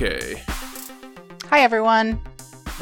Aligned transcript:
And 0.00 0.12
Mama 0.12 0.18
K. 0.18 0.42
Hi, 1.48 1.60
everyone. 1.60 2.20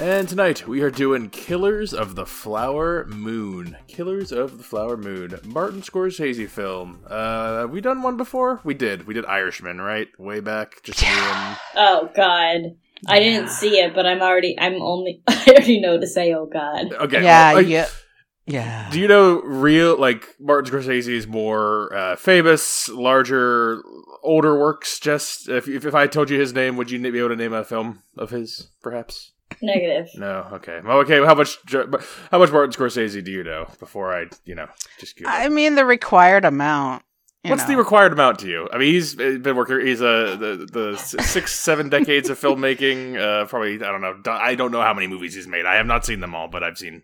And 0.01 0.29
tonight 0.29 0.69
we 0.69 0.83
are 0.83 0.91
doing 0.91 1.31
Killers 1.31 1.93
of 1.93 2.15
the 2.15 2.27
Flower 2.27 3.07
Moon. 3.07 3.77
Killers 3.89 4.31
of 4.31 4.59
the 4.59 4.65
Flower 4.65 4.97
Moon. 4.97 5.39
Martin 5.45 5.83
Scorsese 5.83 6.49
film. 6.49 7.01
Uh, 7.09 7.61
have 7.61 7.71
we 7.71 7.81
done 7.81 8.03
one 8.03 8.17
before? 8.17 8.61
We 8.63 8.75
did. 8.75 9.07
We 9.07 9.15
did 9.15 9.25
Irishman, 9.25 9.81
right? 9.81 10.09
Way 10.19 10.41
back. 10.41 10.83
Just 10.83 11.03
yeah. 11.03 11.57
Oh, 11.77 12.11
God. 12.15 12.77
I 13.07 13.21
didn't 13.21 13.49
see 13.49 13.79
it, 13.81 13.95
but 13.95 14.07
I'm 14.07 14.23
already, 14.23 14.57
I'm 14.59 14.81
only, 14.81 15.23
I 15.29 15.45
already 15.49 15.81
know 15.81 15.99
to 15.99 16.07
say, 16.07 16.33
oh, 16.35 16.47
God. 16.47 16.93
Okay. 16.93 17.23
Yeah, 17.23 17.55
well, 17.55 17.63
yeah. 17.63 17.89
Yeah. 18.47 18.89
Do 18.91 18.99
you 18.99 19.09
know 19.09 19.43
real 19.43 19.99
like 19.99 20.37
Martin 20.41 20.73
Scorsese's 20.73 21.27
more 21.27 21.95
uh, 21.95 22.17
famous, 22.17 22.89
larger, 22.89 23.83
older 24.23 24.59
works? 24.59 24.99
Just 24.99 25.49
if, 25.49 25.69
if 25.69 25.85
if 25.85 25.95
I 25.95 26.07
told 26.07 26.31
you 26.31 26.39
his 26.39 26.53
name, 26.53 26.77
would 26.77 26.91
you 26.91 26.99
be 27.01 27.19
able 27.19 27.31
to 27.31 27.37
name 27.37 27.53
a 27.53 27.65
film 27.65 28.03
of 28.17 28.31
his, 28.31 28.69
perhaps? 28.83 29.33
Negative. 29.63 30.09
No. 30.17 30.47
Okay. 30.53 30.81
Well, 30.85 30.99
okay. 30.99 31.25
How 31.25 31.35
much? 31.35 31.59
How 32.31 32.39
much 32.39 32.53
Martin 32.53 32.73
Scorsese 32.73 33.25
do 33.25 33.31
you 33.31 33.43
know? 33.43 33.67
Before 33.81 34.15
I, 34.15 34.27
you 34.45 34.55
know, 34.55 34.69
just. 35.01 35.17
Give 35.17 35.27
I 35.27 35.49
mean, 35.49 35.75
the 35.75 35.85
required 35.85 36.45
amount. 36.45 37.03
What's 37.43 37.63
know. 37.63 37.69
the 37.69 37.77
required 37.77 38.13
amount 38.13 38.41
to 38.41 38.49
you? 38.49 38.69
I 38.73 38.79
mean, 38.79 38.93
he's 38.93 39.15
been 39.15 39.57
working. 39.57 39.81
He's 39.81 40.01
a 40.01 40.37
the 40.39 40.69
the 40.71 40.97
six 40.97 41.55
seven 41.55 41.89
decades 41.89 42.29
of 42.29 42.39
filmmaking. 42.39 43.17
Uh, 43.17 43.47
probably 43.47 43.77
I 43.77 43.91
don't 43.91 44.01
know. 44.01 44.21
I 44.27 44.55
don't 44.55 44.71
know 44.71 44.83
how 44.83 44.93
many 44.93 45.07
movies 45.07 45.35
he's 45.35 45.47
made. 45.47 45.65
I 45.65 45.77
have 45.77 45.87
not 45.87 46.05
seen 46.05 46.21
them 46.21 46.35
all, 46.35 46.49
but 46.49 46.63
I've 46.63 46.79
seen. 46.79 47.03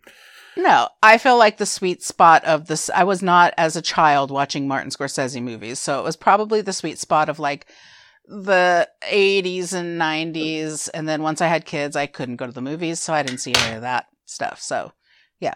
No, 0.57 0.89
I 1.03 1.19
feel 1.19 1.37
like 1.37 1.57
the 1.57 1.67
sweet 1.67 2.03
spot 2.03 2.45
of 2.45 2.67
this. 2.67 2.89
I 2.91 3.05
was 3.05 3.23
not 3.23 3.55
as 3.57 3.77
a 3.77 3.83
child 3.83 4.31
watching 4.31 4.69
Martin 4.69 4.91
Scorsese 4.91 5.43
movies, 5.43 5.79
so 5.79 5.99
it 5.99 6.05
was 6.05 6.17
probably 6.17 6.61
the 6.61 6.73
sweet 6.73 6.99
spot 6.99 7.29
of 7.29 7.39
like 7.39 7.67
the 8.27 8.89
80s 9.11 9.73
and 9.73 10.01
90s. 10.01 10.89
And 10.95 11.09
then 11.09 11.23
once 11.23 11.41
I 11.41 11.49
had 11.49 11.65
kids, 11.65 11.97
I 11.97 12.07
couldn't 12.07 12.37
go 12.37 12.47
to 12.47 12.53
the 12.53 12.63
movies, 12.63 13.01
so 13.01 13.13
I 13.13 13.23
didn't 13.23 13.41
see 13.41 13.55
any 13.55 13.77
of 13.77 13.83
that 13.83 14.07
stuff. 14.27 14.61
So, 14.61 14.93
yeah. 15.41 15.55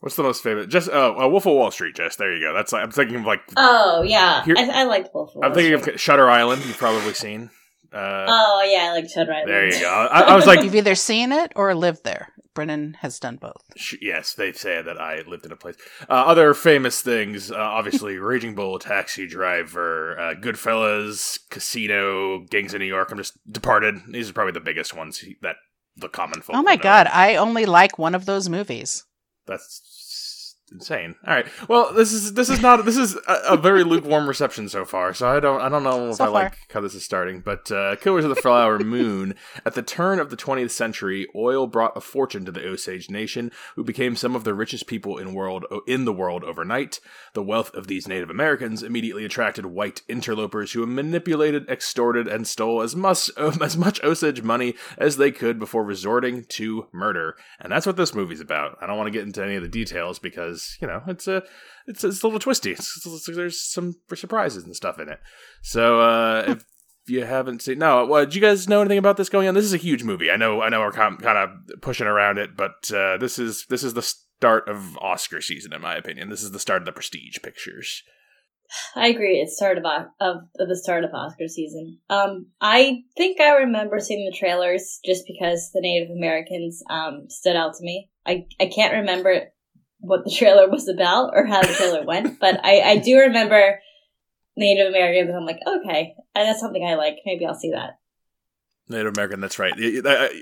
What's 0.00 0.14
the 0.14 0.22
most 0.22 0.44
famous? 0.44 0.66
Just 0.68 0.88
uh, 0.88 1.14
uh, 1.18 1.28
Wolf 1.28 1.46
of 1.46 1.54
Wall 1.54 1.72
Street. 1.72 1.96
Jess, 1.96 2.14
there 2.16 2.32
you 2.32 2.40
go. 2.40 2.54
That's 2.54 2.72
I'm 2.72 2.92
thinking 2.92 3.16
of 3.16 3.24
like. 3.24 3.40
Oh 3.56 4.02
yeah, 4.02 4.44
here, 4.44 4.54
I, 4.56 4.82
I 4.82 4.84
like 4.84 5.12
Wolf. 5.12 5.34
of 5.34 5.42
I'm 5.42 5.52
thinking 5.52 5.76
Street. 5.80 5.94
of 5.94 6.00
Shutter 6.00 6.30
Island. 6.30 6.64
You've 6.64 6.78
probably 6.78 7.14
seen. 7.14 7.50
Uh, 7.92 8.26
oh 8.28 8.68
yeah, 8.70 8.90
I 8.90 8.92
like 8.92 9.10
Shutter 9.10 9.32
Island. 9.32 9.48
There 9.48 9.66
you 9.66 9.80
go. 9.80 9.88
I, 9.88 10.20
I 10.20 10.36
was 10.36 10.46
like, 10.46 10.62
you've 10.62 10.76
either 10.76 10.94
seen 10.94 11.32
it 11.32 11.52
or 11.56 11.74
lived 11.74 12.04
there. 12.04 12.28
Brennan 12.58 12.94
has 13.02 13.20
done 13.20 13.36
both. 13.36 13.62
Yes, 14.00 14.34
they 14.34 14.50
say 14.50 14.82
that 14.82 15.00
I 15.00 15.22
lived 15.28 15.46
in 15.46 15.52
a 15.52 15.56
place. 15.56 15.76
Uh, 16.10 16.14
other 16.14 16.54
famous 16.54 17.00
things, 17.00 17.52
uh, 17.52 17.54
obviously, 17.54 18.18
Raging 18.18 18.56
Bull, 18.56 18.80
Taxi 18.80 19.28
Driver, 19.28 20.18
uh, 20.18 20.34
Goodfellas, 20.34 21.38
Casino, 21.50 22.40
Gangs 22.50 22.74
of 22.74 22.80
New 22.80 22.86
York. 22.86 23.12
I'm 23.12 23.18
just 23.18 23.38
Departed. 23.48 24.00
These 24.08 24.30
are 24.30 24.32
probably 24.32 24.54
the 24.54 24.60
biggest 24.60 24.92
ones 24.92 25.24
that 25.40 25.54
the 25.96 26.08
common 26.08 26.42
folk. 26.42 26.56
Oh 26.56 26.62
my 26.62 26.74
god, 26.74 27.06
I 27.06 27.36
only 27.36 27.64
like 27.64 27.96
one 27.96 28.16
of 28.16 28.26
those 28.26 28.48
movies. 28.48 29.04
That's 29.46 29.80
insane. 30.70 31.14
All 31.26 31.34
right. 31.34 31.46
Well, 31.68 31.92
this 31.92 32.12
is 32.12 32.34
this 32.34 32.48
is 32.48 32.60
not 32.60 32.84
this 32.84 32.96
is 32.96 33.16
a, 33.26 33.40
a 33.50 33.56
very 33.56 33.84
lukewarm 33.84 34.28
reception 34.28 34.68
so 34.68 34.84
far. 34.84 35.14
So 35.14 35.28
I 35.28 35.40
don't 35.40 35.60
I 35.60 35.68
don't 35.68 35.82
know 35.84 36.10
if 36.10 36.16
so 36.16 36.24
I 36.24 36.26
far. 36.26 36.34
like 36.34 36.72
how 36.72 36.80
this 36.80 36.94
is 36.94 37.04
starting. 37.04 37.40
But 37.40 37.70
uh, 37.70 37.96
Killers 37.96 38.24
of 38.24 38.30
the 38.30 38.40
Flower 38.40 38.78
Moon. 38.84 39.34
At 39.64 39.74
the 39.74 39.82
turn 39.82 40.18
of 40.18 40.30
the 40.30 40.36
20th 40.36 40.70
century, 40.70 41.26
oil 41.34 41.66
brought 41.66 41.96
a 41.96 42.00
fortune 42.00 42.44
to 42.44 42.52
the 42.52 42.66
Osage 42.66 43.10
Nation, 43.10 43.50
who 43.76 43.84
became 43.84 44.16
some 44.16 44.34
of 44.34 44.44
the 44.44 44.54
richest 44.54 44.86
people 44.86 45.18
in 45.18 45.34
world 45.34 45.64
in 45.86 46.04
the 46.04 46.12
world 46.12 46.44
overnight. 46.44 47.00
The 47.34 47.42
wealth 47.42 47.72
of 47.74 47.86
these 47.86 48.08
Native 48.08 48.30
Americans 48.30 48.82
immediately 48.82 49.24
attracted 49.24 49.66
white 49.66 50.02
interlopers 50.08 50.72
who 50.72 50.86
manipulated, 50.86 51.68
extorted, 51.68 52.26
and 52.28 52.46
stole 52.46 52.82
as 52.82 52.94
much 52.96 53.30
as 53.38 53.76
much 53.76 54.02
Osage 54.02 54.42
money 54.42 54.74
as 54.96 55.16
they 55.16 55.30
could 55.30 55.58
before 55.58 55.84
resorting 55.84 56.44
to 56.44 56.86
murder. 56.92 57.36
And 57.60 57.72
that's 57.72 57.86
what 57.86 57.96
this 57.96 58.14
movie's 58.14 58.40
about. 58.40 58.78
I 58.80 58.86
don't 58.86 58.96
want 58.96 59.06
to 59.06 59.12
get 59.12 59.26
into 59.26 59.42
any 59.44 59.56
of 59.56 59.62
the 59.62 59.68
details 59.68 60.18
because 60.18 60.57
you 60.80 60.86
know 60.86 61.02
it's 61.06 61.26
a 61.26 61.42
it's, 61.86 62.04
it's 62.04 62.22
a 62.22 62.26
little 62.26 62.40
twisty. 62.40 62.70
It's, 62.78 63.06
it's, 63.06 63.26
there's 63.26 63.60
some 63.60 63.96
surprises 64.14 64.64
and 64.64 64.76
stuff 64.76 64.98
in 64.98 65.08
it. 65.08 65.20
So 65.62 66.00
uh, 66.00 66.44
if 66.48 66.64
you 67.06 67.24
haven't 67.24 67.62
seen, 67.62 67.78
no, 67.78 68.04
well, 68.04 68.24
did 68.24 68.34
you 68.34 68.40
guys 68.40 68.68
know 68.68 68.80
anything 68.80 68.98
about 68.98 69.16
this 69.16 69.28
going 69.28 69.48
on? 69.48 69.54
This 69.54 69.64
is 69.64 69.72
a 69.72 69.78
huge 69.78 70.04
movie. 70.04 70.30
I 70.30 70.36
know, 70.36 70.60
I 70.62 70.68
know, 70.68 70.80
we're 70.80 70.92
kind 70.92 71.24
of 71.24 71.80
pushing 71.80 72.06
around 72.06 72.38
it, 72.38 72.56
but 72.56 72.90
uh, 72.92 73.16
this 73.16 73.38
is 73.38 73.66
this 73.68 73.82
is 73.82 73.94
the 73.94 74.02
start 74.02 74.68
of 74.68 74.96
Oscar 74.98 75.40
season, 75.40 75.72
in 75.72 75.80
my 75.80 75.96
opinion. 75.96 76.30
This 76.30 76.42
is 76.42 76.52
the 76.52 76.60
start 76.60 76.82
of 76.82 76.86
the 76.86 76.92
Prestige 76.92 77.38
pictures. 77.42 78.02
I 78.94 79.08
agree. 79.08 79.40
It's 79.40 79.56
start 79.56 79.78
of, 79.78 79.84
of, 79.84 80.36
of 80.58 80.68
the 80.68 80.76
start 80.76 81.04
of 81.04 81.14
Oscar 81.14 81.48
season. 81.48 81.98
Um, 82.10 82.48
I 82.60 83.02
think 83.16 83.40
I 83.40 83.56
remember 83.56 83.98
seeing 83.98 84.28
the 84.30 84.36
trailers 84.36 85.00
just 85.04 85.24
because 85.26 85.70
the 85.72 85.80
Native 85.80 86.10
Americans 86.14 86.82
um, 86.90 87.26
stood 87.28 87.56
out 87.56 87.74
to 87.74 87.84
me. 87.84 88.10
I 88.26 88.46
I 88.60 88.66
can't 88.66 88.94
remember 88.94 89.48
what 90.00 90.24
the 90.24 90.30
trailer 90.30 90.68
was 90.68 90.88
about 90.88 91.30
or 91.34 91.46
how 91.46 91.62
the 91.62 91.72
trailer 91.74 92.04
went, 92.04 92.38
but 92.40 92.64
I, 92.64 92.80
I 92.80 92.96
do 92.96 93.18
remember 93.18 93.80
Native 94.56 94.88
Americans. 94.88 95.34
I'm 95.34 95.46
like, 95.46 95.60
okay, 95.66 96.14
and 96.34 96.48
that's 96.48 96.60
something 96.60 96.84
I 96.84 96.94
like. 96.94 97.18
Maybe 97.24 97.46
I'll 97.46 97.54
see 97.54 97.72
that. 97.72 97.98
Native 98.90 99.12
American, 99.12 99.40
that's 99.40 99.58
right. 99.58 99.74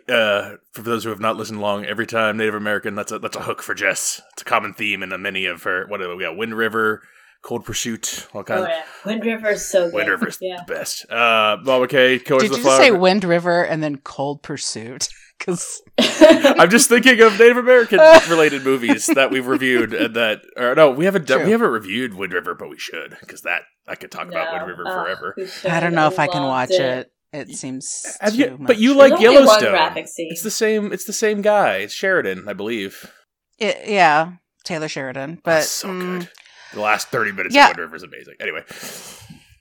Uh, 0.09 0.57
for 0.71 0.83
those 0.83 1.03
who 1.03 1.11
have 1.11 1.21
not 1.21 1.37
listened 1.37 1.61
long, 1.61 1.85
every 1.85 2.07
time 2.07 2.37
Native 2.37 2.55
American, 2.55 2.95
that's 2.95 3.11
a 3.11 3.19
that's 3.19 3.37
a 3.37 3.43
hook 3.43 3.61
for 3.61 3.75
Jess. 3.75 4.23
It's 4.33 4.43
a 4.43 4.45
common 4.45 4.73
theme 4.73 5.03
in 5.03 5.21
many 5.21 5.47
of 5.47 5.65
her. 5.65 5.87
What 5.89 6.01
do 6.01 6.17
we 6.17 6.23
got? 6.23 6.37
Wind 6.37 6.55
River, 6.55 7.03
Cold 7.43 7.65
Pursuit, 7.65 8.29
all 8.33 8.45
kinds. 8.45 8.67
Oh 8.67 8.69
yeah, 8.69 8.83
Wind 9.05 9.25
River's 9.25 9.65
so 9.65 9.87
good. 9.87 9.95
Wind 9.95 10.09
River's 10.11 10.39
yeah. 10.41 10.63
the 10.65 10.75
best. 10.75 11.05
Uh, 11.11 11.57
Bob 11.57 11.89
McKay, 11.89 12.25
Did 12.25 12.43
you 12.43 12.49
just 12.49 12.77
say 12.77 12.93
Wind 12.93 13.25
River 13.25 13.65
and 13.65 13.83
then 13.83 13.97
Cold 13.99 14.43
Pursuit? 14.43 15.09
Because 15.39 15.83
I'm 15.99 16.71
just 16.71 16.89
thinking 16.89 17.21
of 17.21 17.39
Native 17.39 17.59
American 17.59 17.99
related 18.31 18.65
movies 18.65 19.07
that 19.07 19.31
we've 19.31 19.47
reviewed 19.47 19.93
and 19.93 20.15
that, 20.17 20.43
or 20.57 20.75
no, 20.75 20.91
we 20.91 21.05
haven't 21.05 21.27
done, 21.27 21.45
we 21.45 21.51
haven't 21.51 21.71
reviewed 21.71 22.15
Wind 22.15 22.33
River, 22.33 22.55
but 22.55 22.69
we 22.69 22.79
should 22.79 23.17
because 23.21 23.43
that 23.43 23.63
I 23.87 23.95
could 23.95 24.11
talk 24.11 24.29
no. 24.29 24.33
about 24.33 24.53
Wind 24.55 24.67
River 24.67 24.85
oh, 24.87 24.93
forever. 24.93 25.37
I 25.69 25.81
don't 25.81 25.95
know 25.95 26.09
if 26.09 26.19
I 26.19 26.27
can 26.27 26.43
watch 26.43 26.71
it. 26.71 26.81
it. 26.81 27.13
It 27.33 27.51
seems 27.51 28.17
Have 28.21 28.35
you, 28.35 28.57
but 28.59 28.79
you 28.79 28.95
like 28.95 29.21
Yellowstone. 29.21 29.93
It's 29.97 30.43
the 30.43 30.51
same. 30.51 30.93
It's 30.93 31.05
the 31.05 31.13
same 31.13 31.43
guy. 31.43 31.79
It's 31.79 31.93
Sheridan, 31.93 32.49
I 32.49 32.55
believe. 32.55 33.13
It, 33.59 33.83
yeah, 33.87 34.33
Taylor 34.65 34.89
Sheridan. 34.89 35.41
But 35.45 35.57
That's 35.57 35.71
so 35.71 35.89
mm, 35.89 36.21
good. 36.21 36.31
The 36.73 36.81
last 36.81 37.09
thirty 37.09 37.33
minutes 37.33 37.55
yeah. 37.55 37.71
of 37.71 37.77
Wind 37.77 37.79
River 37.79 37.97
is 37.97 38.03
amazing. 38.05 38.35
Anyway. 38.41 38.65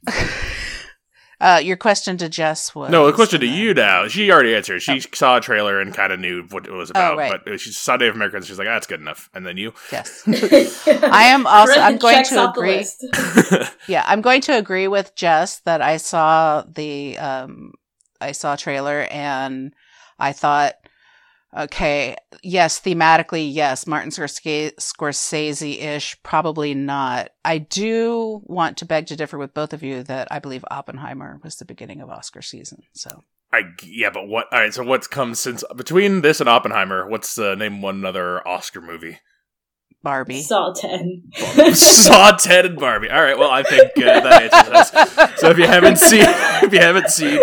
Uh, 1.40 1.60
your 1.64 1.76
question 1.76 2.18
to 2.18 2.30
Jess 2.30 2.74
was 2.74 2.90
no. 2.90 3.06
The 3.08 3.14
question 3.14 3.42
to 3.42 3.48
you 3.48 3.74
now. 3.74 4.08
She 4.08 4.32
already 4.32 4.56
answered. 4.56 4.82
She 4.82 4.94
oh. 4.94 5.00
saw 5.14 5.38
a 5.38 5.42
trailer 5.42 5.82
and 5.82 5.94
kind 5.94 6.14
of 6.14 6.20
knew 6.20 6.44
what 6.50 6.66
it 6.66 6.72
was 6.72 6.90
oh, 6.90 6.92
about. 6.92 7.14
Oh, 7.14 7.18
right. 7.18 7.42
But 7.44 7.60
she 7.60 7.72
saw 7.72 7.98
Native 7.98 8.16
Americans. 8.16 8.48
She's 8.48 8.58
like, 8.58 8.68
"That's 8.68 8.88
good 8.88 9.02
enough." 9.02 9.30
And 9.34 9.46
then 9.46 9.58
you. 9.58 9.74
Yes. 9.92 10.24
I 10.28 11.24
am 11.26 11.46
also. 11.46 11.80
I'm 11.80 11.98
going 11.98 12.24
to 12.24 12.50
agree. 12.50 12.86
yeah, 13.88 14.04
I'm 14.08 14.22
going 14.22 14.42
to 14.42 14.58
agree 14.58 14.88
with 14.88 15.16
Jess 15.16 15.60
that 15.62 15.82
I 15.82 15.98
saw 15.98 16.64
the. 16.64 17.18
Um, 17.18 17.74
I 18.22 18.32
saw 18.32 18.54
a 18.54 18.58
trailer 18.58 19.02
and 19.12 19.74
I 20.18 20.32
thought 20.32 20.76
Okay. 21.56 22.16
Yes, 22.44 22.82
thematically, 22.82 23.52
yes. 23.52 23.88
Martin 23.88 24.12
Scorsese 24.12 25.82
ish, 25.82 26.22
probably 26.24 26.74
not. 26.74 27.30
I 27.46 27.60
do 27.60 28.42
want 28.44 28.78
to 28.78 28.86
beg 28.86 29.08
to 29.08 29.16
differ 29.16 29.38
with 29.38 29.54
both 29.54 29.72
of 29.72 29.82
you 29.82 30.04
that 30.04 30.28
I 30.32 30.40
believe 30.40 30.66
Oppenheimer 30.70 31.40
was 31.44 31.56
the 31.56 31.66
beginning 31.66 32.02
of 32.02 32.10
Oscar 32.10 32.42
season. 32.42 32.84
So. 32.94 33.24
I 33.54 33.62
yeah, 33.84 34.10
but 34.10 34.28
what? 34.28 34.48
All 34.52 34.60
right. 34.60 34.74
So 34.74 34.84
what's 34.84 35.08
come 35.08 35.34
since 35.34 35.64
between 35.76 36.22
this 36.22 36.42
and 36.42 36.50
Oppenheimer? 36.50 37.08
What's 37.08 37.38
uh, 37.38 37.56
name 37.56 37.82
one 37.82 38.04
other 38.04 38.46
Oscar 38.46 38.82
movie? 38.82 39.20
Barbie. 40.06 40.42
Saw 40.42 40.72
10. 40.72 41.32
Saw 41.74 42.32
10 42.32 42.66
and 42.66 42.80
Barbie. 42.80 43.10
All 43.10 43.22
right, 43.22 43.38
well, 43.38 43.50
I 43.50 43.64
think 43.64 43.92
uh, 43.98 44.20
that 44.22 44.54
answers 44.54 44.74
us. 44.74 45.40
So 45.42 45.50
if 45.50 45.58
you 45.58 45.66
haven't 45.66 45.98
seen, 45.98 46.22
if 46.28 46.72
you 46.72 46.80
haven't 46.80 47.10
seen, 47.10 47.40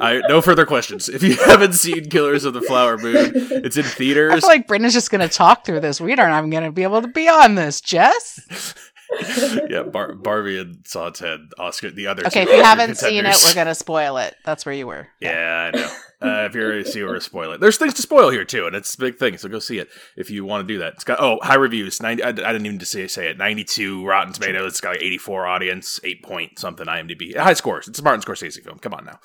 I, 0.00 0.20
no 0.28 0.40
further 0.40 0.66
questions. 0.66 1.08
If 1.08 1.22
you 1.22 1.36
haven't 1.36 1.74
seen 1.74 2.08
Killers 2.08 2.44
of 2.44 2.54
the 2.54 2.62
Flower 2.62 2.98
Moon, 2.98 3.32
it's 3.34 3.76
in 3.76 3.84
theaters. 3.84 4.32
I 4.32 4.40
feel 4.40 4.48
like 4.48 4.66
Brennan's 4.66 4.92
just 4.94 5.10
going 5.10 5.26
to 5.26 5.34
talk 5.34 5.64
through 5.64 5.80
this. 5.80 6.00
We 6.00 6.14
aren't 6.14 6.36
even 6.36 6.50
going 6.50 6.64
to 6.64 6.72
be 6.72 6.82
able 6.82 7.02
to 7.02 7.08
be 7.08 7.28
on 7.28 7.54
this, 7.54 7.80
Jess. 7.80 8.74
yeah, 9.68 9.82
Bar- 9.82 10.14
Barbie 10.14 10.58
and 10.58 10.86
Saw 10.86 11.10
10, 11.10 11.50
Oscar, 11.58 11.90
the 11.90 12.06
other 12.06 12.26
Okay, 12.26 12.42
if 12.42 12.48
you 12.48 12.62
haven't 12.62 12.96
seen 12.96 13.24
it, 13.24 13.36
we're 13.44 13.54
going 13.54 13.66
to 13.66 13.74
spoil 13.74 14.18
it. 14.18 14.34
That's 14.44 14.66
where 14.66 14.74
you 14.74 14.86
were. 14.86 15.08
Yeah, 15.20 15.70
I 15.72 15.76
know. 15.76 15.90
Uh, 16.20 16.46
if 16.48 16.54
you're 16.54 16.70
ready 16.70 16.82
to 16.82 16.90
see 16.90 17.02
or 17.02 17.20
spoil 17.20 17.52
it, 17.52 17.60
there's 17.60 17.76
things 17.76 17.92
to 17.94 18.02
spoil 18.02 18.30
here 18.30 18.44
too, 18.44 18.66
and 18.66 18.74
it's 18.74 18.94
a 18.94 18.98
big 18.98 19.18
thing. 19.18 19.36
So 19.36 19.48
go 19.48 19.58
see 19.58 19.78
it 19.78 19.88
if 20.16 20.30
you 20.30 20.44
want 20.44 20.66
to 20.66 20.74
do 20.74 20.78
that. 20.78 20.94
It's 20.94 21.04
got 21.04 21.20
oh 21.20 21.38
high 21.42 21.56
reviews. 21.56 22.00
90, 22.00 22.22
I, 22.22 22.28
I 22.28 22.32
didn't 22.32 22.66
even 22.66 22.80
say 22.80 23.06
say 23.06 23.28
it. 23.28 23.36
92 23.36 24.06
Rotten 24.06 24.32
Tomatoes. 24.32 24.72
It's 24.72 24.80
got 24.80 24.90
like 24.90 25.02
84 25.02 25.46
audience, 25.46 26.00
eight 26.04 26.22
point 26.22 26.58
something 26.58 26.86
IMDb. 26.86 27.36
High 27.36 27.54
scores. 27.54 27.86
It's 27.86 27.98
a 27.98 28.02
Martin 28.02 28.22
Scorsese 28.22 28.62
film. 28.62 28.78
Come 28.78 28.94
on 28.94 29.04
now. 29.04 29.20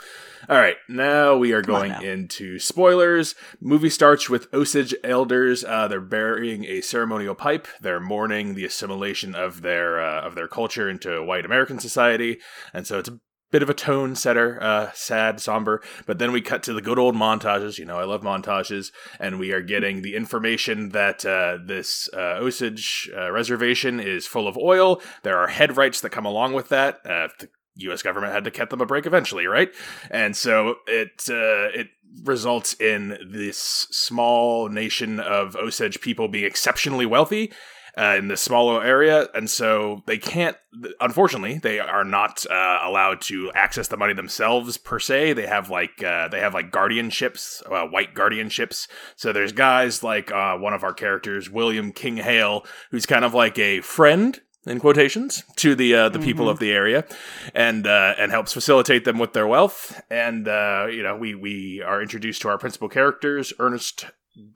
All 0.50 0.58
right, 0.58 0.76
now 0.90 1.38
we 1.38 1.54
are 1.54 1.62
Come 1.62 1.76
going 1.76 2.04
into 2.04 2.60
spoilers. 2.60 3.36
Movie 3.62 3.90
starts 3.90 4.30
with 4.30 4.52
Osage 4.54 4.94
elders. 5.04 5.64
Uh, 5.64 5.88
they're 5.88 6.02
burying 6.02 6.66
a 6.66 6.82
ceremonial 6.82 7.36
pipe. 7.36 7.68
They're 7.80 8.00
mourning 8.00 8.56
the 8.56 8.66
assimilation 8.66 9.36
of 9.36 9.62
their 9.62 10.02
uh, 10.02 10.22
of 10.22 10.36
their 10.36 10.48
culture 10.48 10.90
into 10.90 11.24
white 11.24 11.46
American 11.46 11.80
society, 11.80 12.40
and 12.74 12.86
so 12.86 13.00
it's 13.00 13.10
a 13.10 13.20
bit 13.51 13.62
of 13.62 13.69
a 13.69 13.74
tone 13.74 14.15
setter, 14.15 14.62
uh, 14.62 14.92
sad, 14.94 15.39
somber. 15.39 15.81
But 16.06 16.18
then 16.19 16.31
we 16.31 16.42
cut 16.42 16.63
to 16.63 16.74
the 16.74 16.81
good 16.81 16.98
old 16.98 17.15
montages. 17.15 17.77
You 17.77 17.86
know, 17.86 18.00
I 18.00 18.06
love 18.06 18.21
montages, 18.21 18.92
and 19.19 19.39
we 19.39 19.51
are 19.51 19.62
getting 19.62 20.01
the 20.01 20.15
information 20.15 20.89
that 20.89 21.25
uh, 21.25 21.57
this 21.63 22.09
uh, 22.13 22.39
Osage 22.39 23.09
uh, 23.15 23.31
reservation 23.31 24.00
is 24.00 24.25
full 24.25 24.48
of 24.48 24.57
oil. 24.57 25.01
There 25.24 25.38
are 25.38 25.48
head 25.48 25.77
rights 25.77 26.01
that 26.01 26.12
come 26.12 26.25
along 26.25 26.53
with 26.53 26.69
that. 26.69 27.01
Uh, 27.06 27.27
the 27.39 27.50
U.S. 27.75 28.01
government 28.01 28.33
had 28.33 28.44
to 28.45 28.51
cut 28.51 28.69
them 28.69 28.81
a 28.81 28.86
break 28.86 29.06
eventually, 29.06 29.45
right? 29.45 29.74
And 30.09 30.36
so 30.36 30.75
it 30.88 31.30
uh, 31.30 31.71
it 31.74 31.88
results 32.24 32.74
in 32.74 33.18
this 33.31 33.57
small 33.57 34.69
nation 34.69 35.19
of 35.19 35.56
Osage 35.56 36.01
people 36.01 36.27
being 36.27 36.45
exceptionally 36.45 37.06
wealthy 37.06 37.51
uh, 37.98 38.16
in 38.18 38.28
this 38.28 38.42
smaller 38.42 38.84
area, 38.84 39.28
and 39.34 39.50
so 39.50 40.04
they 40.06 40.18
can't. 40.18 40.58
Unfortunately, 41.00 41.60
they 41.60 41.80
are 41.80 42.04
not 42.04 42.46
uh, 42.50 42.80
allowed 42.84 43.22
to 43.22 43.52
access 43.54 43.88
the 43.88 43.98
money 43.98 44.14
themselves 44.14 44.78
per 44.78 45.00
se. 45.00 45.34
They 45.34 45.48
have 45.48 45.70
like 45.70 46.04
uh, 46.04 46.28
they 46.30 46.40
have 46.40 46.54
like 46.54 46.72
guardianships, 46.72 47.62
uh, 47.72 47.88
white 47.88 48.14
guardianships. 48.14 48.88
So 49.16 49.34
there's 49.34 49.52
guys 49.52 50.04
like 50.04 50.32
uh, 50.32 50.58
one 50.58 50.74
of 50.74 50.84
our 50.84 50.94
characters, 50.94 51.50
William 51.50 51.92
King 51.92 52.18
Hale, 52.18 52.66
who's 52.92 53.06
kind 53.06 53.26
of 53.26 53.34
like 53.34 53.60
a 53.60 53.82
friend 53.82 54.40
in 54.66 54.80
quotations 54.80 55.44
to 55.56 55.76
the 55.76 55.94
uh, 55.96 56.10
the 56.10 56.20
mm-hmm. 56.20 56.26
people 56.26 56.50
of 56.50 56.60
the 56.60 56.72
area, 56.72 57.06
and 57.54 57.88
uh, 57.88 58.16
and 58.18 58.32
helps 58.32 58.54
facilitate 58.54 59.06
them 59.06 59.20
with 59.20 59.34
their 59.34 59.48
wealth. 59.48 60.02
And 60.10 60.48
uh, 60.48 60.88
you 60.90 61.04
know, 61.04 61.16
we 61.18 61.36
we 61.36 61.82
are 61.82 62.02
introduced 62.02 62.42
to 62.44 62.50
our 62.50 62.58
principal 62.58 62.90
characters, 62.90 63.54
Ernest 63.60 64.06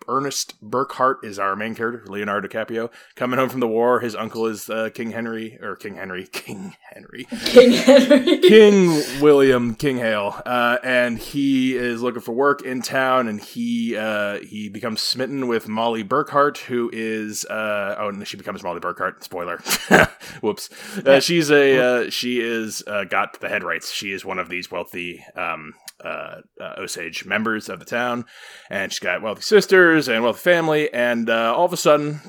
Ernest 0.08 0.62
Burkhart 0.64 1.24
is 1.24 1.38
our 1.38 1.56
main 1.56 1.76
character, 1.76 2.10
Leonardo 2.10 2.48
DiCaprio. 2.48 2.90
Coming 3.16 3.38
home 3.38 3.50
from 3.50 3.60
the 3.60 3.68
war, 3.68 4.00
his 4.00 4.16
uncle 4.16 4.46
is 4.46 4.70
uh, 4.70 4.90
King 4.94 5.12
Henry, 5.12 5.58
or 5.62 5.76
King 5.76 5.96
Henry, 5.96 6.26
King 6.32 6.76
Henry, 6.94 7.26
King 7.26 7.72
Henry, 7.74 8.38
King 8.40 9.22
William 9.22 9.76
King 9.76 9.98
Hale, 9.98 10.42
uh, 10.46 10.78
and 10.82 11.20
he 11.20 11.76
is 11.76 12.02
looking 12.02 12.22
for 12.22 12.32
work 12.32 12.62
in 12.62 12.82
town, 12.82 13.28
and 13.28 13.42
he 13.42 13.98
uh, 13.98 14.40
he 14.40 14.70
becomes 14.70 15.02
smitten 15.02 15.48
with 15.48 15.68
Molly 15.68 16.06
Burkhart, 16.06 16.58
who 16.58 16.90
is 16.94 17.44
uh, 17.46 17.96
oh, 17.98 18.08
and 18.08 18.26
she 18.26 18.38
becomes 18.38 18.64
Molly 18.64 18.80
Burkhart. 18.80 19.24
Spoiler, 19.24 19.58
whoops. 20.42 20.70
Uh, 21.06 21.20
she's 21.20 21.52
a 21.52 22.06
uh, 22.06 22.10
she 22.10 22.40
is 22.40 22.82
got 23.10 23.42
the 23.42 23.50
head 23.50 23.64
rights. 23.64 23.92
She 23.92 24.14
is 24.14 24.24
one 24.24 24.40
of 24.40 24.48
these 24.48 24.72
wealthy 24.72 25.22
um, 25.36 25.74
uh, 26.04 26.42
uh, 26.62 26.74
Osage 26.78 27.26
members 27.26 27.68
of 27.68 27.80
the 27.80 27.86
town, 27.86 28.26
and 28.70 28.92
she's 28.92 29.00
got 29.00 29.22
wealthy 29.22 29.42
sisters 29.42 29.65
and 29.74 30.24
wealthy 30.24 30.40
family, 30.40 30.94
and 30.94 31.30
uh, 31.30 31.54
all 31.56 31.66
of 31.66 31.74
a 31.74 31.78
sudden, 31.78 32.22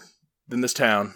in 0.51 0.61
this 0.61 0.75
town, 0.75 1.15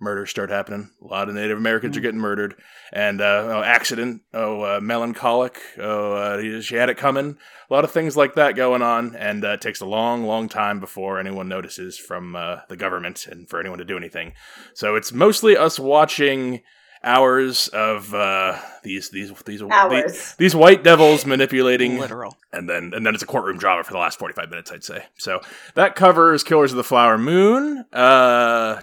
murders 0.00 0.30
start 0.30 0.50
happening. 0.50 0.90
A 1.00 1.06
lot 1.06 1.28
of 1.28 1.34
Native 1.34 1.56
Americans 1.56 1.94
mm. 1.94 1.98
are 1.98 2.02
getting 2.02 2.20
murdered, 2.20 2.54
and 2.92 3.20
uh, 3.20 3.48
oh, 3.48 3.62
accident, 3.62 4.22
oh, 4.34 4.62
uh, 4.62 4.80
melancholic, 4.80 5.60
oh, 5.78 6.12
uh, 6.12 6.60
she 6.60 6.74
had 6.74 6.90
it 6.90 6.96
coming. 6.96 7.38
A 7.70 7.74
lot 7.74 7.84
of 7.84 7.90
things 7.90 8.16
like 8.16 8.34
that 8.34 8.56
going 8.56 8.82
on, 8.82 9.14
and 9.16 9.44
uh, 9.44 9.50
it 9.50 9.60
takes 9.60 9.80
a 9.80 9.86
long, 9.86 10.24
long 10.24 10.48
time 10.48 10.80
before 10.80 11.18
anyone 11.18 11.48
notices 11.48 11.96
from 11.98 12.36
uh, 12.36 12.60
the 12.68 12.76
government 12.76 13.26
and 13.26 13.48
for 13.48 13.60
anyone 13.60 13.78
to 13.78 13.84
do 13.84 13.96
anything. 13.96 14.32
So 14.74 14.96
it's 14.96 15.12
mostly 15.12 15.56
us 15.56 15.78
watching 15.78 16.62
hours 17.04 17.68
of 17.68 18.14
uh, 18.14 18.58
these 18.82 19.10
these 19.10 19.32
these, 19.44 19.62
these 19.90 20.34
these 20.36 20.54
white 20.54 20.82
devils 20.82 21.26
manipulating 21.26 21.98
literal, 21.98 22.36
and 22.52 22.68
then 22.68 22.92
and 22.94 23.04
then 23.06 23.14
it's 23.14 23.22
a 23.22 23.26
courtroom 23.26 23.58
drama 23.58 23.84
for 23.84 23.92
the 23.92 23.98
last 23.98 24.18
forty 24.18 24.34
five 24.34 24.50
minutes, 24.50 24.70
I'd 24.70 24.84
say. 24.84 25.04
So 25.18 25.40
that 25.74 25.94
covers 25.94 26.42
Killers 26.44 26.72
of 26.72 26.76
the 26.76 26.84
Flower 26.84 27.18
Moon. 27.18 27.84
Uh, 27.92 28.80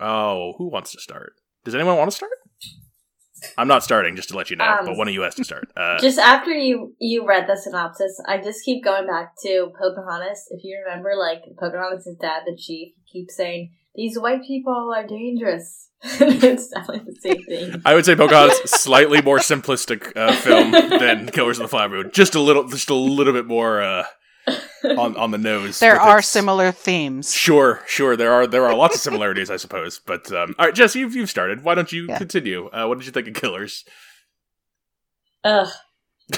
oh, 0.00 0.54
who 0.58 0.68
wants 0.68 0.92
to 0.92 1.00
start? 1.00 1.34
Does 1.64 1.74
anyone 1.74 1.96
want 1.96 2.10
to 2.10 2.16
start? 2.16 2.32
I'm 3.56 3.68
not 3.68 3.82
starting, 3.82 4.16
just 4.16 4.28
to 4.30 4.36
let 4.36 4.50
you 4.50 4.56
know. 4.56 4.64
Um, 4.64 4.84
but 4.84 4.96
one 4.96 5.08
of 5.08 5.14
you 5.14 5.22
has 5.22 5.34
to 5.36 5.44
start. 5.44 5.68
Uh, 5.76 5.98
just 6.00 6.18
after 6.18 6.50
you 6.50 6.94
you 6.98 7.26
read 7.26 7.46
the 7.46 7.56
synopsis, 7.56 8.20
I 8.26 8.38
just 8.38 8.64
keep 8.64 8.84
going 8.84 9.06
back 9.06 9.34
to 9.42 9.72
Pocahontas. 9.78 10.48
If 10.50 10.64
you 10.64 10.82
remember, 10.84 11.12
like 11.16 11.42
Pocahontas' 11.58 12.16
dad, 12.20 12.42
the 12.46 12.56
chief, 12.56 12.92
keeps 13.10 13.36
saying 13.36 13.72
these 13.94 14.18
white 14.18 14.42
people 14.46 14.92
are 14.94 15.06
dangerous. 15.06 15.88
it's 16.02 16.68
definitely 16.68 17.12
the 17.12 17.20
same 17.20 17.44
thing. 17.44 17.82
I 17.84 17.94
would 17.94 18.06
say 18.06 18.16
Pocahontas 18.16 18.70
slightly 18.70 19.20
more 19.20 19.38
simplistic 19.38 20.16
uh, 20.16 20.32
film 20.32 20.70
than 20.70 21.28
Killers 21.28 21.58
of 21.58 21.64
the 21.64 21.68
Flower 21.68 21.90
Moon. 21.90 22.10
Just 22.12 22.34
a 22.34 22.40
little, 22.40 22.66
just 22.66 22.88
a 22.88 22.94
little 22.94 23.34
bit 23.34 23.46
more 23.46 23.82
uh, 23.82 24.04
on 24.84 25.16
on 25.16 25.30
the 25.30 25.38
nose. 25.38 25.78
There 25.78 26.00
are 26.00 26.22
similar 26.22 26.72
themes. 26.72 27.34
Sure, 27.34 27.82
sure. 27.86 28.16
There 28.16 28.32
are 28.32 28.46
there 28.46 28.64
are 28.64 28.74
lots 28.74 28.94
of 28.94 29.00
similarities, 29.02 29.50
I 29.50 29.56
suppose. 29.56 29.98
But 29.98 30.32
um, 30.32 30.54
all 30.58 30.66
right, 30.66 30.74
Jess, 30.74 30.94
you've 30.96 31.14
you've 31.14 31.30
started. 31.30 31.64
Why 31.64 31.74
don't 31.74 31.92
you 31.92 32.06
yeah. 32.08 32.18
continue? 32.18 32.68
Uh, 32.68 32.86
what 32.86 32.98
did 32.98 33.06
you 33.06 33.12
think 33.12 33.28
of 33.28 33.34
Killers? 33.34 33.84
Ugh. 35.44 35.68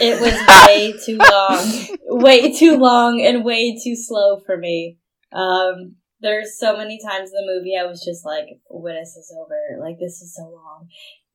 It 0.00 0.20
was 0.20 0.66
way 0.66 0.94
too 1.04 1.18
long, 1.18 1.98
way 2.22 2.52
too 2.52 2.78
long, 2.78 3.20
and 3.20 3.44
way 3.44 3.78
too 3.78 3.94
slow 3.94 4.40
for 4.40 4.56
me. 4.56 4.98
Um, 5.32 5.96
there's 6.22 6.58
so 6.58 6.76
many 6.76 6.98
times 6.98 7.30
in 7.30 7.34
the 7.34 7.52
movie 7.52 7.76
I 7.76 7.84
was 7.84 8.02
just 8.02 8.24
like, 8.24 8.46
when 8.70 8.96
is 8.96 9.14
this 9.14 9.32
over? 9.38 9.84
Like, 9.84 9.98
this 9.98 10.22
is 10.22 10.34
so 10.34 10.44
long. 10.44 10.88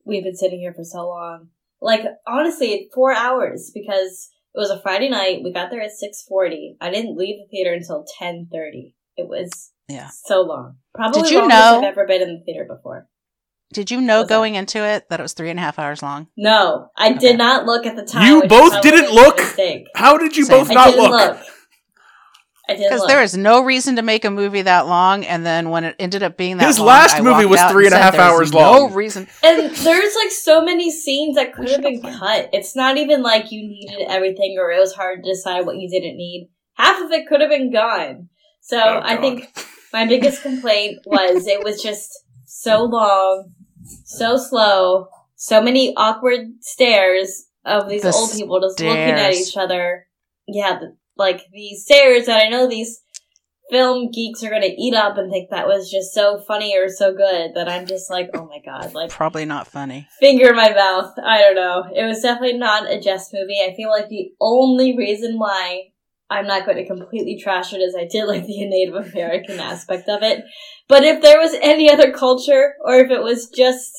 We've 0.04 0.24
been 0.24 0.36
sitting 0.36 0.58
here 0.58 0.74
for 0.74 0.84
so 0.84 1.06
long. 1.06 1.48
Like, 1.80 2.00
honestly, 2.26 2.88
four 2.94 3.12
hours 3.12 3.70
because 3.72 4.30
it 4.54 4.58
was 4.58 4.70
a 4.70 4.80
Friday 4.80 5.10
night. 5.10 5.42
We 5.44 5.52
got 5.52 5.70
there 5.70 5.82
at 5.82 5.90
6.40. 5.90 6.76
I 6.80 6.90
didn't 6.90 7.16
leave 7.16 7.36
the 7.38 7.48
theater 7.50 7.74
until 7.74 8.04
10.30. 8.20 8.94
It 9.16 9.28
was 9.28 9.72
yeah. 9.88 10.08
so 10.10 10.40
long. 10.40 10.76
Probably 10.94 11.22
Did 11.22 11.30
you 11.30 11.46
know, 11.46 11.78
I've 11.78 11.84
ever 11.84 12.06
been 12.06 12.22
in 12.22 12.34
the 12.34 12.44
theater 12.44 12.66
before. 12.68 13.08
Did 13.74 13.90
you 13.90 14.00
know 14.00 14.24
going 14.24 14.54
that? 14.54 14.60
into 14.60 14.82
it 14.82 15.10
that 15.10 15.20
it 15.20 15.22
was 15.22 15.34
three 15.34 15.50
and 15.50 15.58
a 15.58 15.62
half 15.62 15.78
hours 15.78 16.02
long? 16.02 16.28
No, 16.38 16.88
I 16.96 17.10
okay. 17.10 17.18
did 17.18 17.38
not 17.38 17.66
look 17.66 17.84
at 17.84 17.96
the 17.96 18.04
time. 18.04 18.26
You 18.26 18.48
both 18.48 18.80
didn't 18.80 19.12
look? 19.12 19.38
How 19.94 20.16
did 20.16 20.36
you 20.36 20.44
Same. 20.44 20.58
both 20.58 20.72
not 20.72 20.96
look? 20.96 21.10
look? 21.10 21.46
Because 22.68 23.06
there 23.06 23.22
is 23.22 23.34
no 23.36 23.64
reason 23.64 23.96
to 23.96 24.02
make 24.02 24.26
a 24.26 24.30
movie 24.30 24.62
that 24.62 24.86
long, 24.86 25.24
and 25.24 25.44
then 25.44 25.70
when 25.70 25.84
it 25.84 25.96
ended 25.98 26.22
up 26.22 26.36
being 26.36 26.58
that 26.58 26.66
his 26.66 26.78
long, 26.78 26.88
last 26.88 27.16
I 27.16 27.22
movie 27.22 27.46
was 27.46 27.60
three 27.70 27.86
and, 27.86 27.94
and 27.94 28.00
a 28.00 28.04
half 28.04 28.16
hours 28.16 28.52
long. 28.52 28.90
No 28.90 28.94
reason. 28.94 29.26
And 29.42 29.74
there's 29.74 30.14
like 30.14 30.30
so 30.30 30.62
many 30.62 30.90
scenes 30.90 31.36
that 31.36 31.54
could 31.54 31.70
have 31.70 31.80
been 31.80 32.02
cut. 32.02 32.50
It's 32.52 32.76
not 32.76 32.98
even 32.98 33.22
like 33.22 33.50
you 33.50 33.62
needed 33.62 34.06
everything, 34.08 34.56
or 34.60 34.70
it 34.70 34.78
was 34.78 34.92
hard 34.92 35.24
to 35.24 35.30
decide 35.30 35.64
what 35.64 35.76
you 35.76 35.88
didn't 35.88 36.16
need. 36.16 36.50
Half 36.74 37.02
of 37.02 37.10
it 37.10 37.26
could 37.26 37.40
have 37.40 37.50
been 37.50 37.72
gone. 37.72 38.28
So 38.60 38.78
oh, 38.78 39.00
I 39.02 39.16
think 39.16 39.48
my 39.92 40.06
biggest 40.06 40.42
complaint 40.42 40.98
was 41.06 41.46
it 41.46 41.64
was 41.64 41.82
just 41.82 42.10
so 42.44 42.84
long, 42.84 43.52
so 44.04 44.36
slow, 44.36 45.08
so 45.36 45.62
many 45.62 45.94
awkward 45.96 46.48
stares 46.60 47.46
of 47.64 47.88
these 47.88 48.02
the 48.02 48.12
old 48.12 48.30
people 48.32 48.60
just 48.60 48.76
stairs. 48.76 48.90
looking 48.90 49.24
at 49.24 49.32
each 49.32 49.56
other. 49.56 50.06
Yeah, 50.46 50.78
the, 50.78 50.96
like 51.18 51.42
these 51.52 51.84
stairs 51.84 52.26
that 52.26 52.42
I 52.42 52.48
know 52.48 52.68
these 52.68 53.00
film 53.70 54.10
geeks 54.10 54.42
are 54.42 54.50
gonna 54.50 54.70
eat 54.78 54.94
up 54.94 55.18
and 55.18 55.30
think 55.30 55.50
that 55.50 55.66
was 55.66 55.90
just 55.90 56.14
so 56.14 56.38
funny 56.46 56.76
or 56.78 56.88
so 56.88 57.12
good 57.12 57.52
that 57.54 57.68
I'm 57.68 57.86
just 57.86 58.10
like, 58.10 58.30
oh 58.34 58.46
my 58.46 58.60
god, 58.64 58.94
like 58.94 59.10
probably 59.10 59.44
not 59.44 59.66
funny. 59.66 60.08
Finger 60.20 60.50
in 60.50 60.56
my 60.56 60.70
mouth. 60.70 61.12
I 61.22 61.40
don't 61.40 61.56
know. 61.56 61.84
It 61.94 62.04
was 62.04 62.22
definitely 62.22 62.58
not 62.58 62.90
a 62.90 63.00
Jess 63.00 63.30
movie. 63.32 63.60
I 63.60 63.74
feel 63.74 63.90
like 63.90 64.08
the 64.08 64.30
only 64.40 64.96
reason 64.96 65.38
why 65.38 65.90
I'm 66.30 66.46
not 66.46 66.66
going 66.66 66.76
to 66.76 66.86
completely 66.86 67.40
trash 67.40 67.72
it 67.72 67.80
as 67.80 67.94
I 67.96 68.06
did 68.06 68.26
like 68.26 68.44
the 68.44 68.66
Native 68.66 68.94
American 68.94 69.60
aspect 69.60 70.08
of 70.08 70.22
it. 70.22 70.44
But 70.88 71.04
if 71.04 71.22
there 71.22 71.38
was 71.38 71.54
any 71.60 71.90
other 71.90 72.12
culture 72.12 72.74
or 72.84 72.98
if 72.98 73.10
it 73.10 73.22
was 73.22 73.48
just 73.48 73.92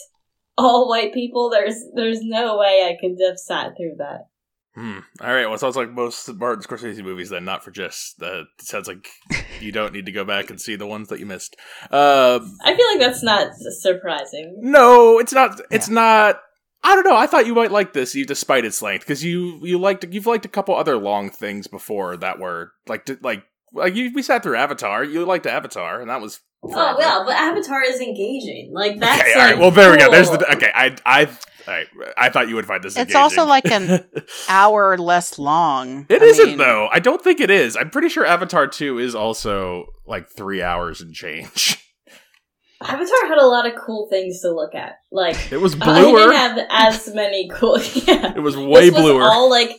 all 0.57 0.89
white 0.89 1.13
people, 1.13 1.49
there's 1.49 1.75
there's 1.95 2.21
no 2.21 2.57
way 2.57 2.83
I 2.83 2.97
could 2.99 3.17
have 3.25 3.38
sat 3.38 3.73
through 3.77 3.95
that. 3.97 4.27
Hmm. 4.75 4.99
All 5.21 5.33
right. 5.33 5.45
Well, 5.45 5.55
it 5.55 5.59
sounds 5.59 5.75
like 5.75 5.91
most 5.91 6.31
Martin 6.35 6.63
Scorsese 6.63 7.03
movies, 7.03 7.29
then 7.29 7.43
not 7.43 7.63
for 7.63 7.71
Jess. 7.71 8.13
Uh, 8.21 8.41
it 8.41 8.47
sounds 8.59 8.88
like 8.88 9.09
you 9.59 9.71
don't 9.71 9.93
need 9.93 10.05
to 10.05 10.11
go 10.11 10.23
back 10.23 10.49
and 10.49 10.61
see 10.61 10.75
the 10.75 10.88
ones 10.88 11.09
that 11.09 11.19
you 11.19 11.25
missed. 11.25 11.55
Uh, 11.91 12.39
I 12.63 12.75
feel 12.75 12.88
like 12.88 12.99
that's 12.99 13.23
not 13.23 13.51
surprising. 13.81 14.57
No, 14.61 15.19
it's 15.19 15.33
not. 15.33 15.59
It's 15.71 15.89
yeah. 15.89 15.95
not. 15.95 16.41
I 16.81 16.95
don't 16.95 17.03
know. 17.03 17.17
I 17.17 17.27
thought 17.27 17.45
you 17.45 17.55
might 17.55 17.71
like 17.71 17.91
this, 17.93 18.13
despite 18.13 18.63
its 18.63 18.81
length, 18.81 19.05
because 19.05 19.23
you 19.23 19.59
you 19.63 19.77
liked 19.77 20.05
you've 20.09 20.27
liked 20.27 20.45
a 20.45 20.49
couple 20.49 20.75
other 20.75 20.97
long 20.97 21.29
things 21.29 21.67
before 21.67 22.15
that 22.17 22.39
were 22.39 22.71
like 22.88 23.09
like 23.21 23.43
like 23.73 23.95
you, 23.95 24.11
we 24.13 24.21
sat 24.21 24.43
through 24.43 24.55
Avatar. 24.55 25.03
You 25.03 25.25
liked 25.25 25.45
Avatar, 25.45 25.99
and 25.99 26.09
that 26.09 26.21
was 26.21 26.39
Oh 26.61 26.95
well, 26.97 27.25
but 27.25 27.35
Avatar 27.35 27.83
is 27.83 28.01
engaging. 28.01 28.71
Like 28.73 28.99
that's 28.99 29.21
okay. 29.21 29.33
All 29.33 29.39
right. 29.39 29.57
Well, 29.57 29.71
there 29.71 29.85
cool. 29.85 29.93
we 29.93 29.97
go. 29.97 30.11
There's 30.11 30.29
the 30.29 30.55
okay. 30.55 30.71
I 30.73 30.95
I 31.05 31.29
I, 31.69 31.85
I 32.17 32.29
thought 32.29 32.49
you 32.49 32.55
would 32.55 32.65
find 32.65 32.83
this. 32.83 32.93
It's 32.93 33.13
engaging. 33.13 33.21
also 33.21 33.45
like 33.45 33.65
an 33.65 34.05
hour 34.49 34.97
less 34.97 35.37
long. 35.37 36.05
It 36.09 36.21
I 36.21 36.45
not 36.47 36.57
though. 36.57 36.89
I 36.91 36.99
don't 36.99 37.23
think 37.23 37.39
it 37.39 37.49
is. 37.49 37.77
I'm 37.77 37.89
pretty 37.89 38.09
sure 38.09 38.25
Avatar 38.25 38.67
Two 38.67 38.97
is 38.97 39.15
also 39.15 39.93
like 40.05 40.29
three 40.29 40.61
hours 40.61 41.01
and 41.01 41.13
change. 41.13 41.77
Avatar 42.81 43.27
had 43.27 43.37
a 43.37 43.45
lot 43.45 43.67
of 43.67 43.73
cool 43.75 44.07
things 44.09 44.41
to 44.41 44.51
look 44.51 44.73
at. 44.73 44.93
Like 45.11 45.51
it 45.51 45.57
was 45.57 45.75
bluer. 45.75 45.93
I 45.93 46.01
didn't 46.01 46.35
have 46.35 46.67
as 46.69 47.13
many 47.13 47.49
cool. 47.49 47.79
Yeah, 48.07 48.33
it 48.35 48.41
was 48.41 48.57
way 48.57 48.89
this 48.89 48.99
bluer. 48.99 49.19
Was 49.19 49.29
all 49.31 49.49
like 49.49 49.71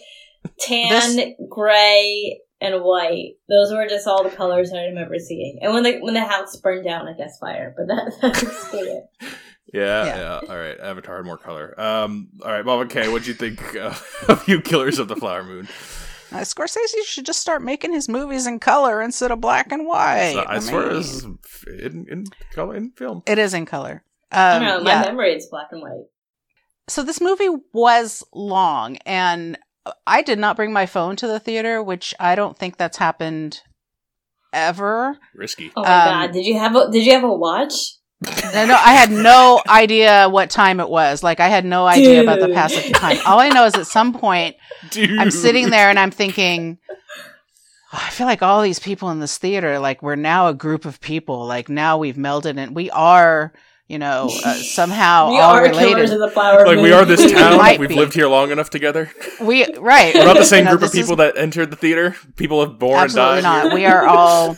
tan, 0.61 1.17
this... 1.17 1.35
gray, 1.49 2.41
and 2.61 2.83
white. 2.83 3.37
Those 3.49 3.73
were 3.73 3.87
just 3.87 4.07
all 4.07 4.23
the 4.23 4.31
colors 4.31 4.73
I 4.73 4.85
remember 4.85 5.19
seeing. 5.19 5.59
And 5.63 5.73
when 5.73 5.83
the 5.83 5.99
when 6.01 6.15
the 6.15 6.25
house 6.25 6.57
burned 6.57 6.85
down, 6.85 7.09
I 7.09 7.15
guess 7.15 7.39
fire. 7.39 7.75
But 7.77 7.87
that, 7.89 8.13
that's 8.23 8.75
it. 8.75 9.05
Yeah, 9.73 10.05
yeah, 10.05 10.17
yeah, 10.17 10.41
All 10.49 10.59
right. 10.59 10.81
Avatar 10.81 11.19
had 11.19 11.25
more 11.25 11.39
color. 11.39 11.81
Um. 11.81 12.31
All 12.45 12.51
right, 12.51 12.65
Bob. 12.65 12.87
Okay, 12.87 13.09
what'd 13.09 13.29
you 13.29 13.35
think 13.35 13.77
uh, 13.77 13.95
of 14.29 14.49
you 14.49 14.61
Killers 14.61 14.99
of 14.99 15.07
the 15.07 15.15
Flower 15.15 15.45
Moon? 15.45 15.69
Uh, 16.33 16.39
Scorsese 16.39 17.05
should 17.05 17.25
just 17.25 17.39
start 17.39 17.63
making 17.63 17.93
his 17.93 18.09
movies 18.09 18.49
in 18.49 18.59
color 18.59 19.01
instead 19.01 19.31
of 19.31 19.41
black 19.41 19.71
and 19.71 19.87
white. 19.87 20.33
So, 20.33 20.41
I, 20.41 20.45
I 20.45 20.53
mean, 20.55 20.63
swear 20.63 20.91
it's 20.91 21.23
in, 21.23 22.07
in 22.11 22.27
color 22.53 22.75
in 22.75 22.91
film. 22.91 23.23
It 23.27 23.39
is 23.39 23.55
in 23.55 23.65
color. 23.65 24.03
Um, 24.33 24.63
know, 24.63 24.81
my 24.81 24.91
yeah. 24.91 25.03
memory 25.03 25.35
is 25.35 25.47
black 25.47 25.69
and 25.71 25.83
white. 25.83 26.07
So 26.89 27.05
this 27.05 27.21
movie 27.21 27.51
was 27.73 28.25
long, 28.33 28.97
and 29.07 29.57
I 30.07 30.23
did 30.23 30.39
not 30.39 30.57
bring 30.57 30.73
my 30.73 30.87
phone 30.87 31.17
to 31.17 31.27
the 31.27 31.41
theater, 31.41 31.83
which 31.83 32.15
I 32.19 32.35
don't 32.35 32.57
think 32.57 32.77
that's 32.77 32.99
happened 32.99 33.61
ever. 34.53 35.17
Risky. 35.35 35.73
Oh 35.77 35.83
my 35.83 35.89
um, 35.89 36.09
god! 36.09 36.33
Did 36.33 36.47
you 36.47 36.59
have 36.59 36.75
a 36.77 36.91
Did 36.91 37.07
you 37.07 37.13
have 37.13 37.25
a 37.25 37.35
watch? 37.35 37.75
no, 38.23 38.67
no, 38.67 38.75
I 38.75 38.93
had 38.93 39.11
no 39.11 39.63
idea 39.69 40.29
what 40.29 40.51
time 40.51 40.81
it 40.81 40.89
was. 40.89 41.23
Like 41.23 41.41
I 41.41 41.49
had 41.49 41.65
no 41.65 41.87
idea 41.87 42.17
Dude. 42.17 42.25
about 42.25 42.41
the 42.41 42.53
passage 42.55 42.91
of 42.91 42.93
time. 42.93 43.19
All 43.27 43.39
I 43.39 43.49
know 43.49 43.65
is 43.65 43.75
at 43.75 43.87
some 43.87 44.13
point 44.13 44.57
Dude. 44.91 45.19
I'm 45.19 45.31
sitting 45.31 45.71
there 45.71 45.89
and 45.89 45.99
I'm 45.99 46.11
thinking, 46.11 46.79
oh, 46.91 48.03
I 48.03 48.11
feel 48.11 48.27
like 48.27 48.43
all 48.43 48.63
these 48.63 48.79
people 48.79 49.11
in 49.11 49.21
this 49.21 49.39
theater, 49.39 49.79
like 49.79 50.03
we're 50.03 50.17
now 50.17 50.49
a 50.49 50.55
group 50.55 50.85
of 50.85 51.01
people. 51.01 51.47
Like 51.47 51.69
now 51.69 51.99
we've 51.99 52.17
melded 52.17 52.59
and 52.59 52.75
we 52.75 52.91
are 52.91 53.53
you 53.91 53.99
know, 53.99 54.31
uh, 54.45 54.55
somehow 54.55 55.31
we 55.31 55.41
all 55.41 55.57
are 55.57 55.65
related. 55.65 56.13
Of 56.13 56.21
the 56.21 56.31
flower 56.31 56.65
like 56.65 56.79
we 56.79 56.93
are 56.93 57.05
this 57.05 57.33
town. 57.33 57.59
We've 57.79 57.89
be. 57.89 57.97
lived 57.97 58.15
here 58.15 58.29
long 58.29 58.53
enough 58.53 58.71
together. 58.71 59.11
We 59.41 59.67
right. 59.75 60.15
We're 60.15 60.27
not 60.27 60.37
the 60.37 60.45
same 60.45 60.65
no, 60.65 60.71
group 60.71 60.85
of 60.85 60.93
people 60.93 61.13
is, 61.13 61.19
that 61.19 61.37
entered 61.37 61.73
the 61.73 61.77
theater. 61.77 62.15
People 62.37 62.61
have 62.61 62.79
born 62.79 63.01
absolutely 63.01 63.39
and 63.39 63.43
died. 63.43 63.65
not. 63.65 63.75
we 63.75 63.87
are 63.87 64.07
all 64.07 64.57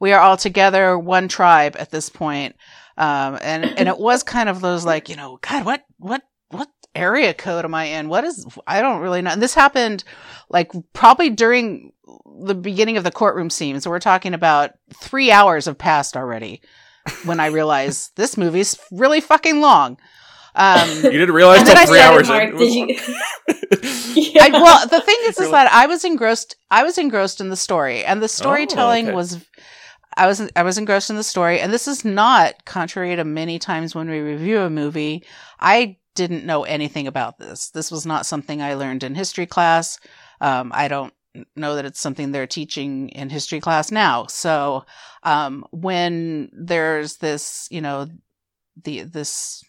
we 0.00 0.12
are 0.14 0.20
all 0.20 0.38
together, 0.38 0.98
one 0.98 1.28
tribe 1.28 1.76
at 1.78 1.90
this 1.90 2.08
point. 2.08 2.56
Um, 2.96 3.38
and 3.42 3.66
and 3.66 3.86
it 3.86 3.98
was 3.98 4.22
kind 4.22 4.48
of 4.48 4.62
those 4.62 4.86
like 4.86 5.10
you 5.10 5.16
know, 5.16 5.38
God, 5.42 5.66
what 5.66 5.84
what 5.98 6.22
what 6.48 6.70
area 6.94 7.34
code 7.34 7.66
am 7.66 7.74
I 7.74 7.84
in? 7.84 8.08
What 8.08 8.24
is 8.24 8.46
I 8.66 8.80
don't 8.80 9.02
really 9.02 9.20
know. 9.20 9.30
And 9.30 9.42
this 9.42 9.54
happened 9.54 10.04
like 10.48 10.72
probably 10.94 11.28
during 11.28 11.92
the 12.42 12.54
beginning 12.54 12.96
of 12.96 13.04
the 13.04 13.12
courtroom 13.12 13.50
scene. 13.50 13.78
So 13.82 13.90
we're 13.90 13.98
talking 13.98 14.32
about 14.32 14.72
three 14.94 15.30
hours 15.30 15.66
have 15.66 15.76
passed 15.76 16.16
already 16.16 16.62
when 17.24 17.40
I 17.40 17.46
realized 17.46 18.12
this 18.16 18.36
movie's 18.36 18.78
really 18.90 19.20
fucking 19.20 19.60
long. 19.60 19.98
Um, 20.54 20.88
you 21.04 21.10
didn't 21.10 21.32
realize 21.32 21.60
until 21.60 21.86
three 21.86 22.00
hours 22.00 22.28
Mark, 22.28 22.58
Did 22.58 22.74
you? 22.74 22.86
yeah. 24.14 24.44
I, 24.44 24.50
well, 24.52 24.86
the 24.88 25.00
thing 25.00 25.16
is, 25.22 25.38
is 25.38 25.50
that 25.50 25.70
I 25.72 25.86
was 25.86 26.04
engrossed. 26.04 26.56
I 26.70 26.82
was 26.82 26.98
engrossed 26.98 27.40
in 27.40 27.50
the 27.50 27.56
story, 27.56 28.04
and 28.04 28.22
the 28.22 28.28
storytelling 28.28 29.06
oh, 29.06 29.10
okay. 29.10 29.16
was. 29.16 29.46
I 30.16 30.26
was 30.26 30.50
I 30.56 30.64
was 30.64 30.76
engrossed 30.76 31.08
in 31.08 31.16
the 31.16 31.22
story, 31.22 31.60
and 31.60 31.72
this 31.72 31.86
is 31.86 32.04
not 32.04 32.64
contrary 32.64 33.14
to 33.14 33.22
many 33.22 33.60
times 33.60 33.94
when 33.94 34.10
we 34.10 34.18
review 34.18 34.58
a 34.58 34.68
movie. 34.68 35.24
I 35.60 35.98
didn't 36.16 36.44
know 36.44 36.64
anything 36.64 37.06
about 37.06 37.38
this. 37.38 37.70
This 37.70 37.92
was 37.92 38.04
not 38.04 38.26
something 38.26 38.60
I 38.60 38.74
learned 38.74 39.04
in 39.04 39.14
history 39.14 39.46
class. 39.46 40.00
Um, 40.40 40.72
I 40.74 40.88
don't 40.88 41.14
know 41.54 41.76
that 41.76 41.84
it's 41.84 42.00
something 42.00 42.32
they're 42.32 42.46
teaching 42.46 43.08
in 43.10 43.30
history 43.30 43.60
class 43.60 43.92
now. 43.92 44.26
So, 44.26 44.84
um, 45.22 45.64
when 45.70 46.50
there's 46.52 47.16
this, 47.16 47.68
you 47.70 47.80
know, 47.80 48.08
the, 48.82 49.02
this 49.02 49.62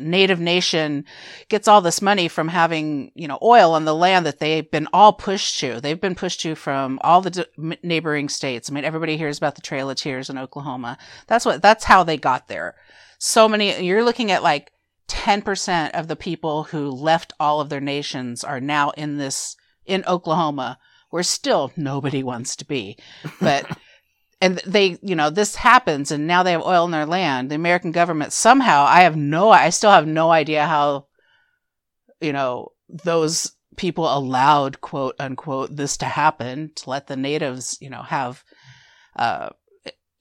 native 0.00 0.40
nation 0.40 1.04
gets 1.48 1.68
all 1.68 1.80
this 1.80 2.02
money 2.02 2.28
from 2.28 2.48
having, 2.48 3.10
you 3.14 3.28
know, 3.28 3.38
oil 3.42 3.72
on 3.72 3.84
the 3.84 3.94
land 3.94 4.26
that 4.26 4.38
they've 4.38 4.70
been 4.70 4.88
all 4.92 5.12
pushed 5.12 5.58
to. 5.60 5.80
They've 5.80 6.00
been 6.00 6.14
pushed 6.14 6.40
to 6.40 6.54
from 6.54 6.98
all 7.02 7.20
the 7.20 7.30
d- 7.30 7.78
neighboring 7.82 8.28
states. 8.28 8.70
I 8.70 8.74
mean, 8.74 8.84
everybody 8.84 9.16
hears 9.16 9.38
about 9.38 9.54
the 9.54 9.62
Trail 9.62 9.90
of 9.90 9.96
Tears 9.96 10.30
in 10.30 10.38
Oklahoma. 10.38 10.98
That's 11.26 11.46
what, 11.46 11.62
that's 11.62 11.84
how 11.84 12.02
they 12.02 12.16
got 12.16 12.48
there. 12.48 12.74
So 13.18 13.48
many, 13.48 13.82
you're 13.82 14.04
looking 14.04 14.30
at 14.30 14.42
like 14.42 14.70
10% 15.08 15.92
of 15.92 16.08
the 16.08 16.16
people 16.16 16.64
who 16.64 16.90
left 16.90 17.32
all 17.40 17.60
of 17.60 17.68
their 17.68 17.80
nations 17.80 18.44
are 18.44 18.60
now 18.60 18.90
in 18.90 19.18
this 19.18 19.56
in 19.86 20.04
Oklahoma 20.06 20.78
where 21.10 21.22
still 21.22 21.72
nobody 21.76 22.22
wants 22.22 22.56
to 22.56 22.64
be. 22.66 22.98
But, 23.40 23.66
and 24.40 24.58
they, 24.66 24.98
you 25.02 25.16
know, 25.16 25.30
this 25.30 25.56
happens 25.56 26.10
and 26.10 26.26
now 26.26 26.42
they 26.42 26.52
have 26.52 26.62
oil 26.62 26.84
in 26.84 26.90
their 26.90 27.06
land. 27.06 27.50
The 27.50 27.54
American 27.54 27.92
government 27.92 28.32
somehow, 28.32 28.84
I 28.84 29.02
have 29.02 29.16
no, 29.16 29.50
I 29.50 29.70
still 29.70 29.90
have 29.90 30.06
no 30.06 30.30
idea 30.30 30.66
how, 30.66 31.06
you 32.20 32.32
know, 32.32 32.72
those 32.88 33.52
people 33.76 34.04
allowed 34.04 34.80
quote 34.80 35.14
unquote 35.18 35.74
this 35.74 35.96
to 35.98 36.06
happen 36.06 36.72
to 36.76 36.90
let 36.90 37.06
the 37.06 37.16
natives, 37.16 37.78
you 37.80 37.90
know, 37.90 38.02
have, 38.02 38.44
uh, 39.16 39.50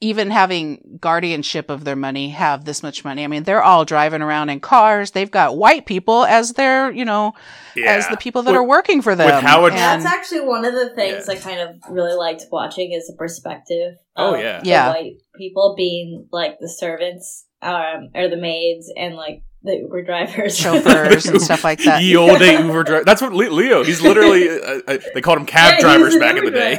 even 0.01 0.29
having 0.29 0.97
guardianship 0.99 1.69
of 1.69 1.85
their 1.85 1.95
money 1.95 2.29
have 2.29 2.65
this 2.65 2.83
much 2.83 3.05
money. 3.05 3.23
I 3.23 3.27
mean, 3.27 3.43
they're 3.43 3.63
all 3.63 3.85
driving 3.85 4.21
around 4.21 4.49
in 4.49 4.59
cars. 4.59 5.11
They've 5.11 5.31
got 5.31 5.57
white 5.57 5.85
people 5.85 6.25
as 6.25 6.53
their, 6.53 6.91
you 6.91 7.05
know, 7.05 7.33
yeah. 7.75 7.93
as 7.93 8.07
the 8.09 8.17
people 8.17 8.43
that 8.43 8.51
with, 8.51 8.57
are 8.57 8.63
working 8.63 9.01
for 9.01 9.15
them. 9.15 9.43
How 9.43 9.65
it, 9.65 9.71
That's 9.71 10.05
actually 10.05 10.41
one 10.41 10.65
of 10.65 10.73
the 10.73 10.93
things 10.95 11.25
yeah. 11.27 11.33
I 11.33 11.37
kind 11.37 11.59
of 11.59 11.75
really 11.89 12.13
liked 12.13 12.45
watching 12.51 12.91
is 12.91 13.07
the 13.07 13.15
perspective. 13.17 13.95
Oh 14.17 14.35
yeah, 14.35 14.61
yeah. 14.63 14.89
White 14.89 15.13
people 15.35 15.75
being 15.77 16.27
like 16.31 16.59
the 16.59 16.69
servants, 16.69 17.45
um, 17.61 18.09
or 18.13 18.27
the 18.27 18.37
maids, 18.37 18.91
and 18.97 19.15
like 19.15 19.43
the 19.65 19.77
Uber 19.79 20.03
drivers, 20.03 20.57
chauffeurs, 20.57 21.25
and 21.29 21.41
stuff 21.41 21.63
like 21.63 21.83
that. 21.83 22.01
Ye 22.01 22.15
old 22.15 22.39
day 22.39 22.61
Uber 22.61 22.83
driver. 22.83 23.03
That's 23.03 23.21
what 23.21 23.33
Leo. 23.33 23.83
He's 23.83 24.01
literally. 24.01 24.45
Uh, 24.65 24.79
uh, 24.87 24.97
they 25.13 25.21
called 25.21 25.37
him 25.37 25.45
cab 25.45 25.75
yeah, 25.75 25.81
drivers 25.81 26.17
back 26.17 26.37
in 26.37 26.45
the 26.45 26.51
day. 26.51 26.77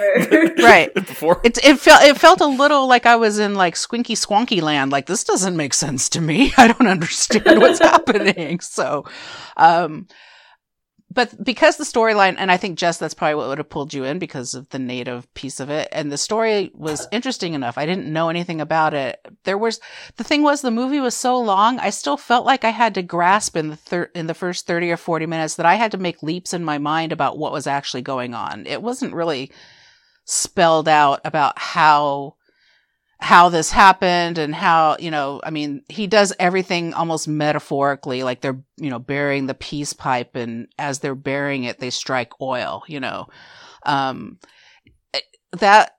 right. 0.62 0.92
Before 0.94 1.40
it, 1.44 1.58
it 1.62 1.78
felt 1.78 2.02
it 2.02 2.16
felt 2.18 2.40
a 2.40 2.46
little 2.46 2.88
like 2.88 3.06
I 3.06 3.16
was 3.16 3.38
in 3.38 3.54
like 3.54 3.74
Squinky 3.74 4.16
Squonky 4.16 4.60
land. 4.62 4.92
Like 4.92 5.06
this 5.06 5.24
doesn't 5.24 5.56
make 5.56 5.74
sense 5.74 6.08
to 6.10 6.20
me. 6.20 6.52
I 6.56 6.68
don't 6.68 6.86
understand 6.86 7.60
what's 7.60 7.78
happening. 7.78 8.60
So, 8.60 9.04
um, 9.56 10.06
but 11.16 11.42
because 11.42 11.78
the 11.78 11.84
storyline, 11.84 12.34
and 12.36 12.52
I 12.52 12.58
think 12.58 12.78
Jess, 12.78 12.98
that's 12.98 13.14
probably 13.14 13.36
what 13.36 13.48
would 13.48 13.56
have 13.56 13.70
pulled 13.70 13.94
you 13.94 14.04
in 14.04 14.18
because 14.18 14.54
of 14.54 14.68
the 14.68 14.78
native 14.78 15.32
piece 15.32 15.60
of 15.60 15.70
it. 15.70 15.88
And 15.90 16.12
the 16.12 16.18
story 16.18 16.70
was 16.74 17.08
interesting 17.10 17.54
enough. 17.54 17.78
I 17.78 17.86
didn't 17.86 18.12
know 18.12 18.28
anything 18.28 18.60
about 18.60 18.92
it. 18.92 19.18
There 19.44 19.56
was, 19.56 19.80
the 20.16 20.24
thing 20.24 20.42
was 20.42 20.60
the 20.60 20.70
movie 20.70 21.00
was 21.00 21.16
so 21.16 21.40
long. 21.40 21.78
I 21.78 21.88
still 21.88 22.18
felt 22.18 22.44
like 22.44 22.64
I 22.64 22.70
had 22.70 22.94
to 22.96 23.02
grasp 23.02 23.56
in 23.56 23.68
the 23.70 23.76
thir- 23.76 24.10
in 24.14 24.26
the 24.26 24.34
first 24.34 24.66
30 24.66 24.90
or 24.90 24.98
40 24.98 25.24
minutes 25.24 25.56
that 25.56 25.64
I 25.64 25.76
had 25.76 25.90
to 25.92 25.98
make 25.98 26.22
leaps 26.22 26.52
in 26.52 26.62
my 26.62 26.76
mind 26.76 27.12
about 27.12 27.38
what 27.38 27.50
was 27.50 27.66
actually 27.66 28.02
going 28.02 28.34
on. 28.34 28.66
It 28.66 28.82
wasn't 28.82 29.14
really 29.14 29.50
spelled 30.26 30.86
out 30.86 31.22
about 31.24 31.58
how 31.58 32.35
how 33.18 33.48
this 33.48 33.70
happened 33.70 34.36
and 34.38 34.54
how, 34.54 34.96
you 34.98 35.10
know, 35.10 35.40
I 35.42 35.50
mean, 35.50 35.82
he 35.88 36.06
does 36.06 36.34
everything 36.38 36.92
almost 36.92 37.26
metaphorically, 37.26 38.22
like 38.22 38.40
they're, 38.42 38.60
you 38.76 38.90
know, 38.90 38.98
burying 38.98 39.46
the 39.46 39.54
peace 39.54 39.92
pipe 39.92 40.36
and 40.36 40.68
as 40.78 40.98
they're 40.98 41.14
burying 41.14 41.64
it, 41.64 41.78
they 41.78 41.90
strike 41.90 42.32
oil, 42.40 42.82
you 42.86 43.00
know. 43.00 43.26
Um, 43.84 44.38
eh, 45.14 45.20
that 45.52 45.92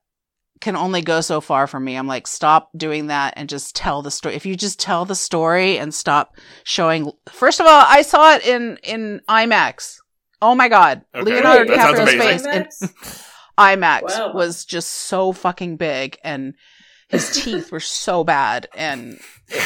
can 0.62 0.76
only 0.76 1.02
go 1.02 1.22
so 1.22 1.42
far 1.42 1.66
for 1.66 1.80
me. 1.80 1.96
I'm 1.96 2.08
like, 2.08 2.28
stop 2.28 2.70
doing 2.78 3.08
that 3.08 3.34
and 3.36 3.50
just 3.50 3.76
tell 3.76 4.02
the 4.04 4.12
story. 4.12 4.36
If 4.36 4.46
you 4.46 4.56
just 4.56 4.80
tell 4.80 5.06
the 5.06 5.16
story 5.16 5.80
and 5.80 5.94
stop 5.94 6.36
showing, 6.66 7.12
first 7.30 7.60
of 7.60 7.66
all, 7.66 7.84
I 7.88 8.04
saw 8.04 8.36
it 8.36 8.46
in, 8.46 8.78
in 8.84 9.22
IMAX. 9.28 9.98
Oh 10.40 10.54
my 10.54 10.70
God. 10.70 11.04
Okay. 11.16 11.34
Leonardo 11.34 11.74
DiCaprio's 11.74 12.14
face 12.14 12.46
IMAX, 12.46 12.82
in 12.84 12.90
IMAX 13.58 14.04
wow. 14.04 14.34
was 14.34 14.66
just 14.66 14.90
so 14.90 15.32
fucking 15.32 15.78
big 15.78 16.20
and, 16.24 16.54
his 17.10 17.32
teeth 17.32 17.72
were 17.72 17.80
so 17.80 18.24
bad 18.24 18.68
and 18.76 19.20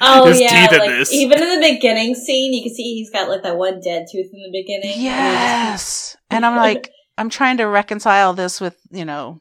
Oh 0.00 0.26
His 0.26 0.40
yeah, 0.40 0.68
like, 0.70 1.10
even 1.10 1.42
in 1.42 1.60
the 1.60 1.72
beginning 1.74 2.14
scene, 2.14 2.52
you 2.52 2.62
can 2.62 2.72
see 2.72 2.94
he's 2.94 3.10
got 3.10 3.28
like 3.28 3.42
that 3.42 3.56
one 3.56 3.80
dead 3.80 4.06
tooth 4.10 4.30
in 4.32 4.42
the 4.42 4.50
beginning. 4.52 4.92
Yes, 4.96 6.16
and 6.30 6.46
I'm 6.46 6.56
like, 6.56 6.92
I'm 7.16 7.30
trying 7.30 7.56
to 7.56 7.64
reconcile 7.64 8.32
this 8.32 8.60
with 8.60 8.76
you 8.92 9.04
know 9.04 9.40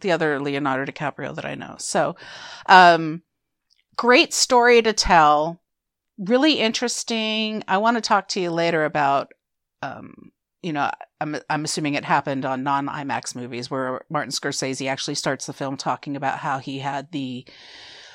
the 0.00 0.12
other 0.12 0.38
Leonardo 0.38 0.90
DiCaprio 0.90 1.34
that 1.34 1.44
I 1.44 1.56
know. 1.56 1.74
So, 1.78 2.14
um, 2.66 3.22
great 3.96 4.32
story 4.32 4.80
to 4.82 4.92
tell, 4.92 5.60
really 6.18 6.60
interesting. 6.60 7.64
I 7.66 7.78
want 7.78 7.96
to 7.96 8.00
talk 8.00 8.28
to 8.28 8.40
you 8.40 8.50
later 8.52 8.84
about 8.84 9.32
um, 9.82 10.30
you 10.62 10.72
know, 10.72 10.90
I'm 11.20 11.36
I'm 11.50 11.64
assuming 11.64 11.94
it 11.94 12.04
happened 12.04 12.44
on 12.44 12.62
non 12.62 12.86
IMAX 12.86 13.34
movies 13.34 13.70
where 13.70 14.02
Martin 14.08 14.30
Scorsese 14.30 14.88
actually 14.88 15.16
starts 15.16 15.46
the 15.46 15.52
film 15.52 15.76
talking 15.76 16.16
about 16.16 16.38
how 16.38 16.58
he 16.58 16.78
had 16.78 17.10
the 17.12 17.46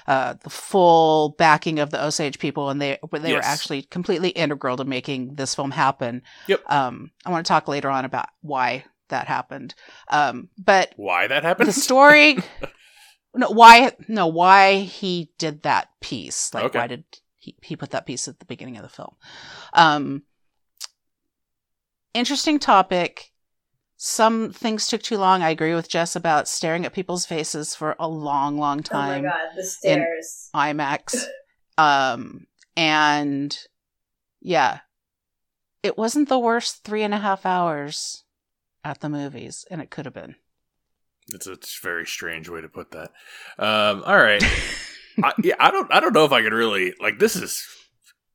uh, 0.08 0.36
the 0.42 0.50
full 0.50 1.36
backing 1.38 1.80
of 1.80 1.89
the 1.89 2.04
Osage 2.04 2.39
people, 2.39 2.70
and 2.70 2.82
they 2.82 2.98
they 3.12 3.32
yes. 3.32 3.36
were 3.36 3.46
actually 3.46 3.82
completely 3.84 4.30
integral 4.30 4.77
to 4.77 4.86
making 4.86 5.36
this 5.36 5.54
film 5.54 5.72
happen. 5.72 6.22
Yep. 6.48 6.63
Um, 6.72 7.12
I 7.25 7.32
want 7.32 7.46
to 7.46 7.50
talk 7.50 7.68
later 7.68 7.89
on 7.89 8.06
about 8.06 8.30
why 8.42 8.86
that 9.10 9.27
happened. 9.27 9.75
Um, 10.10 10.50
but 10.58 10.94
why 10.96 11.27
that 11.27 11.44
happened? 11.44 11.68
The 11.68 11.74
story. 11.74 12.38
no, 13.36 13.50
why? 13.50 13.92
No, 14.08 14.27
why 14.27 14.80
he 14.80 15.32
did 15.38 15.63
that 15.63 15.89
piece? 16.00 16.54
Like, 16.54 16.66
okay. 16.66 16.80
why 16.80 16.88
did 16.88 17.04
he 17.36 17.58
he 17.62 17.75
put 17.75 17.92
that 17.92 18.06
piece 18.06 18.30
at 18.30 18.39
the 18.39 18.46
beginning 18.46 18.77
of 18.77 18.84
the 18.84 18.89
film? 18.89 19.16
Um, 19.74 20.24
interesting 22.14 22.60
topic. 22.60 23.32
Some 23.98 24.52
things 24.52 24.88
took 24.88 25.02
too 25.02 25.18
long. 25.18 25.42
I 25.42 25.50
agree 25.50 25.74
with 25.74 25.90
Jess 25.90 26.16
about 26.16 26.48
staring 26.48 26.86
at 26.86 26.94
people's 26.94 27.26
faces 27.26 27.74
for 27.74 27.96
a 28.00 28.08
long, 28.08 28.58
long 28.58 28.84
time. 28.84 29.26
Oh 29.26 29.28
my 29.28 29.30
god, 29.30 29.56
the 29.56 29.64
stairs. 29.64 30.50
IMAX. 30.56 31.26
um, 31.78 32.46
and 32.76 33.58
yeah, 34.40 34.80
it 35.82 35.98
wasn't 35.98 36.30
the 36.30 36.38
worst 36.38 36.84
three 36.84 37.02
and 37.02 37.14
a 37.14 37.20
half 37.20 37.46
hours 37.46 38.24
at 38.84 39.02
the 39.02 39.10
movies, 39.10 39.66
and 39.72 39.82
it 39.82 39.90
could 39.90 40.06
have 40.06 40.14
been. 40.14 40.36
It's 41.34 41.48
a 41.48 41.58
very 41.82 42.06
strange 42.06 42.48
way 42.50 42.62
to 42.62 42.70
put 42.70 42.92
that. 42.92 43.12
Um, 43.58 44.04
all 44.06 44.18
right. 44.18 44.44
I, 45.24 45.34
yeah, 45.44 45.56
I 45.60 45.72
don't. 45.72 45.92
I 45.92 46.00
don't 46.00 46.14
know 46.14 46.26
if 46.26 46.32
I 46.32 46.44
could 46.44 46.54
really 46.54 46.94
like. 47.02 47.20
This 47.20 47.36
is 47.36 47.68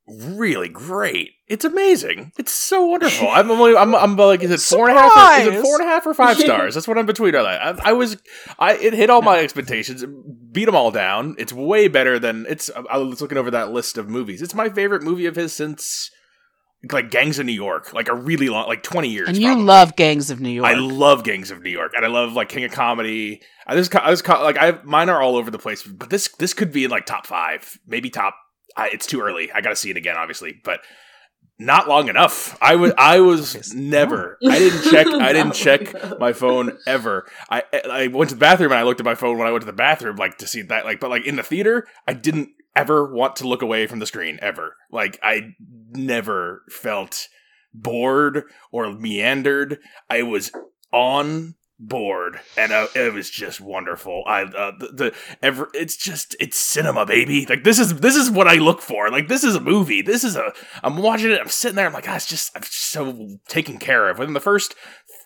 really 0.07 0.69
great. 0.69 1.31
It's 1.47 1.65
amazing. 1.65 2.31
It's 2.37 2.51
so 2.51 2.85
wonderful. 2.85 3.27
I'm 3.31 3.49
only, 3.51 3.75
I'm, 3.75 3.93
I'm 3.95 4.15
like, 4.15 4.43
is 4.43 4.51
it 4.51 4.59
four 4.59 4.89
and 4.89 4.97
a 4.97 5.01
half? 5.01 5.11
Or, 5.15 5.41
is 5.41 5.55
it 5.55 5.61
four 5.61 5.75
and 5.75 5.89
a 5.89 5.91
half 5.91 6.05
or 6.05 6.13
five 6.13 6.37
stars? 6.37 6.73
That's 6.73 6.87
what 6.87 6.97
I'm 6.97 7.05
between. 7.05 7.35
All 7.35 7.43
that. 7.43 7.61
I, 7.61 7.89
I 7.89 7.93
was, 7.93 8.17
I 8.59 8.73
it 8.73 8.93
hit 8.93 9.09
all 9.09 9.21
my 9.21 9.39
expectations, 9.39 10.03
beat 10.51 10.65
them 10.65 10.75
all 10.75 10.91
down. 10.91 11.35
It's 11.37 11.53
way 11.53 11.87
better 11.87 12.19
than 12.19 12.45
it's. 12.49 12.69
I 12.89 12.97
was 12.97 13.21
looking 13.21 13.37
over 13.37 13.51
that 13.51 13.71
list 13.71 13.97
of 13.97 14.09
movies. 14.09 14.41
It's 14.41 14.55
my 14.55 14.69
favorite 14.69 15.03
movie 15.03 15.25
of 15.25 15.35
his 15.35 15.53
since 15.53 16.11
like 16.91 17.09
Gangs 17.09 17.39
of 17.39 17.45
New 17.45 17.53
York, 17.53 17.93
like 17.93 18.09
a 18.09 18.15
really 18.15 18.49
long, 18.49 18.67
like 18.67 18.83
twenty 18.83 19.09
years. 19.09 19.29
And 19.29 19.37
you 19.37 19.47
probably. 19.47 19.63
love 19.63 19.95
Gangs 19.95 20.29
of 20.29 20.41
New 20.41 20.49
York. 20.49 20.67
I 20.67 20.73
love 20.73 21.23
Gangs 21.23 21.49
of 21.51 21.61
New 21.61 21.69
York, 21.69 21.93
and 21.95 22.03
I 22.03 22.09
love 22.09 22.33
like 22.33 22.49
King 22.49 22.65
of 22.65 22.71
Comedy. 22.71 23.41
I 23.65 23.75
just, 23.75 23.95
I 23.95 24.09
was 24.09 24.25
like, 24.27 24.57
I 24.57 24.79
mine 24.83 25.09
are 25.09 25.21
all 25.21 25.37
over 25.37 25.49
the 25.49 25.59
place, 25.59 25.83
but 25.83 26.09
this, 26.09 26.27
this 26.39 26.53
could 26.53 26.73
be 26.73 26.83
in 26.83 26.91
like 26.91 27.05
top 27.05 27.25
five, 27.25 27.79
maybe 27.87 28.09
top 28.09 28.35
I, 28.75 28.89
it's 28.89 29.05
too 29.07 29.21
early. 29.21 29.51
I 29.51 29.61
got 29.61 29.69
to 29.69 29.75
see 29.75 29.89
it 29.89 29.97
again, 29.97 30.15
obviously, 30.17 30.59
but 30.63 30.81
not 31.59 31.87
long 31.87 32.09
enough. 32.09 32.57
I 32.61 32.75
was 32.75 32.93
I 32.97 33.19
was 33.19 33.73
never. 33.73 34.37
I 34.47 34.59
didn't 34.59 34.91
check. 34.91 35.07
I 35.07 35.33
didn't 35.33 35.53
check 35.53 36.19
my 36.19 36.33
phone 36.33 36.77
ever. 36.85 37.27
I 37.49 37.63
I 37.89 38.07
went 38.07 38.29
to 38.29 38.35
the 38.35 38.39
bathroom 38.39 38.71
and 38.71 38.79
I 38.79 38.83
looked 38.83 38.99
at 38.99 39.05
my 39.05 39.15
phone 39.15 39.37
when 39.37 39.47
I 39.47 39.51
went 39.51 39.61
to 39.61 39.67
the 39.67 39.73
bathroom, 39.73 40.15
like 40.17 40.37
to 40.39 40.47
see 40.47 40.61
that. 40.63 40.85
Like, 40.85 40.99
but 40.99 41.09
like 41.09 41.25
in 41.25 41.35
the 41.35 41.43
theater, 41.43 41.87
I 42.07 42.13
didn't 42.13 42.49
ever 42.75 43.13
want 43.13 43.35
to 43.37 43.47
look 43.47 43.61
away 43.61 43.87
from 43.87 43.99
the 43.99 44.05
screen 44.05 44.39
ever. 44.41 44.75
Like 44.91 45.19
I 45.21 45.53
never 45.91 46.63
felt 46.69 47.27
bored 47.73 48.43
or 48.71 48.91
meandered. 48.93 49.79
I 50.09 50.23
was 50.23 50.51
on 50.91 51.55
bored 51.87 52.39
and 52.57 52.71
uh, 52.71 52.87
it 52.95 53.13
was 53.13 53.29
just 53.29 53.59
wonderful. 53.59 54.23
I 54.25 54.43
uh, 54.43 54.71
the, 54.77 54.87
the 54.87 55.15
ever 55.41 55.69
it's 55.73 55.97
just 55.97 56.35
it's 56.39 56.57
cinema 56.57 57.05
baby. 57.05 57.45
Like 57.45 57.63
this 57.63 57.79
is 57.79 57.99
this 57.99 58.15
is 58.15 58.31
what 58.31 58.47
i 58.47 58.55
look 58.55 58.81
for. 58.81 59.09
Like 59.09 59.27
this 59.27 59.43
is 59.43 59.55
a 59.55 59.59
movie. 59.59 60.01
This 60.01 60.23
is 60.23 60.35
a 60.35 60.53
i'm 60.83 60.97
watching 60.97 61.31
it 61.31 61.39
i'm 61.39 61.49
sitting 61.49 61.75
there 61.75 61.87
i'm 61.87 61.93
like 61.93 62.07
ah, 62.07 62.15
it's 62.15 62.25
just 62.25 62.55
i'm 62.55 62.61
just 62.61 62.73
so 62.73 63.37
taken 63.47 63.77
care 63.77 64.09
of. 64.09 64.19
Within 64.19 64.33
the 64.33 64.39
first 64.39 64.75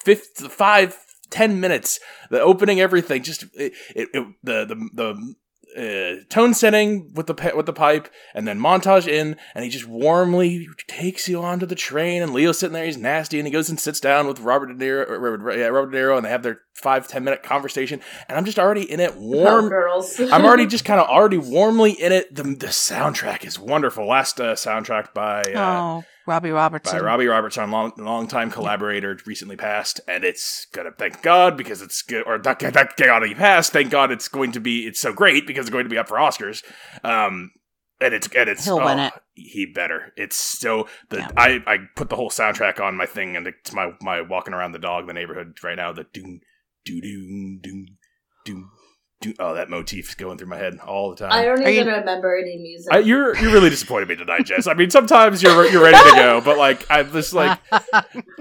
fifth 0.04 0.52
five 0.52 0.98
ten 1.30 1.60
minutes 1.60 2.00
the 2.30 2.42
opening 2.42 2.80
everything 2.80 3.22
just 3.22 3.44
it, 3.54 3.74
it, 3.96 4.10
it 4.14 4.28
the 4.44 4.66
the 4.66 4.90
the 4.94 5.36
uh, 5.78 6.24
tone 6.30 6.54
setting 6.54 7.14
with 7.14 7.28
the 7.28 7.54
with 7.56 7.66
the 7.66 7.74
pipe, 7.74 8.12
and 8.34 8.48
then 8.48 8.60
montage 8.60 9.08
in, 9.08 9.38
and 9.54 9.64
he 9.64 9.70
just 9.70 9.88
warmly 9.88 10.68
takes 10.88 11.28
you 11.28 11.42
onto 11.42 11.66
the 11.66 11.76
train. 11.76 12.24
And 12.24 12.34
Leo's 12.34 12.60
sitting 12.60 12.74
there, 12.74 12.86
he's 12.86 12.98
nasty, 12.98 13.40
and 13.40 13.48
he 13.48 13.52
goes 13.52 13.70
and 13.70 13.80
sits 13.80 14.00
down 14.00 14.28
with 14.28 14.40
Robert 14.40 14.68
De 14.68 14.74
Niro, 14.74 15.08
Robert, 15.10 15.58
yeah, 15.58 15.68
Robert 15.68 15.92
De 15.92 15.98
Niro, 15.98 16.18
and 16.18 16.26
they 16.26 16.30
have 16.30 16.44
their 16.44 16.62
five 16.74 17.08
ten 17.08 17.24
minute 17.24 17.44
conversation. 17.44 18.02
And 18.28 18.38
I'm 18.38 18.46
just 18.46 18.60
already 18.60 18.90
in 18.90 19.00
it, 19.00 19.16
warm. 19.16 19.70
girls. 19.70 20.20
I'm 20.20 20.46
already 20.46 20.66
just 20.66 20.86
kind 20.86 21.00
of 21.00 21.08
already 21.10 21.38
warmly 21.38 21.92
in 21.92 22.12
it. 22.12 22.34
The 22.34 22.44
the 22.44 22.68
soundtrack 22.68 23.46
is 23.46 23.60
wonderful. 23.60 24.08
Last 24.08 24.40
uh, 24.40 24.54
soundtrack 24.54 25.14
by. 25.14 25.42
Uh, 25.42 25.82
oh 25.82 26.04
Robbie 26.28 26.52
Robertson. 26.52 27.00
By 27.00 27.04
Robbie 27.04 27.28
Robertson, 27.28 27.72
long 27.72 27.94
long 27.98 28.28
time 28.28 28.52
collaborator, 28.52 29.18
recently 29.26 29.56
passed, 29.56 30.02
and 30.08 30.24
it's 30.24 30.66
gonna 30.66 30.92
thank 30.92 31.22
God 31.22 31.58
because 31.58 31.82
it's 31.82 32.02
good, 32.02 32.24
or 32.28 32.38
that 32.40 32.60
that 32.60 32.98
God 32.98 33.24
he 33.24 33.34
passed. 33.34 33.72
Thank 33.72 33.90
God 33.90 34.12
it's 34.12 34.28
going 34.28 34.52
to 34.52 34.60
be 34.60 34.86
it's 34.86 35.00
so 35.00 35.14
great 35.14 35.48
because 35.48 35.62
it's 35.66 35.72
going 35.72 35.86
to 35.86 35.90
be 35.90 35.98
up 35.98 36.08
for 36.08 36.18
Oscars. 36.18 36.64
Um, 37.04 37.52
and 38.00 38.14
it's 38.14 38.28
and 38.36 38.50
it's 38.50 38.66
he'll 38.66 38.80
oh, 38.80 38.86
win 38.86 39.00
it. 39.00 39.14
He 39.34 39.66
better. 39.66 40.14
It's 40.18 40.36
so 40.36 40.88
the 41.10 41.20
yeah. 41.20 41.30
I 41.38 41.64
I 41.66 41.78
put 41.96 42.10
the 42.10 42.16
whole 42.16 42.30
soundtrack 42.30 42.80
on 42.80 42.96
my 42.96 43.06
thing 43.06 43.36
and 43.36 43.48
it's 43.48 43.74
my 43.74 43.94
my 44.02 44.22
walking 44.22 44.54
around 44.54 44.74
the 44.74 44.80
dog 44.80 45.08
the 45.08 45.14
neighborhood 45.14 45.58
right 45.64 45.78
now. 45.78 45.94
The 45.94 46.04
doom 46.04 46.42
doom 46.86 47.02
doom 47.02 47.60
doom 47.64 47.86
doom 48.46 48.72
do, 49.20 49.34
oh, 49.40 49.56
that 49.56 49.70
motif's 49.70 50.14
going 50.14 50.38
through 50.38 50.48
my 50.48 50.58
head 50.58 50.78
all 50.86 51.10
the 51.10 51.16
time. 51.16 51.32
I 51.32 51.44
don't 51.44 51.64
Are 51.64 51.70
even 51.70 51.88
you, 51.88 51.94
remember 51.96 52.38
any 52.38 52.58
music. 52.58 52.94
I, 52.94 53.00
you're 53.00 53.36
you're 53.38 53.52
really 53.52 53.72
disappointed 53.72 54.08
me 54.10 54.16
tonight, 54.16 54.46
Jess. 54.46 54.68
I 54.68 54.76
mean, 54.76 54.92
sometimes 54.92 55.42
you're 55.42 55.66
you're 55.70 55.82
ready 55.82 55.98
to 55.98 56.16
go, 56.16 56.42
but 56.42 56.58
like 56.58 56.86
I'm 56.90 57.12
just 57.12 57.34
like 57.34 57.60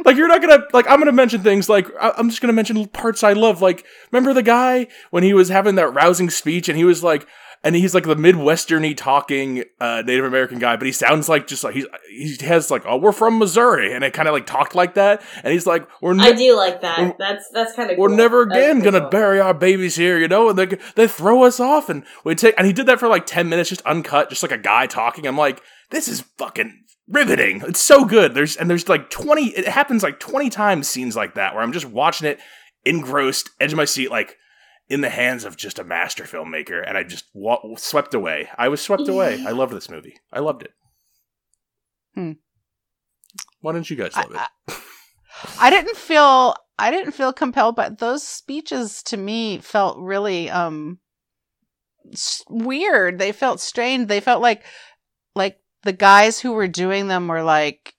like 0.04 0.16
you're 0.16 0.28
not 0.28 0.42
gonna 0.42 0.64
like 0.74 0.86
I'm 0.88 0.98
gonna 0.98 1.12
mention 1.12 1.42
things 1.42 1.70
like 1.70 1.88
I, 1.98 2.12
I'm 2.18 2.28
just 2.28 2.42
gonna 2.42 2.52
mention 2.52 2.86
parts 2.88 3.22
I 3.24 3.32
love. 3.32 3.62
Like 3.62 3.86
remember 4.12 4.34
the 4.34 4.42
guy 4.42 4.88
when 5.10 5.22
he 5.22 5.32
was 5.32 5.48
having 5.48 5.76
that 5.76 5.94
rousing 5.94 6.28
speech 6.28 6.68
and 6.68 6.76
he 6.76 6.84
was 6.84 7.02
like, 7.02 7.26
and 7.64 7.74
he's 7.74 7.94
like 7.94 8.04
the 8.04 8.16
midwesterny 8.16 8.96
talking 8.96 9.64
uh, 9.80 10.02
Native 10.06 10.24
American 10.24 10.58
guy, 10.58 10.76
but 10.76 10.86
he 10.86 10.92
sounds 10.92 11.28
like 11.28 11.46
just 11.46 11.64
like 11.64 11.74
he's 11.74 11.86
he 12.08 12.36
has 12.46 12.70
like 12.70 12.84
oh 12.86 12.96
we're 12.96 13.12
from 13.12 13.38
Missouri, 13.38 13.92
and 13.94 14.04
it 14.04 14.12
kind 14.12 14.28
of 14.28 14.34
like 14.34 14.46
talked 14.46 14.74
like 14.74 14.94
that, 14.94 15.22
and 15.42 15.52
he's 15.52 15.66
like 15.66 15.88
we're 16.00 16.14
ne- 16.14 16.24
I 16.24 16.32
do 16.32 16.56
like 16.56 16.80
that. 16.82 17.16
That's 17.18 17.48
that's 17.52 17.74
kind 17.74 17.90
of 17.90 17.98
we're 17.98 18.08
cool. 18.08 18.16
never 18.16 18.42
again 18.42 18.80
gonna 18.80 19.00
cool. 19.00 19.10
bury 19.10 19.40
our 19.40 19.54
babies 19.54 19.96
here, 19.96 20.18
you 20.18 20.28
know, 20.28 20.50
and 20.50 20.58
they 20.58 20.66
they 20.94 21.08
throw 21.08 21.42
us 21.42 21.60
off, 21.60 21.88
and 21.88 22.04
we 22.24 22.34
take 22.34 22.54
and 22.58 22.66
he 22.66 22.72
did 22.72 22.86
that 22.86 23.00
for 23.00 23.08
like 23.08 23.26
ten 23.26 23.48
minutes, 23.48 23.70
just 23.70 23.82
uncut, 23.82 24.30
just 24.30 24.42
like 24.42 24.52
a 24.52 24.58
guy 24.58 24.86
talking. 24.86 25.26
I'm 25.26 25.36
like 25.36 25.62
this 25.90 26.08
is 26.08 26.22
fucking 26.38 26.84
riveting. 27.08 27.62
It's 27.66 27.80
so 27.80 28.04
good. 28.04 28.34
There's 28.34 28.56
and 28.56 28.68
there's 28.68 28.88
like 28.88 29.10
twenty. 29.10 29.46
It 29.48 29.68
happens 29.68 30.02
like 30.02 30.20
twenty 30.20 30.50
times 30.50 30.88
scenes 30.88 31.16
like 31.16 31.34
that 31.34 31.54
where 31.54 31.62
I'm 31.62 31.72
just 31.72 31.86
watching 31.86 32.28
it 32.28 32.38
engrossed, 32.84 33.50
edge 33.60 33.72
of 33.72 33.76
my 33.76 33.84
seat, 33.84 34.10
like 34.10 34.36
in 34.88 35.00
the 35.00 35.10
hands 35.10 35.44
of 35.44 35.56
just 35.56 35.78
a 35.78 35.84
master 35.84 36.24
filmmaker, 36.24 36.82
and 36.86 36.96
I 36.96 37.02
just 37.02 37.24
wa- 37.34 37.62
swept 37.76 38.14
away. 38.14 38.48
I 38.56 38.68
was 38.68 38.80
swept 38.80 39.08
away. 39.08 39.44
I 39.44 39.50
loved 39.50 39.72
this 39.72 39.90
movie. 39.90 40.16
I 40.32 40.40
loved 40.40 40.62
it. 40.62 40.72
Hmm. 42.14 42.32
Why 43.60 43.72
didn't 43.72 43.90
you 43.90 43.96
guys 43.96 44.16
love 44.16 44.32
I, 44.34 44.46
it? 44.68 44.74
I, 45.58 45.66
I 45.66 45.70
didn't 45.70 45.96
feel 45.96 46.54
I 46.78 46.90
didn't 46.90 47.12
feel 47.12 47.32
compelled, 47.32 47.76
but 47.76 47.98
those 47.98 48.22
speeches 48.22 49.02
to 49.04 49.16
me 49.16 49.58
felt 49.58 49.98
really 49.98 50.48
um 50.50 50.98
weird. 52.48 53.18
They 53.18 53.32
felt 53.32 53.60
strange. 53.60 54.08
They 54.08 54.20
felt 54.20 54.40
like 54.40 54.62
like 55.34 55.58
the 55.82 55.92
guys 55.92 56.40
who 56.40 56.52
were 56.52 56.68
doing 56.68 57.08
them 57.08 57.28
were 57.28 57.42
like 57.42 57.95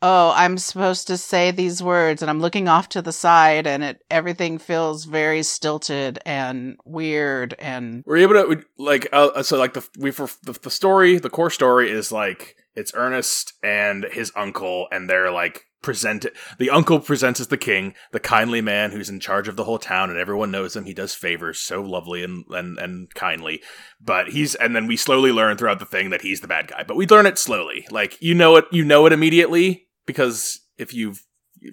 oh, 0.00 0.32
I'm 0.34 0.58
supposed 0.58 1.06
to 1.08 1.16
say 1.16 1.50
these 1.50 1.82
words 1.82 2.22
and 2.22 2.30
I'm 2.30 2.40
looking 2.40 2.68
off 2.68 2.88
to 2.90 3.02
the 3.02 3.12
side 3.12 3.66
and 3.66 3.82
it 3.82 4.04
everything 4.10 4.58
feels 4.58 5.04
very 5.04 5.42
stilted 5.42 6.18
and 6.24 6.76
weird 6.84 7.54
and 7.58 8.04
we're 8.06 8.18
able 8.18 8.34
to 8.34 8.64
like 8.78 9.08
uh, 9.12 9.42
so 9.42 9.58
like 9.58 9.74
the 9.74 9.86
we 9.98 10.10
for 10.10 10.28
the, 10.44 10.52
the 10.52 10.70
story 10.70 11.18
the 11.18 11.30
core 11.30 11.50
story 11.50 11.90
is 11.90 12.12
like 12.12 12.56
it's 12.74 12.92
Ernest 12.94 13.54
and 13.62 14.06
his 14.12 14.30
uncle 14.36 14.86
and 14.92 15.10
they're 15.10 15.32
like 15.32 15.64
present 15.80 16.26
the 16.58 16.70
uncle 16.70 16.98
presents 16.98 17.38
as 17.38 17.48
the 17.48 17.56
king 17.56 17.94
the 18.10 18.18
kindly 18.18 18.60
man 18.60 18.90
who's 18.90 19.08
in 19.08 19.20
charge 19.20 19.46
of 19.46 19.54
the 19.54 19.62
whole 19.62 19.78
town 19.78 20.10
and 20.10 20.18
everyone 20.18 20.50
knows 20.50 20.74
him. 20.74 20.84
He 20.84 20.94
does 20.94 21.14
favors 21.14 21.58
so 21.58 21.82
lovely 21.82 22.22
and 22.22 22.44
and, 22.50 22.78
and 22.78 23.14
kindly 23.14 23.62
but 24.00 24.28
he's 24.28 24.54
and 24.54 24.76
then 24.76 24.86
we 24.86 24.96
slowly 24.96 25.32
learn 25.32 25.56
throughout 25.56 25.78
the 25.80 25.86
thing 25.86 26.10
that 26.10 26.22
he's 26.22 26.40
the 26.40 26.48
bad 26.48 26.68
guy 26.68 26.84
but 26.86 26.96
we 26.96 27.06
learn 27.06 27.26
it 27.26 27.38
slowly. 27.38 27.84
Like 27.90 28.20
you 28.20 28.34
know 28.34 28.56
it 28.56 28.66
you 28.70 28.84
know 28.84 29.06
it 29.06 29.12
immediately 29.12 29.87
because 30.08 30.60
if 30.78 30.94
you've 30.94 31.22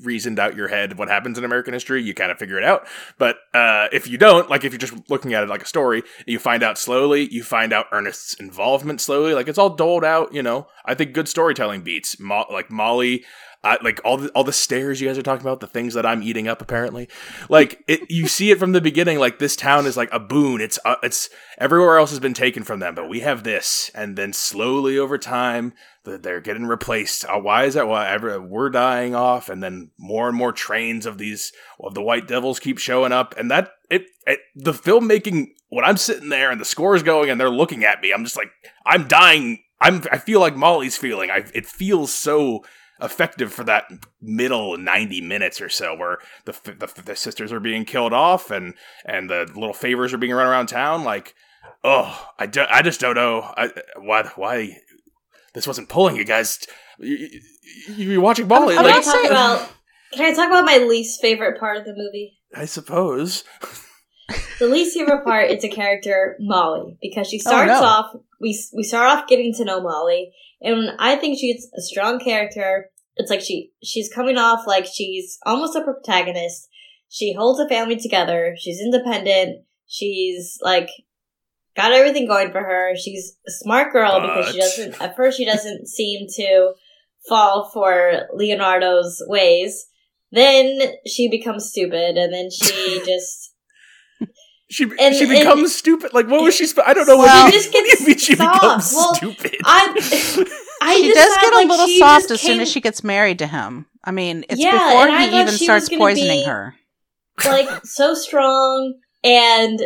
reasoned 0.04 0.40
out 0.40 0.56
your 0.56 0.68
head 0.68 0.98
what 0.98 1.08
happens 1.08 1.38
in 1.38 1.44
American 1.44 1.74
history, 1.74 2.04
you 2.04 2.14
kind 2.14 2.32
of 2.32 2.38
figure 2.38 2.58
it 2.58 2.64
out. 2.64 2.88
But 3.18 3.38
uh, 3.54 3.88
if 3.92 4.08
you 4.08 4.18
don't, 4.18 4.50
like 4.50 4.64
if 4.64 4.72
you're 4.72 4.80
just 4.80 5.10
looking 5.10 5.34
at 5.34 5.44
it 5.44 5.50
like 5.50 5.64
a 5.64 5.68
story, 5.68 6.04
you 6.26 6.38
find 6.40 6.64
out 6.64 6.78
slowly. 6.78 7.32
You 7.32 7.44
find 7.44 7.74
out 7.74 7.88
Ernest's 7.92 8.34
involvement 8.36 9.02
slowly. 9.02 9.34
Like 9.34 9.48
it's 9.48 9.58
all 9.58 9.76
doled 9.76 10.04
out. 10.04 10.34
You 10.34 10.44
know, 10.44 10.68
I 10.86 10.94
think 10.94 11.14
good 11.14 11.28
storytelling 11.28 11.82
beats 11.82 12.20
Mo- 12.20 12.48
like 12.52 12.70
Molly. 12.70 13.24
I, 13.66 13.80
like 13.84 14.00
all 14.06 14.18
the 14.18 14.30
all 14.30 14.44
the 14.44 14.54
stairs 14.54 15.02
you 15.02 15.08
guys 15.08 15.18
are 15.18 15.24
talking 15.24 15.46
about, 15.46 15.60
the 15.60 15.68
things 15.68 15.96
that 15.96 16.06
I'm 16.06 16.22
eating 16.22 16.48
up 16.48 16.62
apparently. 16.62 17.10
Like 17.50 17.84
it, 17.88 18.10
you 18.10 18.28
see 18.28 18.52
it 18.52 18.60
from 18.60 18.74
the 18.74 18.82
beginning. 18.82 19.18
Like 19.18 19.40
this 19.40 19.56
town 19.56 19.88
is 19.88 19.98
like 19.98 20.10
a 20.14 20.20
boon. 20.20 20.62
It's 20.62 20.78
uh, 20.86 20.98
it's 21.02 21.30
everywhere 21.58 21.98
else 21.98 22.12
has 22.12 22.20
been 22.20 22.36
taken 22.36 22.64
from 22.64 22.80
them, 22.80 22.94
but 22.94 23.10
we 23.10 23.22
have 23.22 23.44
this, 23.44 23.90
and 23.96 24.16
then 24.16 24.34
slowly 24.34 25.00
over 25.00 25.18
time, 25.18 25.74
they're 26.04 26.42
getting 26.42 26.68
replaced. 26.68 27.26
Uh, 27.26 27.40
why 27.40 27.66
is 27.66 27.74
that? 27.74 27.88
Why 27.88 28.08
ever 28.08 28.40
we're 28.40 28.70
dying 28.70 29.16
off, 29.16 29.50
and 29.50 29.64
then 29.64 29.90
more 29.98 30.28
and 30.28 30.38
more 30.38 30.52
trains 30.52 31.08
of 31.08 31.18
these 31.18 31.52
of 31.80 31.96
the 31.96 32.04
White 32.04 32.28
Devils 32.28 32.60
keep 32.60 32.78
showing 32.78 33.12
up, 33.12 33.34
and 33.38 33.50
that 33.50 33.72
it, 33.90 34.06
it 34.28 34.40
the 34.56 34.74
filmmaking. 34.74 35.48
When 35.70 35.84
I'm 35.84 35.98
sitting 35.98 36.30
there 36.30 36.52
and 36.52 36.62
the 36.62 36.66
score 36.66 36.96
is 36.96 37.04
going 37.04 37.30
and 37.30 37.42
they're 37.42 37.50
looking 37.50 37.84
at 37.84 38.00
me, 38.00 38.14
I'm 38.14 38.24
just 38.24 38.38
like 38.38 38.52
I'm 38.86 39.08
dying. 39.08 39.64
I'm 39.82 40.04
I 40.12 40.20
feel 40.20 40.40
like 40.40 40.56
Molly's 40.56 40.96
feeling. 40.96 41.32
I 41.32 41.46
it 41.54 41.66
feels 41.66 42.14
so 42.14 42.64
effective 43.02 43.52
for 43.52 43.64
that 43.64 43.86
middle 44.22 44.78
90 44.78 45.22
minutes 45.22 45.60
or 45.60 45.70
so 45.70 45.96
where 45.96 46.18
the, 46.46 46.54
the, 46.64 47.02
the 47.02 47.16
sisters 47.16 47.52
are 47.52 47.60
being 47.60 47.84
killed 47.84 48.14
off 48.14 48.52
and 48.52 48.74
and 49.06 49.30
the 49.30 49.50
little 49.54 49.74
favors 49.74 50.14
are 50.14 50.18
being 50.18 50.32
run 50.32 50.48
around 50.48 50.68
town 50.68 51.04
like 51.04 51.36
oh 51.84 52.30
i, 52.40 52.46
do, 52.46 52.64
I 52.70 52.82
just 52.82 53.02
don't 53.02 53.16
know 53.16 53.42
I, 53.58 53.70
why 53.98 54.24
why 54.36 54.78
this 55.56 55.66
wasn't 55.66 55.90
pulling 55.90 56.18
you 56.18 56.26
guys. 56.26 56.60
You, 57.00 57.30
you, 57.88 58.20
are 58.20 58.22
watching 58.22 58.48
Molly 58.48 58.76
like, 58.76 58.86
can 58.86 58.96
I 58.96 59.02
talk 59.02 59.26
about 59.26 59.70
can 60.14 60.26
I 60.26 60.36
talk 60.36 60.48
about 60.48 60.66
my 60.66 60.78
least 60.78 61.22
favorite 61.22 61.60
part 61.60 61.78
of 61.78 61.86
the 61.86 61.94
movie? 61.96 62.38
I 62.54 62.66
suppose. 62.66 63.44
The 64.60 64.68
least 64.68 64.98
favorite 64.98 65.24
part 65.24 65.52
is 65.52 65.64
a 65.64 65.70
character 65.70 66.36
Molly 66.40 66.98
because 67.02 67.28
she 67.28 67.38
oh, 67.46 67.50
starts 67.50 67.72
oh, 67.72 67.82
no. 67.82 67.88
off 67.88 68.16
we 68.40 68.62
we 68.76 68.84
start 68.84 69.18
off 69.18 69.28
getting 69.28 69.54
to 69.56 69.66
know 69.66 69.82
Molly 69.82 70.34
and 70.66 70.92
I 71.00 71.16
think 71.16 71.38
she's 71.40 71.70
a 71.78 71.82
strong 71.82 72.20
character. 72.20 72.90
It's 73.16 73.30
like 73.30 73.42
she 73.42 73.72
she's 73.84 74.12
coming 74.12 74.38
off 74.38 74.68
like 74.68 74.86
she's 74.86 75.38
almost 75.46 75.76
a 75.76 75.84
protagonist. 75.84 76.68
She 77.08 77.34
holds 77.34 77.60
a 77.60 77.70
family 77.70 77.98
together. 77.98 78.56
She's 78.60 78.82
independent. 78.82 79.64
She's 79.88 80.58
like 80.62 80.90
got 81.78 81.94
everything 81.94 82.28
going 82.28 82.52
for 82.52 82.62
her. 82.62 82.96
She's 82.96 83.38
a 83.48 83.52
smart 83.52 83.94
girl 83.94 84.20
but... 84.20 84.28
because 84.28 84.52
she 84.52 84.60
doesn't 84.60 85.02
at 85.02 85.16
first 85.16 85.38
she 85.38 85.46
doesn't 85.46 85.88
seem 85.88 86.28
to 86.36 86.74
fall 87.30 87.70
for 87.72 88.28
Leonardo's 88.34 89.22
ways. 89.28 89.86
Then 90.32 90.80
she 91.06 91.30
becomes 91.30 91.70
stupid 91.70 92.18
and 92.18 92.34
then 92.34 92.50
she 92.52 93.02
just 93.06 93.54
she 94.76 94.92
and, 95.00 95.16
she 95.16 95.26
becomes 95.26 95.62
and, 95.62 95.70
stupid. 95.70 96.14
Like 96.14 96.28
what 96.28 96.42
was 96.42 96.54
she? 96.54 96.68
Sp- 96.68 96.84
I 96.86 96.94
don't 96.94 97.08
know. 97.08 97.18
Well, 97.18 97.46
what, 97.46 97.54
she 97.54 97.58
just 97.58 97.74
what 97.74 97.86
do 97.86 98.04
you 98.04 98.08
mean 98.08 98.18
she 98.18 98.36
soft. 98.36 98.62
becomes 98.62 98.94
well, 98.94 99.16
stupid? 99.16 99.56
I, 99.64 99.94
I 100.82 100.96
she 100.98 101.14
does 101.14 101.38
get 101.38 101.54
a 101.54 101.68
little 101.68 101.88
soft 101.88 102.32
as 102.32 102.42
came... 102.42 102.52
soon 102.52 102.60
as 102.60 102.70
she 102.70 102.82
gets 102.82 103.02
married 103.02 103.40
to 103.40 103.48
him. 103.48 103.86
I 104.04 104.12
mean, 104.12 104.44
it's 104.50 104.62
yeah, 104.62 104.90
before 104.90 105.18
he 105.18 105.40
even 105.40 105.54
starts 105.54 105.88
poisoning 105.88 106.46
her. 106.46 106.76
Like 107.46 107.86
so 107.86 108.16
strong 108.16 108.96
and 109.24 109.80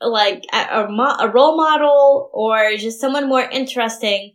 like 0.00 0.42
a, 0.52 0.84
a, 0.84 0.88
mo- 0.90 1.16
a 1.20 1.28
role 1.28 1.56
model 1.56 2.28
or 2.32 2.72
just 2.76 3.00
someone 3.00 3.28
more 3.28 3.48
interesting. 3.48 4.34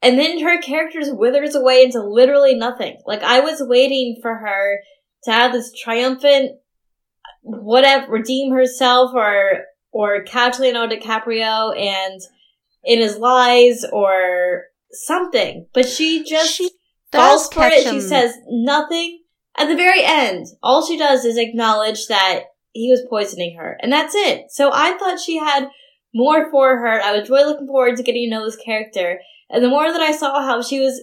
And 0.00 0.18
then 0.18 0.40
her 0.40 0.62
character 0.62 1.14
withers 1.14 1.54
away 1.54 1.82
into 1.82 2.02
literally 2.02 2.54
nothing. 2.54 2.96
Like 3.06 3.22
I 3.22 3.40
was 3.40 3.62
waiting 3.62 4.18
for 4.22 4.34
her 4.34 4.80
to 5.24 5.32
have 5.32 5.52
this 5.52 5.72
triumphant 5.72 6.52
whatever 7.46 8.10
redeem 8.10 8.52
herself 8.52 9.12
or 9.14 9.64
or 9.92 10.22
catch 10.24 10.58
Leonardo 10.58 10.96
DiCaprio 10.96 11.78
and 11.78 12.20
in 12.84 13.00
his 13.00 13.16
lies 13.18 13.84
or 13.92 14.64
something. 14.90 15.66
But 15.72 15.88
she 15.88 16.24
just 16.24 16.54
she 16.54 16.70
falls 17.12 17.48
for 17.52 17.64
it. 17.64 17.86
Him. 17.86 17.94
She 17.94 18.00
says 18.00 18.34
nothing. 18.48 19.22
At 19.56 19.68
the 19.68 19.76
very 19.76 20.04
end, 20.04 20.46
all 20.62 20.86
she 20.86 20.98
does 20.98 21.24
is 21.24 21.38
acknowledge 21.38 22.08
that 22.08 22.44
he 22.72 22.90
was 22.90 23.06
poisoning 23.08 23.56
her. 23.56 23.78
And 23.80 23.90
that's 23.90 24.14
it. 24.14 24.50
So 24.50 24.70
I 24.72 24.98
thought 24.98 25.18
she 25.18 25.38
had 25.38 25.70
more 26.14 26.50
for 26.50 26.76
her. 26.76 27.00
I 27.00 27.18
was 27.18 27.30
really 27.30 27.44
looking 27.44 27.66
forward 27.66 27.96
to 27.96 28.02
getting 28.02 28.28
to 28.28 28.36
know 28.36 28.44
this 28.44 28.56
character. 28.56 29.18
And 29.48 29.64
the 29.64 29.68
more 29.68 29.90
that 29.90 30.00
I 30.00 30.12
saw 30.12 30.42
how 30.42 30.60
she 30.60 30.80
was 30.80 31.00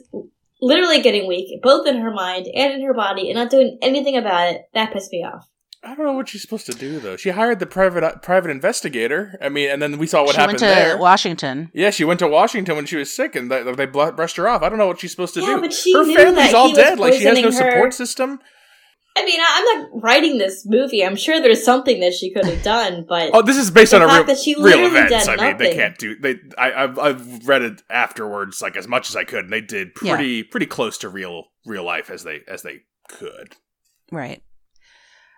literally 0.61 1.01
getting 1.01 1.27
weak, 1.27 1.61
both 1.63 1.87
in 1.87 1.99
her 1.99 2.11
mind 2.11 2.47
and 2.53 2.73
in 2.73 2.85
her 2.85 2.93
body, 2.93 3.29
and 3.29 3.39
not 3.39 3.49
doing 3.49 3.79
anything 3.81 4.17
about 4.17 4.53
it, 4.53 4.61
that 4.73 4.93
pissed 4.93 5.11
me 5.11 5.23
off. 5.23 5.49
I 5.85 5.95
don't 5.95 6.05
know 6.05 6.13
what 6.13 6.29
she's 6.29 6.41
supposed 6.41 6.65
to 6.67 6.71
do 6.71 6.99
though. 6.99 7.17
She 7.17 7.31
hired 7.31 7.59
the 7.59 7.65
private 7.65 8.03
uh, 8.03 8.15
private 8.17 8.49
investigator. 8.49 9.37
I 9.41 9.49
mean, 9.49 9.69
and 9.69 9.81
then 9.81 9.97
we 9.97 10.07
saw 10.07 10.23
what 10.23 10.35
she 10.35 10.41
happened 10.41 10.61
went 10.61 10.73
to 10.73 10.79
there. 10.79 10.97
Washington. 10.97 11.71
Yeah, 11.73 11.89
she 11.89 12.05
went 12.05 12.19
to 12.19 12.27
Washington 12.27 12.75
when 12.77 12.85
she 12.85 12.95
was 12.95 13.13
sick, 13.13 13.35
and 13.35 13.51
they, 13.51 13.63
they 13.63 13.85
brushed 13.85 14.37
her 14.37 14.47
off. 14.47 14.61
I 14.61 14.69
don't 14.69 14.77
know 14.77 14.87
what 14.87 15.01
she's 15.01 15.11
supposed 15.11 15.33
to 15.33 15.41
yeah, 15.41 15.55
do. 15.55 15.61
But 15.61 15.73
she 15.73 15.93
her 15.93 16.05
family's 16.05 16.53
all 16.53 16.73
dead. 16.73 16.99
Like 16.99 17.15
she 17.15 17.23
has 17.25 17.37
no 17.37 17.45
her. 17.45 17.51
support 17.51 17.93
system. 17.93 18.39
I 19.15 19.25
mean, 19.25 19.39
I'm 19.45 19.65
not 19.65 19.89
writing 20.01 20.39
this 20.39 20.65
movie. 20.65 21.05
I'm 21.05 21.15
sure 21.15 21.39
there's 21.39 21.63
something 21.63 21.99
that 21.99 22.13
she 22.13 22.33
could 22.33 22.45
have 22.45 22.63
done, 22.63 23.05
but 23.07 23.31
oh, 23.33 23.41
this 23.41 23.57
is 23.57 23.69
based 23.69 23.93
on 23.93 24.01
a 24.01 24.07
real, 24.07 24.23
that 24.23 24.55
real 24.57 24.87
events. 24.87 25.27
I 25.27 25.35
mean, 25.35 25.57
they 25.57 25.75
can't 25.75 25.97
do. 25.97 26.17
They, 26.17 26.37
I, 26.57 26.69
have 26.69 26.97
I've 26.97 27.47
read 27.47 27.61
it 27.61 27.81
afterwards, 27.89 28.61
like 28.61 28.77
as 28.77 28.87
much 28.87 29.09
as 29.09 29.15
I 29.15 29.25
could, 29.25 29.45
and 29.45 29.53
they 29.53 29.61
did 29.61 29.95
pretty, 29.95 30.27
yeah. 30.27 30.43
pretty 30.49 30.65
close 30.65 30.97
to 30.99 31.09
real, 31.09 31.47
real 31.65 31.83
life 31.83 32.09
as 32.09 32.23
they 32.23 32.41
as 32.47 32.63
they 32.63 32.83
could. 33.09 33.57
Right. 34.11 34.41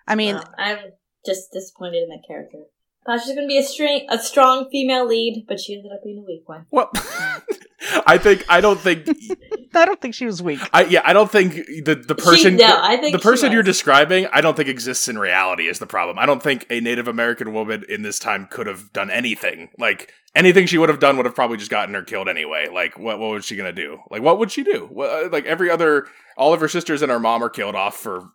I 0.08 0.16
mean, 0.16 0.40
I'm 0.58 0.78
just 1.26 1.52
disappointed 1.52 2.04
in 2.04 2.10
that 2.10 2.24
character. 2.28 2.60
Thought 3.06 3.22
she 3.22 3.30
was 3.30 3.36
going 3.36 3.48
to 3.48 3.52
be 3.52 3.60
a, 3.60 3.64
string, 3.64 4.08
a 4.10 4.18
strong 4.18 4.68
female 4.72 5.06
lead, 5.06 5.46
but 5.48 5.60
she 5.60 5.76
ended 5.76 5.92
up 5.92 6.04
being 6.04 6.18
a 6.20 6.26
weak 6.26 6.48
one. 6.48 6.66
Well, 6.72 6.92
I 8.08 8.18
think 8.18 8.46
I 8.50 8.62
don't 8.62 8.80
think 8.80 9.08
I 9.76 9.86
don't 9.86 10.00
think 10.02 10.16
she 10.16 10.26
was 10.26 10.42
weak. 10.42 10.60
I 10.74 10.86
yeah, 10.86 11.02
I 11.04 11.14
don't 11.14 11.32
think 11.32 11.54
the 11.84 11.96
the 11.96 12.16
person 12.16 12.58
she, 12.58 12.64
no, 12.64 12.80
I 12.82 12.98
think 12.98 13.14
the 13.14 13.22
person 13.22 13.52
you're 13.52 13.64
describing, 13.64 14.28
I 14.32 14.42
don't 14.42 14.56
think 14.56 14.70
exists 14.70 15.08
in 15.08 15.18
reality 15.18 15.68
is 15.68 15.80
the 15.80 15.88
problem. 15.88 16.18
I 16.18 16.26
don't 16.26 16.42
think 16.42 16.66
a 16.70 16.80
Native 16.80 17.08
American 17.08 17.54
woman 17.54 17.84
in 17.90 18.02
this 18.02 18.20
time 18.20 18.48
could 18.50 18.68
have 18.68 18.92
done 18.94 19.10
anything. 19.10 19.70
Like 19.78 20.12
anything 20.34 20.68
she 20.68 20.78
would 20.78 20.90
have 20.90 21.00
done 21.00 21.18
would 21.18 21.26
have 21.26 21.36
probably 21.36 21.58
just 21.58 21.72
gotten 21.72 21.94
her 21.96 22.04
killed 22.04 22.30
anyway. 22.30 22.68
Like 22.72 22.98
what 22.98 23.20
what 23.20 23.32
was 23.32 23.46
she 23.46 23.56
gonna 23.56 23.74
do? 23.74 24.00
Like 24.10 24.22
what 24.22 24.40
would 24.40 24.52
she 24.52 24.64
do? 24.64 24.90
Well, 24.92 25.26
uh, 25.26 25.30
like 25.30 25.46
every 25.46 25.70
other 25.70 26.08
all 26.38 26.54
of 26.54 26.60
her 26.60 26.68
sisters 26.68 27.02
and 27.02 27.12
her 27.12 27.20
mom 27.20 27.44
are 27.44 27.50
killed 27.50 27.76
off 27.76 27.96
for 27.96 28.32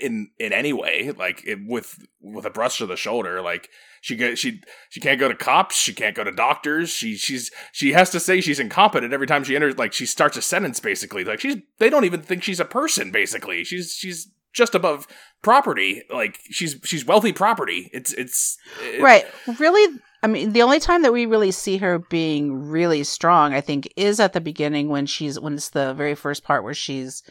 in 0.00 0.30
in 0.38 0.52
any 0.52 0.72
way 0.72 1.12
like 1.12 1.42
it, 1.46 1.58
with 1.66 1.98
with 2.20 2.44
a 2.44 2.50
brush 2.50 2.78
to 2.78 2.86
the 2.86 2.96
shoulder 2.96 3.40
like 3.40 3.70
she 4.00 4.16
get 4.16 4.38
she 4.38 4.60
she 4.90 5.00
can't 5.00 5.18
go 5.18 5.28
to 5.28 5.34
cops 5.34 5.76
she 5.76 5.94
can't 5.94 6.14
go 6.14 6.24
to 6.24 6.32
doctors 6.32 6.90
she 6.90 7.16
she's 7.16 7.50
she 7.72 7.92
has 7.92 8.10
to 8.10 8.20
say 8.20 8.40
she's 8.40 8.60
incompetent 8.72 9.12
every 9.12 9.26
time 9.26 9.44
she 9.44 9.54
enters 9.54 9.76
like 9.76 9.92
she 9.92 10.06
starts 10.06 10.36
a 10.36 10.42
sentence 10.42 10.80
basically. 10.80 11.24
Like 11.24 11.40
she's 11.40 11.56
they 11.78 11.90
don't 11.90 12.04
even 12.04 12.22
think 12.22 12.42
she's 12.42 12.60
a 12.60 12.64
person 12.64 13.10
basically. 13.10 13.64
She's 13.64 13.92
she's 13.92 14.30
just 14.52 14.74
above 14.74 15.06
property. 15.42 16.02
Like 16.10 16.38
she's 16.50 16.76
she's 16.84 17.04
wealthy 17.04 17.32
property. 17.32 17.90
It's 17.92 18.12
it's 18.14 18.56
it, 18.82 19.02
right. 19.02 19.26
Really 19.58 19.98
I 20.22 20.28
mean, 20.28 20.52
the 20.52 20.62
only 20.62 20.78
time 20.78 21.02
that 21.02 21.12
we 21.12 21.26
really 21.26 21.50
see 21.50 21.78
her 21.78 21.98
being 21.98 22.68
really 22.68 23.02
strong, 23.04 23.54
I 23.54 23.60
think, 23.60 23.92
is 23.96 24.20
at 24.20 24.32
the 24.32 24.40
beginning 24.40 24.88
when 24.88 25.06
she's 25.06 25.38
when 25.38 25.54
it's 25.54 25.70
the 25.70 25.94
very 25.94 26.14
first 26.14 26.44
part 26.44 26.64
where 26.64 26.74
she's, 26.74 27.22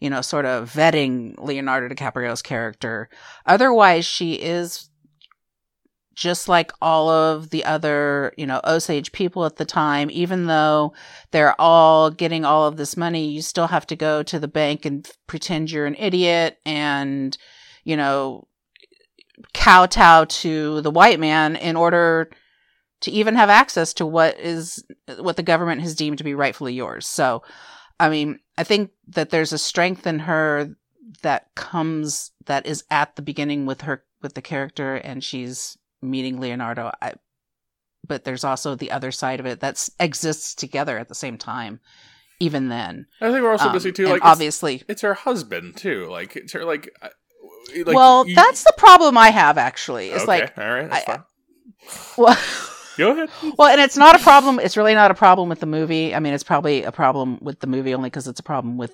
you 0.00 0.10
know, 0.10 0.22
sort 0.22 0.46
of 0.46 0.72
vetting 0.72 1.34
Leonardo 1.38 1.94
DiCaprio's 1.94 2.42
character. 2.42 3.08
Otherwise, 3.46 4.04
she 4.06 4.34
is 4.34 4.88
just 6.14 6.48
like 6.48 6.72
all 6.80 7.08
of 7.08 7.50
the 7.50 7.64
other, 7.64 8.32
you 8.36 8.46
know, 8.46 8.60
Osage 8.64 9.12
people 9.12 9.44
at 9.44 9.56
the 9.56 9.64
time, 9.64 10.10
even 10.10 10.46
though 10.46 10.92
they're 11.30 11.60
all 11.60 12.10
getting 12.10 12.44
all 12.44 12.66
of 12.66 12.76
this 12.76 12.96
money, 12.96 13.28
you 13.28 13.42
still 13.42 13.68
have 13.68 13.86
to 13.86 13.96
go 13.96 14.22
to 14.22 14.38
the 14.38 14.48
bank 14.48 14.84
and 14.84 15.08
pretend 15.26 15.70
you're 15.70 15.86
an 15.86 15.96
idiot 15.98 16.58
and, 16.64 17.36
you 17.84 17.96
know, 17.96 18.46
kowtow 19.54 20.24
to 20.26 20.80
the 20.82 20.90
white 20.90 21.18
man 21.18 21.56
in 21.56 21.76
order 21.76 22.30
to 23.00 23.10
even 23.10 23.34
have 23.34 23.50
access 23.50 23.92
to 23.94 24.06
what 24.06 24.38
is 24.38 24.84
what 25.18 25.36
the 25.36 25.42
government 25.42 25.80
has 25.80 25.94
deemed 25.94 26.18
to 26.18 26.24
be 26.24 26.34
rightfully 26.34 26.74
yours. 26.74 27.06
So, 27.06 27.42
I 27.98 28.08
mean, 28.08 28.38
I 28.56 28.64
think 28.64 28.90
that 29.08 29.30
there's 29.30 29.52
a 29.52 29.58
strength 29.58 30.06
in 30.06 30.20
her 30.20 30.76
that 31.22 31.54
comes 31.54 32.30
that 32.46 32.66
is 32.66 32.84
at 32.90 33.16
the 33.16 33.22
beginning 33.22 33.66
with 33.66 33.82
her 33.82 34.04
with 34.22 34.34
the 34.34 34.42
character 34.42 34.94
and 34.94 35.22
she's 35.22 35.76
meeting 36.02 36.40
Leonardo. 36.40 36.92
I, 37.00 37.14
but 38.06 38.24
there's 38.24 38.44
also 38.44 38.74
the 38.74 38.90
other 38.90 39.12
side 39.12 39.40
of 39.40 39.46
it 39.46 39.60
that 39.60 39.88
exists 40.00 40.54
together 40.54 40.98
at 40.98 41.08
the 41.08 41.14
same 41.14 41.38
time. 41.38 41.80
Even 42.40 42.68
then, 42.68 43.06
I 43.20 43.30
think 43.30 43.42
we're 43.42 43.52
also 43.52 43.68
um, 43.68 43.72
missing 43.72 43.94
too. 43.94 44.08
Like, 44.08 44.24
obviously, 44.24 44.76
it's, 44.76 44.84
it's, 44.88 45.02
her 45.02 45.14
husband 45.14 45.76
too. 45.76 46.08
Like, 46.10 46.34
it's 46.34 46.52
her 46.54 46.64
like 46.64 46.92
like, 47.84 47.94
well, 47.94 48.26
you, 48.26 48.34
that's 48.34 48.64
the 48.64 48.74
problem 48.76 49.16
I 49.16 49.30
have 49.30 49.58
actually. 49.58 50.10
It's 50.10 50.24
okay, 50.24 50.26
like 50.26 50.58
all 50.58 50.68
right, 50.68 50.90
that's 50.90 51.08
I, 51.08 51.12
fine. 51.12 51.24
Well, 52.18 52.38
go 52.98 53.12
ahead. 53.12 53.30
Well, 53.58 53.68
and 53.68 53.80
it's 53.80 53.96
not 53.96 54.16
a 54.16 54.18
problem. 54.18 54.58
It's 54.58 54.76
really 54.76 54.94
not 54.94 55.10
a 55.10 55.14
problem 55.14 55.48
with 55.48 55.60
the 55.60 55.66
movie. 55.66 56.14
I 56.14 56.20
mean, 56.20 56.34
it's 56.34 56.44
probably 56.44 56.82
a 56.82 56.92
problem 56.92 57.38
with 57.40 57.60
the 57.60 57.66
movie 57.66 57.94
only 57.94 58.10
because 58.10 58.28
it's 58.28 58.40
a 58.40 58.44
problem 58.44 58.76
with 58.76 58.92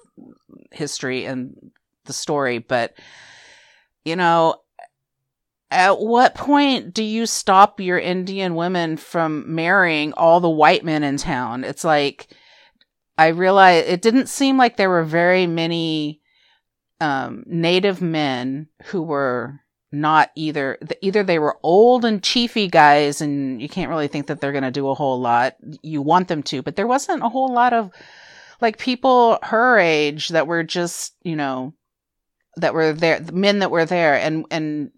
history 0.72 1.24
and 1.24 1.54
the 2.04 2.12
story. 2.12 2.58
But 2.58 2.94
you 4.04 4.16
know, 4.16 4.56
at 5.70 5.98
what 5.98 6.34
point 6.34 6.94
do 6.94 7.02
you 7.02 7.26
stop 7.26 7.80
your 7.80 7.98
Indian 7.98 8.54
women 8.54 8.96
from 8.96 9.54
marrying 9.54 10.12
all 10.14 10.40
the 10.40 10.48
white 10.48 10.84
men 10.84 11.04
in 11.04 11.16
town? 11.16 11.64
It's 11.64 11.84
like 11.84 12.28
I 13.18 13.28
realized 13.28 13.88
it 13.88 14.00
didn't 14.02 14.28
seem 14.28 14.56
like 14.56 14.76
there 14.76 14.88
were 14.88 15.04
very 15.04 15.46
many 15.46 16.20
um, 17.00 17.44
native 17.46 18.00
men 18.00 18.68
who 18.84 19.02
were 19.02 19.60
not 19.90 20.30
either 20.34 20.78
either 21.00 21.22
they 21.22 21.38
were 21.38 21.58
old 21.62 22.04
and 22.04 22.22
chiefy 22.22 22.68
guys 22.68 23.22
and 23.22 23.62
you 23.62 23.68
can't 23.68 23.88
really 23.88 24.08
think 24.08 24.26
that 24.26 24.38
they're 24.40 24.52
going 24.52 24.62
to 24.62 24.70
do 24.70 24.88
a 24.88 24.94
whole 24.94 25.18
lot 25.18 25.56
you 25.80 26.02
want 26.02 26.28
them 26.28 26.42
to 26.42 26.60
but 26.60 26.76
there 26.76 26.86
wasn't 26.86 27.22
a 27.22 27.28
whole 27.28 27.50
lot 27.50 27.72
of 27.72 27.90
like 28.60 28.76
people 28.76 29.38
her 29.42 29.78
age 29.78 30.28
that 30.28 30.46
were 30.46 30.62
just 30.62 31.14
you 31.22 31.34
know 31.34 31.72
that 32.56 32.74
were 32.74 32.92
there 32.92 33.18
the 33.18 33.32
men 33.32 33.60
that 33.60 33.70
were 33.70 33.86
there 33.86 34.14
and 34.16 34.44
and 34.50 34.90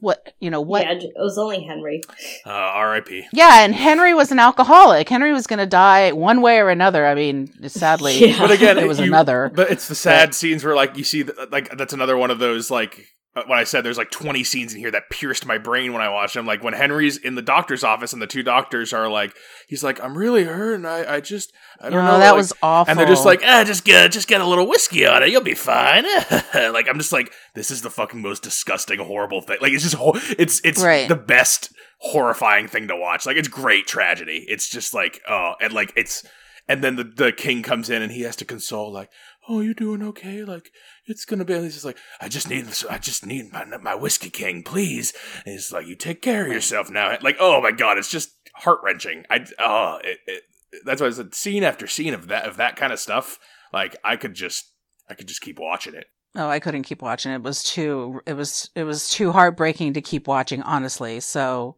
what 0.00 0.34
you 0.40 0.50
know 0.50 0.60
what 0.60 0.82
yeah 0.82 0.92
it 0.92 1.12
was 1.16 1.36
only 1.38 1.62
henry. 1.64 2.00
Uh, 2.46 2.80
rip 2.90 3.08
yeah 3.32 3.64
and 3.64 3.74
henry 3.74 4.14
was 4.14 4.30
an 4.30 4.38
alcoholic. 4.38 5.08
Henry 5.08 5.32
was 5.32 5.46
going 5.46 5.58
to 5.58 5.66
die 5.66 6.12
one 6.12 6.42
way 6.42 6.58
or 6.58 6.68
another. 6.68 7.06
I 7.06 7.14
mean 7.14 7.68
sadly 7.68 8.18
yeah. 8.28 8.38
but 8.38 8.50
again 8.50 8.78
it 8.78 8.86
was 8.86 8.98
you, 8.98 9.06
another. 9.06 9.50
but 9.54 9.70
it's 9.70 9.88
the 9.88 9.94
sad 9.94 10.28
but, 10.30 10.34
scenes 10.34 10.64
where 10.64 10.74
like 10.74 10.96
you 10.96 11.04
see 11.04 11.24
like 11.50 11.76
that's 11.76 11.92
another 11.92 12.16
one 12.16 12.30
of 12.30 12.38
those 12.38 12.70
like 12.70 13.06
when 13.32 13.58
I 13.58 13.64
said 13.64 13.84
there's 13.84 13.98
like 13.98 14.10
20 14.10 14.42
scenes 14.42 14.74
in 14.74 14.80
here 14.80 14.90
that 14.90 15.08
pierced 15.08 15.46
my 15.46 15.56
brain 15.56 15.92
when 15.92 16.02
I 16.02 16.08
watched 16.08 16.34
them. 16.34 16.46
Like 16.46 16.64
when 16.64 16.74
Henry's 16.74 17.16
in 17.16 17.36
the 17.36 17.42
doctor's 17.42 17.84
office 17.84 18.12
and 18.12 18.20
the 18.20 18.26
two 18.26 18.42
doctors 18.42 18.92
are 18.92 19.08
like, 19.08 19.36
he's 19.68 19.84
like, 19.84 20.02
I'm 20.02 20.18
really 20.18 20.44
hurt 20.44 20.74
and 20.74 20.86
I, 20.86 21.14
I 21.14 21.20
just, 21.20 21.52
I 21.80 21.90
don't 21.90 22.00
oh, 22.00 22.06
know. 22.06 22.18
That 22.18 22.30
like, 22.30 22.36
was 22.36 22.52
awful. 22.60 22.90
And 22.90 22.98
they're 22.98 23.06
just 23.06 23.24
like, 23.24 23.40
ah, 23.44 23.62
just 23.64 23.84
get, 23.84 24.10
just 24.10 24.26
get 24.26 24.40
a 24.40 24.46
little 24.46 24.66
whiskey 24.66 25.06
on 25.06 25.22
it. 25.22 25.28
You'll 25.28 25.42
be 25.42 25.54
fine. 25.54 26.04
like 26.54 26.88
I'm 26.88 26.98
just 26.98 27.12
like, 27.12 27.32
this 27.54 27.70
is 27.70 27.82
the 27.82 27.90
fucking 27.90 28.20
most 28.20 28.42
disgusting, 28.42 28.98
horrible 28.98 29.42
thing. 29.42 29.58
Like 29.60 29.72
it's 29.72 29.88
just, 29.88 29.96
it's, 30.38 30.60
it's 30.64 30.82
right. 30.82 31.08
the 31.08 31.16
best 31.16 31.72
horrifying 31.98 32.66
thing 32.66 32.88
to 32.88 32.96
watch. 32.96 33.26
Like 33.26 33.36
it's 33.36 33.48
great 33.48 33.86
tragedy. 33.86 34.44
It's 34.48 34.68
just 34.68 34.92
like, 34.92 35.20
oh, 35.28 35.54
and 35.60 35.72
like 35.72 35.92
it's, 35.94 36.26
and 36.66 36.82
then 36.82 36.96
the, 36.96 37.04
the 37.04 37.32
king 37.32 37.62
comes 37.62 37.90
in 37.90 38.02
and 38.02 38.10
he 38.10 38.22
has 38.22 38.36
to 38.36 38.44
console 38.44 38.92
like, 38.92 39.10
oh, 39.48 39.60
you 39.60 39.74
doing 39.74 40.02
okay? 40.02 40.44
Like, 40.44 40.70
it's 41.06 41.24
gonna 41.24 41.44
be. 41.44 41.54
he's 41.54 41.74
just 41.74 41.84
like, 41.84 41.98
I 42.20 42.28
just 42.28 42.48
need, 42.48 42.66
I 42.88 42.98
just 42.98 43.26
need 43.26 43.52
my 43.52 43.64
my 43.64 43.94
whiskey 43.94 44.30
king, 44.30 44.62
please. 44.62 45.12
And 45.44 45.52
he's 45.52 45.72
like, 45.72 45.86
you 45.86 45.96
take 45.96 46.22
care 46.22 46.46
of 46.46 46.52
yourself 46.52 46.90
now. 46.90 47.16
Like, 47.20 47.36
oh 47.40 47.60
my 47.60 47.72
god, 47.72 47.98
it's 47.98 48.10
just 48.10 48.30
heart 48.54 48.80
wrenching. 48.82 49.24
I, 49.30 49.46
oh, 49.58 49.98
it, 50.04 50.18
it, 50.26 50.42
that's 50.84 51.00
why 51.00 51.08
I 51.08 51.10
said 51.10 51.34
scene 51.34 51.64
after 51.64 51.86
scene 51.86 52.14
of 52.14 52.28
that 52.28 52.46
of 52.46 52.56
that 52.58 52.76
kind 52.76 52.92
of 52.92 53.00
stuff. 53.00 53.38
Like, 53.72 53.96
I 54.04 54.16
could 54.16 54.34
just, 54.34 54.72
I 55.08 55.14
could 55.14 55.28
just 55.28 55.42
keep 55.42 55.58
watching 55.58 55.94
it. 55.94 56.06
Oh, 56.36 56.48
I 56.48 56.60
couldn't 56.60 56.84
keep 56.84 57.02
watching. 57.02 57.32
It 57.32 57.42
was 57.42 57.62
too, 57.62 58.20
it 58.26 58.34
was, 58.34 58.70
it 58.74 58.84
was 58.84 59.08
too 59.08 59.32
heartbreaking 59.32 59.94
to 59.94 60.00
keep 60.00 60.28
watching, 60.28 60.62
honestly. 60.62 61.20
So, 61.20 61.76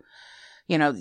you 0.69 0.79
know, 0.79 0.95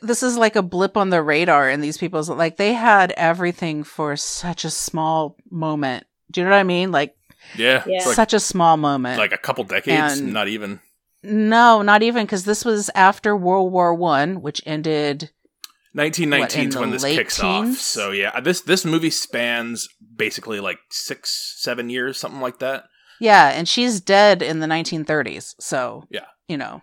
this 0.00 0.22
is 0.22 0.36
like 0.36 0.56
a 0.56 0.62
blip 0.62 0.96
on 0.96 1.10
the 1.10 1.22
radar 1.22 1.68
and 1.68 1.82
these 1.82 1.98
people's 1.98 2.28
like 2.28 2.56
they 2.56 2.72
had 2.72 3.12
everything 3.12 3.84
for 3.84 4.16
such 4.16 4.64
a 4.64 4.70
small 4.70 5.36
moment. 5.50 6.06
Do 6.30 6.40
you 6.40 6.44
know 6.46 6.52
what 6.52 6.58
i 6.58 6.64
mean? 6.64 6.90
Like 6.92 7.16
yeah, 7.56 7.82
yeah. 7.86 8.00
such 8.00 8.32
a 8.32 8.40
small 8.40 8.76
moment. 8.76 9.18
Like 9.18 9.32
a 9.32 9.38
couple 9.38 9.64
decades 9.64 10.18
and 10.18 10.32
not 10.32 10.48
even. 10.48 10.80
No 11.22 11.82
not 11.82 12.02
even 12.02 12.24
because 12.24 12.44
this 12.44 12.64
was 12.64 12.90
after 12.94 13.36
world 13.36 13.72
war 13.72 13.94
one 13.94 14.40
which 14.40 14.62
ended 14.66 15.30
1919 15.94 16.68
is 16.68 16.76
when 16.76 16.90
this 16.90 17.04
kicks 17.04 17.38
teens? 17.38 17.76
off 17.76 17.82
so 17.82 18.10
yeah 18.12 18.30
uh, 18.34 18.40
this 18.40 18.62
this 18.62 18.84
movie 18.84 19.10
spans 19.10 19.88
basically 20.16 20.58
like 20.58 20.78
six 20.90 21.54
seven 21.58 21.90
years 21.90 22.18
something 22.18 22.40
like 22.40 22.58
that. 22.58 22.84
Yeah 23.20 23.50
and 23.50 23.68
she's 23.68 24.00
dead 24.00 24.42
in 24.42 24.60
the 24.60 24.66
1930s 24.66 25.54
so 25.60 26.04
yeah. 26.10 26.26
you 26.48 26.56
know 26.56 26.82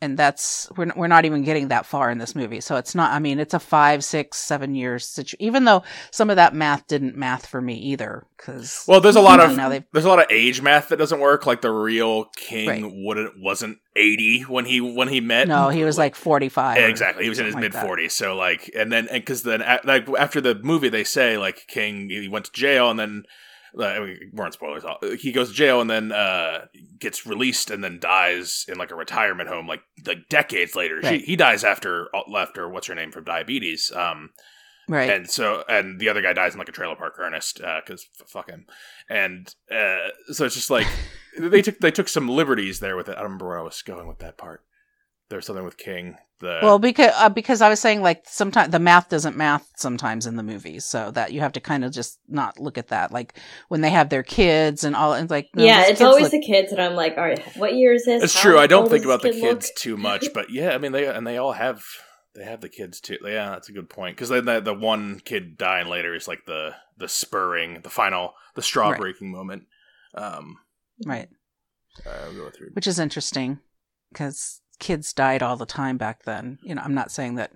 and 0.00 0.18
that's 0.18 0.70
we're 0.76 0.92
we're 0.96 1.06
not 1.06 1.24
even 1.24 1.44
getting 1.44 1.68
that 1.68 1.86
far 1.86 2.10
in 2.10 2.18
this 2.18 2.34
movie. 2.34 2.60
So 2.60 2.76
it's 2.76 2.94
not. 2.94 3.12
I 3.12 3.18
mean, 3.18 3.38
it's 3.38 3.54
a 3.54 3.58
five, 3.58 4.04
six, 4.04 4.36
seven 4.36 4.74
years 4.74 5.06
situation. 5.06 5.38
Even 5.40 5.64
though 5.64 5.82
some 6.10 6.30
of 6.30 6.36
that 6.36 6.54
math 6.54 6.86
didn't 6.86 7.16
math 7.16 7.46
for 7.46 7.60
me 7.60 7.74
either, 7.74 8.26
because 8.36 8.84
well, 8.86 9.00
there's 9.00 9.16
a 9.16 9.20
lot 9.20 9.40
of 9.40 9.56
there's 9.92 10.04
a 10.04 10.08
lot 10.08 10.18
of 10.18 10.26
age 10.30 10.60
math 10.60 10.88
that 10.88 10.98
doesn't 10.98 11.20
work. 11.20 11.46
Like 11.46 11.62
the 11.62 11.70
real 11.70 12.26
king 12.36 12.68
right. 12.68 12.92
wouldn't 12.94 13.40
wasn't 13.40 13.78
80 13.96 14.42
when 14.42 14.64
he 14.66 14.80
when 14.80 15.08
he 15.08 15.20
met. 15.20 15.48
No, 15.48 15.70
he 15.70 15.84
was 15.84 15.96
like 15.96 16.14
45. 16.14 16.76
Yeah, 16.76 16.86
exactly, 16.86 17.24
he 17.24 17.30
was 17.30 17.38
in 17.38 17.46
his 17.46 17.54
like 17.54 17.62
mid 17.62 17.72
40s. 17.72 18.10
So 18.10 18.36
like, 18.36 18.70
and 18.76 18.92
then 18.92 19.08
because 19.10 19.42
then 19.42 19.62
like 19.84 20.08
after 20.18 20.40
the 20.40 20.54
movie, 20.56 20.88
they 20.88 21.04
say 21.04 21.38
like 21.38 21.66
King 21.66 22.10
he 22.10 22.28
went 22.28 22.46
to 22.46 22.52
jail 22.52 22.90
and 22.90 22.98
then 22.98 23.24
I 23.80 24.00
mean, 24.00 24.30
weren't 24.32 24.54
spoilers. 24.54 24.84
He 25.20 25.32
goes 25.32 25.48
to 25.48 25.54
jail 25.54 25.80
and 25.80 25.90
then 25.90 26.12
uh, 26.12 26.66
gets 26.98 27.26
released 27.26 27.70
and 27.70 27.82
then 27.82 27.98
dies 27.98 28.64
in 28.68 28.78
like 28.78 28.90
a 28.90 28.96
retirement 28.96 29.48
home, 29.48 29.66
like 29.66 29.82
like 30.06 30.28
decades 30.28 30.76
later. 30.76 31.00
Right. 31.02 31.20
She, 31.20 31.26
he 31.26 31.36
dies 31.36 31.64
after 31.64 32.08
after 32.36 32.68
what's 32.68 32.86
her 32.86 32.94
name 32.94 33.10
from 33.10 33.24
diabetes. 33.24 33.90
Um, 33.94 34.30
right. 34.88 35.10
And 35.10 35.28
so 35.28 35.64
and 35.68 35.98
the 35.98 36.08
other 36.08 36.22
guy 36.22 36.32
dies 36.32 36.52
in 36.52 36.58
like 36.58 36.68
a 36.68 36.72
trailer 36.72 36.96
park, 36.96 37.14
Ernest, 37.18 37.56
because 37.56 38.06
uh, 38.20 38.24
fuck 38.26 38.48
him. 38.48 38.66
And 39.08 39.52
uh, 39.70 40.08
so 40.30 40.44
it's 40.44 40.54
just 40.54 40.70
like 40.70 40.86
they 41.38 41.62
took 41.62 41.78
they 41.80 41.90
took 41.90 42.08
some 42.08 42.28
liberties 42.28 42.80
there 42.80 42.96
with 42.96 43.08
it. 43.08 43.12
I 43.12 43.22
don't 43.22 43.24
remember 43.24 43.48
where 43.48 43.58
I 43.58 43.62
was 43.62 43.82
going 43.82 44.06
with 44.06 44.20
that 44.20 44.38
part. 44.38 44.62
There's 45.30 45.46
something 45.46 45.64
with 45.64 45.78
King 45.78 46.16
the 46.44 46.60
well 46.62 46.78
because 46.78 47.12
uh, 47.16 47.28
because 47.28 47.60
I 47.60 47.68
was 47.68 47.80
saying 47.80 48.02
like 48.02 48.22
sometimes 48.26 48.70
the 48.70 48.78
math 48.78 49.08
doesn't 49.08 49.36
math 49.36 49.68
sometimes 49.76 50.26
in 50.26 50.36
the 50.36 50.42
movies, 50.42 50.84
so 50.84 51.10
that 51.12 51.32
you 51.32 51.40
have 51.40 51.52
to 51.52 51.60
kind 51.60 51.84
of 51.84 51.92
just 51.92 52.18
not 52.28 52.60
look 52.60 52.78
at 52.78 52.88
that. 52.88 53.10
Like 53.10 53.34
when 53.68 53.80
they 53.80 53.90
have 53.90 54.10
their 54.10 54.22
kids 54.22 54.84
and 54.84 54.94
all, 54.94 55.14
and 55.14 55.28
like 55.28 55.48
no, 55.54 55.64
yeah, 55.64 55.86
it's 55.86 56.00
always 56.00 56.24
look- 56.24 56.32
the 56.32 56.40
kids, 56.42 56.70
and 56.70 56.80
I'm 56.80 56.94
like, 56.94 57.16
all 57.16 57.24
right, 57.24 57.42
what 57.56 57.74
year 57.74 57.92
is 57.92 58.04
this? 58.04 58.22
It's 58.22 58.40
true. 58.40 58.58
I 58.58 58.66
don't 58.66 58.88
think 58.88 59.04
about 59.04 59.22
the 59.22 59.30
kids 59.32 59.66
look? 59.66 59.76
too 59.76 59.96
much, 59.96 60.26
but 60.32 60.50
yeah, 60.50 60.70
I 60.70 60.78
mean 60.78 60.92
they 60.92 61.06
and 61.06 61.26
they 61.26 61.38
all 61.38 61.52
have 61.52 61.84
they 62.34 62.44
have 62.44 62.60
the 62.60 62.68
kids 62.68 63.00
too. 63.00 63.18
Yeah, 63.24 63.50
that's 63.50 63.68
a 63.68 63.72
good 63.72 63.88
point 63.88 64.16
because 64.16 64.28
the 64.28 64.60
the 64.60 64.74
one 64.74 65.20
kid 65.20 65.56
dying 65.56 65.88
later 65.88 66.14
is 66.14 66.28
like 66.28 66.46
the 66.46 66.74
the 66.96 67.08
spurring, 67.08 67.80
the 67.82 67.90
final, 67.90 68.34
the 68.54 68.62
straw 68.62 68.90
right. 68.90 69.00
breaking 69.00 69.30
moment. 69.30 69.64
Um, 70.14 70.58
right. 71.04 71.28
Uh, 72.04 72.30
Which 72.72 72.86
is 72.86 72.98
interesting 72.98 73.60
because 74.12 74.60
kids 74.78 75.12
died 75.12 75.42
all 75.42 75.56
the 75.56 75.66
time 75.66 75.96
back 75.96 76.24
then. 76.24 76.58
You 76.62 76.74
know, 76.74 76.82
I'm 76.82 76.94
not 76.94 77.10
saying 77.10 77.36
that 77.36 77.52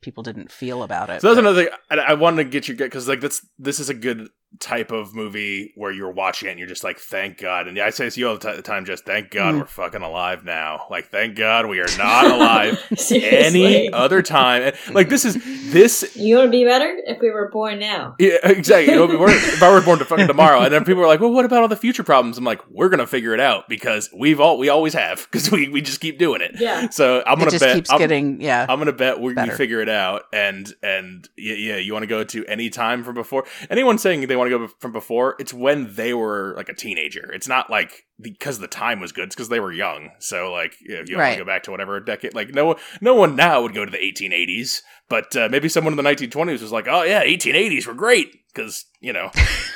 people 0.00 0.22
didn't 0.22 0.52
feel 0.52 0.82
about 0.82 1.10
it. 1.10 1.20
So 1.22 1.28
that's 1.28 1.36
but... 1.36 1.44
another 1.44 1.64
thing 1.64 1.74
I, 1.90 2.12
I 2.12 2.14
wanted 2.14 2.44
to 2.44 2.50
get 2.50 2.68
you 2.68 2.74
get 2.74 2.86
because 2.86 3.08
like 3.08 3.20
that's 3.20 3.46
this 3.58 3.80
is 3.80 3.88
a 3.88 3.94
good 3.94 4.28
type 4.60 4.92
of 4.92 5.14
movie 5.14 5.72
where 5.76 5.90
you're 5.90 6.10
watching 6.10 6.48
it 6.48 6.52
and 6.52 6.58
you're 6.58 6.68
just 6.68 6.84
like, 6.84 6.98
thank 6.98 7.38
God. 7.38 7.66
And 7.66 7.78
I 7.78 7.90
say 7.90 8.08
to 8.08 8.20
you 8.20 8.28
all 8.28 8.36
the 8.36 8.62
time, 8.62 8.84
just 8.84 9.04
thank 9.04 9.30
God 9.30 9.54
mm. 9.54 9.60
we're 9.60 9.66
fucking 9.66 10.02
alive 10.02 10.44
now. 10.44 10.86
Like, 10.90 11.08
thank 11.08 11.36
God 11.36 11.66
we 11.66 11.80
are 11.80 11.98
not 11.98 12.26
alive 12.26 12.82
any 13.10 13.92
other 13.92 14.22
time. 14.22 14.62
And, 14.62 14.94
like, 14.94 15.08
this 15.08 15.24
is 15.24 15.72
this. 15.72 16.16
You 16.16 16.36
would 16.38 16.50
be 16.50 16.64
better 16.64 16.96
if 17.06 17.20
we 17.20 17.30
were 17.30 17.48
born 17.50 17.78
now. 17.78 18.16
Yeah, 18.18 18.36
exactly. 18.42 18.92
You 18.92 19.06
know, 19.06 19.26
if 19.28 19.62
I 19.62 19.70
were 19.70 19.80
born 19.80 19.98
to 19.98 20.04
fucking 20.04 20.26
tomorrow, 20.28 20.60
and 20.60 20.72
then 20.72 20.84
people 20.84 21.02
are 21.02 21.06
like, 21.06 21.20
well, 21.20 21.32
what 21.32 21.44
about 21.44 21.62
all 21.62 21.68
the 21.68 21.76
future 21.76 22.04
problems? 22.04 22.38
I'm 22.38 22.44
like, 22.44 22.60
we're 22.70 22.88
gonna 22.88 23.06
figure 23.06 23.34
it 23.34 23.40
out 23.40 23.68
because 23.68 24.10
we've 24.16 24.40
all 24.40 24.58
we 24.58 24.68
always 24.68 24.94
have 24.94 25.26
because 25.30 25.50
we, 25.50 25.68
we 25.68 25.80
just 25.80 26.00
keep 26.00 26.18
doing 26.18 26.40
it. 26.40 26.52
Yeah. 26.58 26.90
So 26.90 27.22
I'm 27.26 27.38
gonna 27.38 27.58
bet. 27.58 27.74
Keeps 27.74 27.90
I'm, 27.90 27.98
getting 27.98 28.40
yeah. 28.40 28.66
I'm 28.68 28.78
gonna 28.78 28.92
bet 28.92 29.20
we 29.20 29.34
figure 29.34 29.80
it 29.80 29.88
out. 29.88 30.24
And 30.32 30.72
and 30.82 31.28
yeah, 31.36 31.54
yeah 31.54 31.76
you 31.76 31.92
want 31.92 32.02
to 32.02 32.08
go 32.08 32.24
to 32.24 32.46
any 32.46 32.70
time 32.70 33.04
from 33.04 33.14
before? 33.14 33.44
Anyone 33.70 33.98
saying 33.98 34.26
they 34.26 34.36
want 34.42 34.52
to 34.52 34.68
go 34.68 34.74
from 34.78 34.92
before, 34.92 35.36
it's 35.38 35.54
when 35.54 35.94
they 35.94 36.14
were 36.14 36.54
like 36.56 36.68
a 36.68 36.74
teenager. 36.74 37.32
It's 37.32 37.48
not 37.48 37.70
like 37.70 38.04
because 38.20 38.58
the 38.58 38.68
time 38.68 39.00
was 39.00 39.12
good. 39.12 39.24
It's 39.24 39.34
because 39.34 39.48
they 39.48 39.60
were 39.60 39.72
young. 39.72 40.10
So 40.18 40.52
like, 40.52 40.74
if 40.80 41.08
you 41.08 41.16
right. 41.16 41.28
want 41.28 41.38
to 41.38 41.44
go 41.44 41.46
back 41.46 41.62
to 41.64 41.70
whatever 41.70 41.98
decade, 42.00 42.34
like 42.34 42.54
no, 42.54 42.76
no 43.00 43.14
one 43.14 43.36
now 43.36 43.62
would 43.62 43.74
go 43.74 43.84
to 43.84 43.90
the 43.90 43.98
1880s, 43.98 44.82
but 45.08 45.34
uh, 45.36 45.48
maybe 45.50 45.68
someone 45.68 45.92
in 45.92 46.02
the 46.02 46.08
1920s 46.08 46.62
was 46.62 46.72
like, 46.72 46.86
oh 46.88 47.02
yeah, 47.02 47.24
1880s 47.24 47.86
were 47.86 47.94
great 47.94 48.32
because 48.54 48.84
you 49.00 49.12
know 49.12 49.30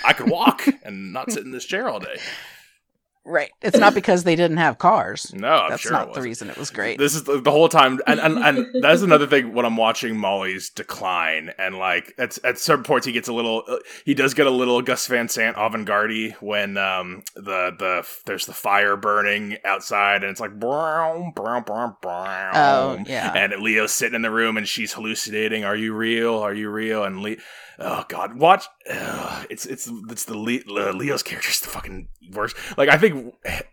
I 0.05 0.13
could 0.13 0.31
walk 0.31 0.67
and 0.83 1.13
not 1.13 1.33
sit 1.33 1.45
in 1.45 1.53
this 1.53 1.65
chair 1.65 1.89
all 1.89 2.01
day. 2.01 2.19
Right. 3.27 3.51
It's 3.61 3.77
not 3.77 3.93
because 3.93 4.23
they 4.23 4.37
didn't 4.37 4.59
have 4.59 4.79
cars. 4.79 5.33
No, 5.37 5.49
I'm 5.49 5.71
that's 5.71 5.83
sure 5.83 5.93
not 5.93 6.15
the 6.15 6.23
reason 6.23 6.49
it 6.49 6.57
was 6.57 6.71
great. 6.71 6.99
This 6.99 7.15
is 7.15 7.25
the, 7.25 7.41
the 7.41 7.51
whole 7.51 7.69
time, 7.69 8.01
and, 8.07 8.19
and 8.19 8.39
and 8.39 8.67
that's 8.83 9.03
another 9.03 9.27
thing 9.27 9.53
when 9.53 9.67
I'm 9.67 9.77
watching 9.77 10.17
Molly's 10.17 10.71
decline, 10.71 11.51
and 11.59 11.77
like 11.77 12.15
at 12.17 12.39
at 12.43 12.59
certain 12.59 12.85
points 12.85 13.07
he 13.07 13.13
gets 13.13 13.29
a 13.29 13.33
little, 13.35 13.63
uh, 13.69 13.79
he 14.05 14.15
does 14.15 14.33
get 14.33 14.47
a 14.47 14.51
little 14.51 14.81
Gus 14.81 15.07
Van 15.09 15.29
Sant 15.29 15.57
avant-garde 15.59 16.37
when 16.41 16.79
um 16.79 17.23
the 17.35 17.73
the 17.79 18.07
there's 18.25 18.47
the 18.47 18.55
fire 18.55 18.97
burning 18.97 19.59
outside, 19.65 20.23
and 20.23 20.31
it's 20.31 20.41
like 20.41 20.59
brown 20.59 21.33
brown 21.33 21.65
brown 21.65 21.97
brown. 22.01 22.53
Oh 22.55 23.05
yeah. 23.07 23.33
And 23.35 23.53
Leo's 23.61 23.93
sitting 23.93 24.15
in 24.17 24.23
the 24.23 24.31
room, 24.31 24.57
and 24.57 24.67
she's 24.67 24.95
hallucinating. 24.95 25.65
Are 25.65 25.77
you 25.77 25.93
real? 25.93 26.39
Are 26.39 26.55
you 26.55 26.71
real? 26.71 27.05
And 27.05 27.21
Leo 27.21 27.37
oh 27.79 28.05
god, 28.09 28.39
watch. 28.39 28.67
Uh, 28.89 29.45
it's 29.51 29.67
it's 29.67 29.91
it's 30.11 30.25
the 30.25 30.37
Le- 30.37 30.93
Leo's 30.93 31.23
character 31.23 31.51
is 31.51 31.61
the 31.61 31.69
fucking 31.69 32.09
worst. 32.33 32.57
Like 32.77 32.89
I 32.89 32.99
think 32.99 33.16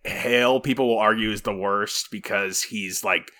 Hale 0.04 0.60
people 0.60 0.88
will 0.88 1.00
argue 1.00 1.32
is 1.32 1.42
the 1.42 1.56
worst 1.56 2.10
because 2.12 2.64
he's 2.64 3.04
like 3.04 3.32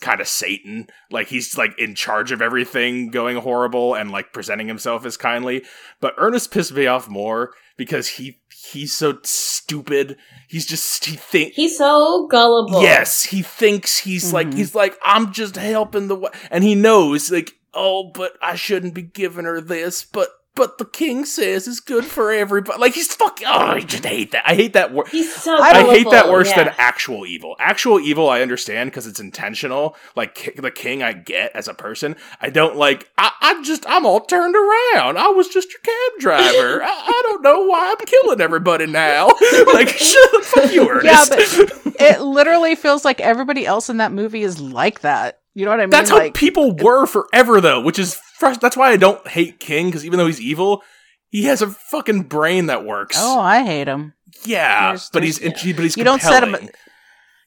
kind 0.00 0.20
of 0.20 0.28
Satan. 0.28 0.88
Like 1.10 1.28
he's 1.28 1.56
like 1.56 1.78
in 1.78 1.94
charge 1.94 2.32
of 2.32 2.42
everything 2.42 3.10
going 3.10 3.38
horrible 3.38 3.94
and 3.94 4.10
like 4.10 4.32
presenting 4.32 4.68
himself 4.68 5.06
as 5.06 5.16
kindly. 5.16 5.64
But 6.00 6.14
Ernest 6.18 6.50
pissed 6.50 6.74
me 6.74 6.86
off 6.86 7.08
more 7.08 7.52
because 7.76 8.08
he 8.08 8.40
he's 8.70 8.94
so 8.94 9.18
stupid. 9.22 10.18
He's 10.48 10.66
just 10.66 11.04
he 11.04 11.16
think 11.16 11.54
he's 11.54 11.78
so 11.78 12.26
gullible. 12.26 12.82
Yes, 12.82 13.24
he 13.24 13.42
thinks 13.42 13.98
he's 13.98 14.26
mm-hmm. 14.26 14.34
like 14.34 14.54
he's 14.54 14.74
like 14.74 14.98
I'm 15.02 15.32
just 15.32 15.56
helping 15.56 16.08
the 16.08 16.30
and 16.50 16.62
he 16.62 16.74
knows 16.74 17.30
like 17.30 17.52
oh, 17.74 18.10
but 18.12 18.32
I 18.42 18.54
shouldn't 18.54 18.94
be 18.94 19.02
giving 19.02 19.46
her 19.46 19.60
this, 19.60 20.04
but 20.04 20.28
but 20.54 20.76
the 20.76 20.84
king 20.84 21.24
says 21.24 21.66
it's 21.66 21.80
good 21.80 22.04
for 22.04 22.30
everybody. 22.30 22.78
Like 22.78 22.94
he's 22.94 23.14
fucking. 23.14 23.46
Oh, 23.46 23.50
I 23.50 23.80
just 23.80 24.04
hate 24.04 24.32
that. 24.32 24.44
I 24.46 24.54
hate 24.54 24.74
that 24.74 24.92
word. 24.92 25.08
He's 25.08 25.34
so. 25.34 25.56
I 25.56 25.82
hate 25.84 26.10
that 26.10 26.28
worse 26.28 26.50
yeah. 26.50 26.64
than 26.64 26.74
actual 26.76 27.24
evil. 27.24 27.56
Actual 27.58 27.98
evil, 27.98 28.28
I 28.28 28.42
understand 28.42 28.90
because 28.90 29.06
it's 29.06 29.20
intentional. 29.20 29.96
Like 30.14 30.54
the 30.56 30.70
king, 30.70 31.02
I 31.02 31.14
get 31.14 31.52
as 31.54 31.68
a 31.68 31.74
person. 31.74 32.16
I 32.40 32.50
don't 32.50 32.76
like. 32.76 33.10
I, 33.16 33.32
I 33.40 33.62
just. 33.62 33.84
I'm 33.88 34.04
all 34.04 34.20
turned 34.20 34.54
around. 34.54 35.18
I 35.18 35.28
was 35.28 35.48
just 35.48 35.70
your 35.72 35.80
cab 35.80 36.20
driver. 36.20 36.82
I, 36.84 36.86
I, 36.86 37.22
don't 37.26 37.42
know 37.42 37.64
why 37.64 37.94
I'm 37.98 38.06
killing 38.06 38.40
everybody 38.42 38.86
now. 38.86 39.28
like, 39.72 39.88
shut 39.96 40.44
fuck 40.44 40.72
you, 40.72 40.88
Ernest. 40.88 41.30
Yeah, 41.30 41.64
but 41.64 42.00
it 42.00 42.20
literally 42.20 42.74
feels 42.74 43.06
like 43.06 43.20
everybody 43.20 43.64
else 43.66 43.88
in 43.88 43.96
that 43.98 44.12
movie 44.12 44.42
is 44.42 44.60
like 44.60 45.00
that. 45.00 45.40
You 45.54 45.64
know 45.64 45.70
what 45.70 45.80
I 45.80 45.84
mean? 45.84 45.90
That's 45.90 46.10
like, 46.10 46.36
how 46.36 46.40
people 46.40 46.76
were 46.76 47.06
forever, 47.06 47.60
though, 47.60 47.80
which 47.80 47.98
is 47.98 48.18
frust- 48.42 48.60
that's 48.60 48.76
why 48.76 48.90
I 48.90 48.96
don't 48.96 49.26
hate 49.28 49.60
King 49.60 49.86
because 49.86 50.04
even 50.04 50.18
though 50.18 50.26
he's 50.26 50.40
evil, 50.40 50.82
he 51.28 51.44
has 51.44 51.62
a 51.62 51.68
fucking 51.68 52.24
brain 52.24 52.66
that 52.66 52.84
works. 52.84 53.16
Oh, 53.18 53.40
I 53.40 53.64
hate 53.64 53.88
him. 53.88 54.14
Yeah, 54.44 54.90
there's, 54.90 55.10
but 55.10 55.22
he's 55.22 55.38
but 55.38 55.58
he's 55.58 55.96
you 55.96 56.04
don't 56.04 56.20
set 56.22 56.42
him. 56.42 56.68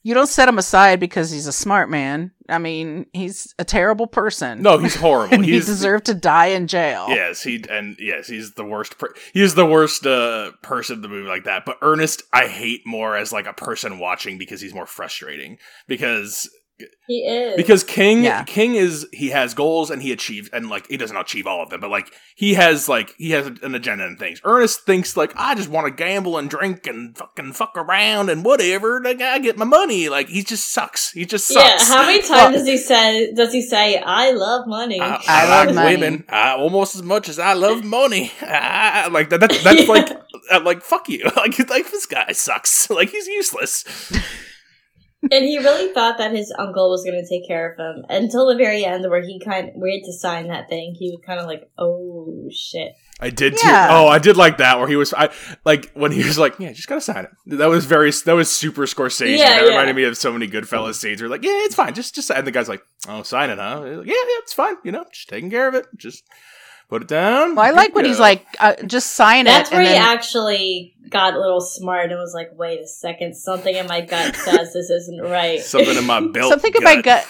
You 0.02 0.14
don't 0.14 0.28
set 0.28 0.48
him 0.48 0.56
aside 0.56 1.00
because 1.00 1.32
he's 1.32 1.48
a 1.48 1.52
smart 1.52 1.90
man. 1.90 2.30
I 2.48 2.58
mean, 2.58 3.06
he's 3.12 3.52
a 3.58 3.64
terrible 3.64 4.06
person. 4.06 4.62
No, 4.62 4.78
he's 4.78 4.94
horrible. 4.94 5.34
and 5.34 5.44
he's, 5.44 5.66
he 5.66 5.72
deserved 5.72 6.06
to 6.06 6.14
die 6.14 6.46
in 6.46 6.68
jail. 6.68 7.06
Yes, 7.08 7.42
he 7.42 7.64
and 7.68 7.96
yes, 7.98 8.28
he's 8.28 8.52
the 8.52 8.64
worst. 8.64 8.98
Per- 8.98 9.14
he's 9.32 9.56
the 9.56 9.66
worst 9.66 10.06
uh, 10.06 10.52
person 10.62 10.96
in 10.96 11.02
the 11.02 11.08
movie 11.08 11.28
like 11.28 11.42
that. 11.44 11.64
But 11.64 11.78
Ernest, 11.82 12.22
I 12.32 12.46
hate 12.46 12.86
more 12.86 13.16
as 13.16 13.32
like 13.32 13.46
a 13.46 13.52
person 13.52 13.98
watching 13.98 14.38
because 14.38 14.60
he's 14.60 14.74
more 14.74 14.86
frustrating. 14.86 15.58
Because 15.88 16.48
he 17.06 17.20
is 17.20 17.56
because 17.56 17.84
King 17.84 18.24
yeah. 18.24 18.44
King 18.44 18.74
is 18.74 19.06
he 19.12 19.30
has 19.30 19.54
goals 19.54 19.90
and 19.90 20.02
he 20.02 20.12
achieves 20.12 20.48
and 20.52 20.68
like 20.68 20.86
he 20.88 20.96
doesn't 20.96 21.16
achieve 21.16 21.46
all 21.46 21.62
of 21.62 21.70
them, 21.70 21.80
but 21.80 21.90
like 21.90 22.12
he 22.34 22.54
has 22.54 22.88
like 22.88 23.14
he 23.16 23.30
has 23.30 23.46
an 23.46 23.74
agenda 23.74 24.04
and 24.04 24.18
things. 24.18 24.40
Ernest 24.44 24.82
thinks 24.82 25.16
like 25.16 25.32
I 25.36 25.54
just 25.54 25.68
want 25.68 25.86
to 25.86 25.90
gamble 25.90 26.36
and 26.36 26.50
drink 26.50 26.86
and 26.86 27.16
fucking 27.16 27.52
fuck 27.52 27.76
around 27.76 28.28
and 28.28 28.44
whatever. 28.44 29.00
Like 29.02 29.22
I 29.22 29.38
get 29.38 29.56
my 29.56 29.64
money. 29.64 30.08
Like 30.08 30.28
he 30.28 30.42
just 30.42 30.70
sucks. 30.72 31.12
He 31.12 31.24
just 31.24 31.48
sucks. 31.48 31.88
Yeah. 31.88 31.94
How 31.94 32.06
many 32.06 32.20
times 32.20 32.30
well, 32.30 32.52
does 32.52 32.66
he 32.66 32.76
say 32.76 33.32
does 33.32 33.52
he 33.52 33.62
say 33.62 33.98
I 33.98 34.32
love 34.32 34.66
money? 34.66 35.00
I, 35.00 35.14
I, 35.14 35.22
I 35.28 35.48
love 35.48 35.66
like 35.66 35.74
money. 35.76 35.96
women 35.96 36.24
uh, 36.28 36.56
almost 36.58 36.94
as 36.94 37.02
much 37.02 37.28
as 37.28 37.38
I 37.38 37.54
love 37.54 37.84
money. 37.84 38.32
Uh, 38.46 39.08
like 39.10 39.28
that, 39.30 39.40
that's 39.40 39.62
that's 39.62 39.80
yeah. 39.86 39.92
like 39.92 40.10
uh, 40.50 40.60
like 40.62 40.82
fuck 40.82 41.08
you. 41.08 41.24
like 41.36 41.58
like 41.68 41.90
this 41.90 42.06
guy 42.06 42.32
sucks. 42.32 42.88
Like 42.90 43.10
he's 43.10 43.26
useless 43.26 43.84
and 45.22 45.44
he 45.44 45.58
really 45.58 45.92
thought 45.92 46.18
that 46.18 46.32
his 46.32 46.52
uncle 46.58 46.90
was 46.90 47.04
going 47.04 47.20
to 47.20 47.28
take 47.28 47.46
care 47.46 47.72
of 47.72 47.78
him 47.78 48.04
until 48.08 48.46
the 48.46 48.56
very 48.56 48.84
end, 48.84 49.08
where 49.08 49.22
he 49.22 49.40
kind 49.40 49.68
of 49.68 49.74
we 49.76 49.92
had 49.92 50.06
to 50.06 50.12
sign 50.12 50.48
that 50.48 50.68
thing. 50.68 50.94
He 50.98 51.10
was 51.10 51.20
kind 51.26 51.40
of 51.40 51.46
like, 51.46 51.70
"Oh 51.78 52.48
shit." 52.50 52.92
I 53.18 53.30
did 53.30 53.54
yeah. 53.54 53.88
too. 53.88 53.94
Oh, 53.94 54.08
I 54.08 54.18
did 54.18 54.36
like 54.36 54.58
that 54.58 54.78
where 54.78 54.88
he 54.88 54.96
was. 54.96 55.14
I 55.14 55.30
like 55.64 55.90
when 55.94 56.12
he 56.12 56.22
was 56.22 56.38
like, 56.38 56.58
"Yeah, 56.58 56.72
just 56.72 56.88
gotta 56.88 57.00
sign 57.00 57.24
it." 57.24 57.30
That 57.58 57.68
was 57.68 57.86
very. 57.86 58.10
That 58.10 58.34
was 58.34 58.50
super 58.50 58.82
Scorsese. 58.82 59.38
Yeah, 59.38 59.50
that 59.50 59.62
yeah. 59.62 59.68
reminded 59.68 59.96
me 59.96 60.04
of 60.04 60.16
so 60.16 60.32
many 60.32 60.48
Goodfellas 60.48 60.90
mm. 60.90 60.94
scenes. 60.94 61.22
Where 61.22 61.30
like, 61.30 61.44
"Yeah, 61.44 61.64
it's 61.64 61.74
fine. 61.74 61.94
Just, 61.94 62.14
just." 62.14 62.30
And 62.30 62.46
the 62.46 62.50
guy's 62.50 62.68
like, 62.68 62.82
"Oh, 63.08 63.22
sign 63.22 63.50
it, 63.50 63.58
huh?" 63.58 63.80
Like, 63.80 64.06
yeah, 64.06 64.14
yeah, 64.14 64.38
it's 64.42 64.52
fine. 64.52 64.76
You 64.84 64.92
know, 64.92 65.04
just 65.12 65.28
taking 65.28 65.50
care 65.50 65.68
of 65.68 65.74
it. 65.74 65.86
Just 65.96 66.24
put 66.88 67.02
it 67.02 67.08
down. 67.08 67.54
Well, 67.54 67.64
I 67.64 67.70
like 67.70 67.94
when 67.94 68.04
he's 68.04 68.20
like, 68.20 68.46
uh, 68.58 68.74
"Just 68.86 69.12
sign 69.12 69.44
That's 69.44 69.70
it." 69.70 69.72
That's 69.72 69.86
where 69.86 69.94
he 69.94 69.96
actually 69.96 70.94
got 71.08 71.34
a 71.34 71.40
little 71.40 71.60
smart 71.60 72.10
and 72.10 72.18
was 72.18 72.34
like, 72.34 72.50
"Wait 72.54 72.80
a 72.80 72.86
second, 72.86 73.34
something 73.34 73.74
in 73.74 73.86
my 73.86 74.00
gut 74.00 74.36
says 74.36 74.72
this 74.72 74.90
isn't 74.90 75.22
right." 75.22 75.60
Something 75.62 75.96
in 75.96 76.06
my 76.06 76.20
belt. 76.32 76.50
something 76.50 76.72
gut. 76.72 76.82
in 76.82 76.84
my 76.84 77.02
gut. 77.02 77.26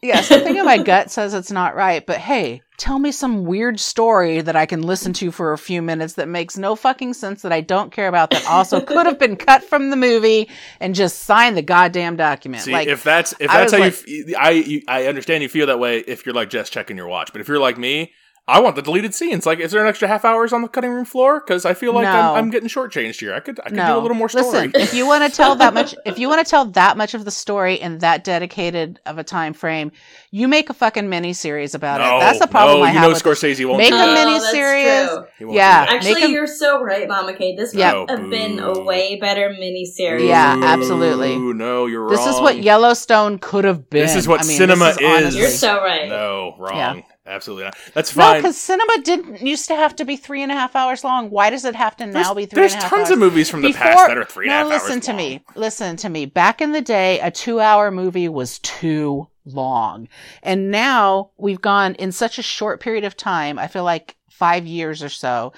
Yeah, 0.00 0.20
something 0.20 0.56
in 0.56 0.64
my 0.64 0.78
gut 0.78 1.10
says 1.10 1.34
it's 1.34 1.50
not 1.50 1.74
right. 1.74 2.06
But 2.06 2.18
hey, 2.18 2.62
tell 2.76 3.00
me 3.00 3.10
some 3.10 3.44
weird 3.44 3.80
story 3.80 4.40
that 4.40 4.54
I 4.54 4.64
can 4.64 4.82
listen 4.82 5.12
to 5.14 5.32
for 5.32 5.52
a 5.52 5.58
few 5.58 5.82
minutes 5.82 6.14
that 6.14 6.28
makes 6.28 6.56
no 6.56 6.76
fucking 6.76 7.14
sense 7.14 7.42
that 7.42 7.52
I 7.52 7.62
don't 7.62 7.90
care 7.90 8.06
about 8.06 8.30
that 8.30 8.46
also 8.46 8.80
could 8.86 9.06
have 9.06 9.18
been 9.18 9.34
cut 9.34 9.64
from 9.64 9.90
the 9.90 9.96
movie 9.96 10.48
and 10.78 10.94
just 10.94 11.24
sign 11.24 11.56
the 11.56 11.62
goddamn 11.62 12.14
document. 12.14 12.62
See, 12.62 12.72
like 12.72 12.86
if 12.86 13.02
that's 13.02 13.32
if 13.40 13.50
that's 13.50 13.72
how 13.72 13.80
like, 13.80 14.06
you, 14.06 14.34
I 14.38 14.50
you, 14.50 14.82
I 14.86 15.06
understand 15.06 15.42
you 15.42 15.48
feel 15.48 15.66
that 15.66 15.80
way 15.80 15.98
if 15.98 16.24
you're 16.24 16.34
like 16.34 16.50
just 16.50 16.72
checking 16.72 16.96
your 16.96 17.08
watch, 17.08 17.32
but 17.32 17.40
if 17.40 17.48
you're 17.48 17.58
like 17.58 17.76
me 17.76 18.12
I 18.48 18.60
want 18.60 18.76
the 18.76 18.82
deleted 18.82 19.14
scenes. 19.14 19.44
Like, 19.44 19.60
is 19.60 19.72
there 19.72 19.82
an 19.82 19.88
extra 19.88 20.08
half 20.08 20.24
hours 20.24 20.54
on 20.54 20.62
the 20.62 20.68
cutting 20.68 20.90
room 20.90 21.04
floor? 21.04 21.38
Because 21.38 21.66
I 21.66 21.74
feel 21.74 21.92
like 21.92 22.04
no. 22.04 22.10
I'm, 22.10 22.36
I'm, 22.36 22.50
getting 22.50 22.68
shortchanged 22.68 23.20
here. 23.20 23.34
I 23.34 23.40
could, 23.40 23.60
I 23.60 23.64
could 23.64 23.74
no. 23.74 23.92
do 23.92 23.98
a 23.98 24.00
little 24.00 24.16
more 24.16 24.30
story. 24.30 24.68
Listen, 24.68 24.72
if 24.74 24.94
you 24.94 25.06
want 25.06 25.30
to 25.30 25.30
tell 25.36 25.54
that 25.56 25.74
much, 25.74 25.94
if 26.06 26.18
you 26.18 26.30
want 26.30 26.44
to 26.44 26.50
tell 26.50 26.64
that 26.64 26.96
much 26.96 27.12
of 27.12 27.26
the 27.26 27.30
story 27.30 27.74
in 27.74 27.98
that 27.98 28.24
dedicated 28.24 29.00
of 29.04 29.18
a 29.18 29.24
time 29.24 29.52
frame, 29.52 29.92
you 30.30 30.48
make 30.48 30.70
a 30.70 30.74
fucking 30.74 31.10
mini 31.10 31.34
series 31.34 31.74
about 31.74 32.00
no, 32.00 32.16
it. 32.16 32.20
That's 32.20 32.38
the 32.38 32.46
problem 32.46 32.78
no, 32.78 32.84
I 32.84 32.88
have. 32.88 33.02
You 33.02 33.10
know, 33.10 33.14
Scorsese 33.14 33.66
won't. 33.66 33.78
Make 33.78 33.92
a 33.92 34.14
mini 34.14 34.40
series. 34.40 35.10
Yeah, 35.40 35.84
actually, 35.86 36.22
a, 36.22 36.28
you're 36.28 36.46
so 36.46 36.82
right, 36.82 37.06
Mama 37.06 37.34
Kate. 37.34 37.58
This 37.58 37.74
yep. 37.74 37.96
would 37.96 38.10
have 38.18 38.30
been 38.30 38.60
a 38.60 38.80
way 38.80 39.16
better 39.16 39.50
mini 39.50 39.84
series. 39.84 40.24
Yeah, 40.24 40.58
absolutely. 40.62 41.36
No, 41.36 41.84
you're 41.84 42.00
wrong. 42.00 42.12
This 42.12 42.24
is 42.24 42.40
what 42.40 42.62
Yellowstone 42.62 43.38
could 43.40 43.64
have 43.64 43.90
been. 43.90 44.06
This 44.06 44.16
is 44.16 44.26
what 44.26 44.42
I 44.42 44.46
mean, 44.46 44.56
cinema 44.56 44.96
is. 44.98 45.34
is. 45.34 45.36
You're 45.36 45.48
so 45.50 45.82
right. 45.82 46.08
No, 46.08 46.54
wrong. 46.58 46.76
Yeah. 46.76 47.02
Absolutely 47.28 47.64
not. 47.64 47.76
That's 47.94 48.10
fine. 48.10 48.34
No, 48.34 48.38
because 48.38 48.56
cinema 48.56 49.02
didn't 49.02 49.42
used 49.42 49.68
to 49.68 49.76
have 49.76 49.94
to 49.96 50.04
be 50.04 50.16
three 50.16 50.42
and 50.42 50.50
a 50.50 50.54
half 50.54 50.74
hours 50.74 51.04
long. 51.04 51.30
Why 51.30 51.50
does 51.50 51.64
it 51.64 51.74
have 51.74 51.96
to 51.98 52.06
now 52.06 52.34
there's, 52.34 52.34
be 52.34 52.46
three 52.46 52.62
and 52.64 52.72
a 52.72 52.74
half 52.74 52.84
hours? 52.84 52.90
There's 52.90 53.08
tons 53.08 53.10
of 53.10 53.18
movies 53.18 53.50
from 53.50 53.62
the 53.62 53.68
Before, 53.68 53.82
past 53.82 54.08
that 54.08 54.18
are 54.18 54.24
three 54.24 54.46
and 54.46 54.52
a 54.52 54.56
half 54.56 54.64
hours. 54.64 54.70
no, 54.70 54.86
listen 54.86 55.00
to 55.02 55.10
long. 55.10 55.16
me. 55.16 55.44
Listen 55.54 55.96
to 55.96 56.08
me. 56.08 56.26
Back 56.26 56.60
in 56.60 56.72
the 56.72 56.80
day, 56.80 57.20
a 57.20 57.30
two 57.30 57.60
hour 57.60 57.90
movie 57.90 58.28
was 58.28 58.58
too 58.60 59.28
long. 59.44 60.08
And 60.42 60.70
now 60.70 61.30
we've 61.36 61.60
gone 61.60 61.94
in 61.96 62.12
such 62.12 62.38
a 62.38 62.42
short 62.42 62.80
period 62.80 63.04
of 63.04 63.16
time, 63.16 63.58
I 63.58 63.66
feel 63.66 63.84
like 63.84 64.16
five 64.30 64.66
years 64.66 65.02
or 65.02 65.08
so, 65.08 65.52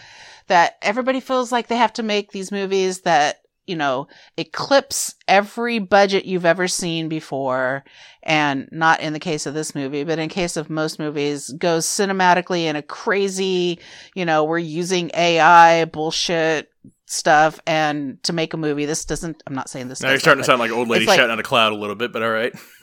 that 0.46 0.76
everybody 0.82 1.20
feels 1.20 1.52
like 1.52 1.68
they 1.68 1.76
have 1.76 1.92
to 1.94 2.02
make 2.02 2.32
these 2.32 2.50
movies 2.50 3.00
that 3.02 3.42
you 3.70 3.76
know, 3.76 4.08
eclipse 4.36 5.14
every 5.28 5.78
budget 5.78 6.24
you've 6.24 6.44
ever 6.44 6.66
seen 6.66 7.08
before. 7.08 7.84
And 8.22 8.68
not 8.70 9.00
in 9.00 9.14
the 9.14 9.20
case 9.20 9.46
of 9.46 9.54
this 9.54 9.74
movie, 9.74 10.04
but 10.04 10.18
in 10.18 10.28
case 10.28 10.56
of 10.58 10.68
most 10.68 10.98
movies, 10.98 11.48
goes 11.50 11.86
cinematically 11.86 12.64
in 12.64 12.76
a 12.76 12.82
crazy, 12.82 13.78
you 14.14 14.26
know, 14.26 14.44
we're 14.44 14.58
using 14.58 15.10
AI 15.14 15.86
bullshit 15.86 16.68
stuff 17.06 17.60
and 17.66 18.22
to 18.24 18.32
make 18.32 18.52
a 18.52 18.56
movie. 18.56 18.84
This 18.84 19.04
doesn't, 19.04 19.42
I'm 19.46 19.54
not 19.54 19.70
saying 19.70 19.88
this. 19.88 20.02
Now 20.02 20.10
you're 20.10 20.18
starting 20.18 20.42
to 20.42 20.46
sound 20.46 20.58
like 20.58 20.70
old 20.70 20.88
lady 20.88 21.06
like, 21.06 21.18
shouting 21.18 21.32
at 21.32 21.38
a 21.38 21.44
cloud 21.44 21.72
a 21.72 21.76
little 21.76 21.96
bit, 21.96 22.12
but 22.12 22.22
all 22.22 22.30
right. 22.30 22.52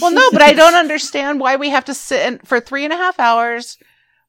well, 0.00 0.10
no, 0.10 0.30
but 0.32 0.42
I 0.42 0.54
don't 0.54 0.74
understand 0.74 1.38
why 1.38 1.56
we 1.56 1.68
have 1.68 1.84
to 1.84 1.94
sit 1.94 2.26
in, 2.26 2.38
for 2.40 2.60
three 2.60 2.84
and 2.84 2.92
a 2.92 2.96
half 2.96 3.20
hours 3.20 3.78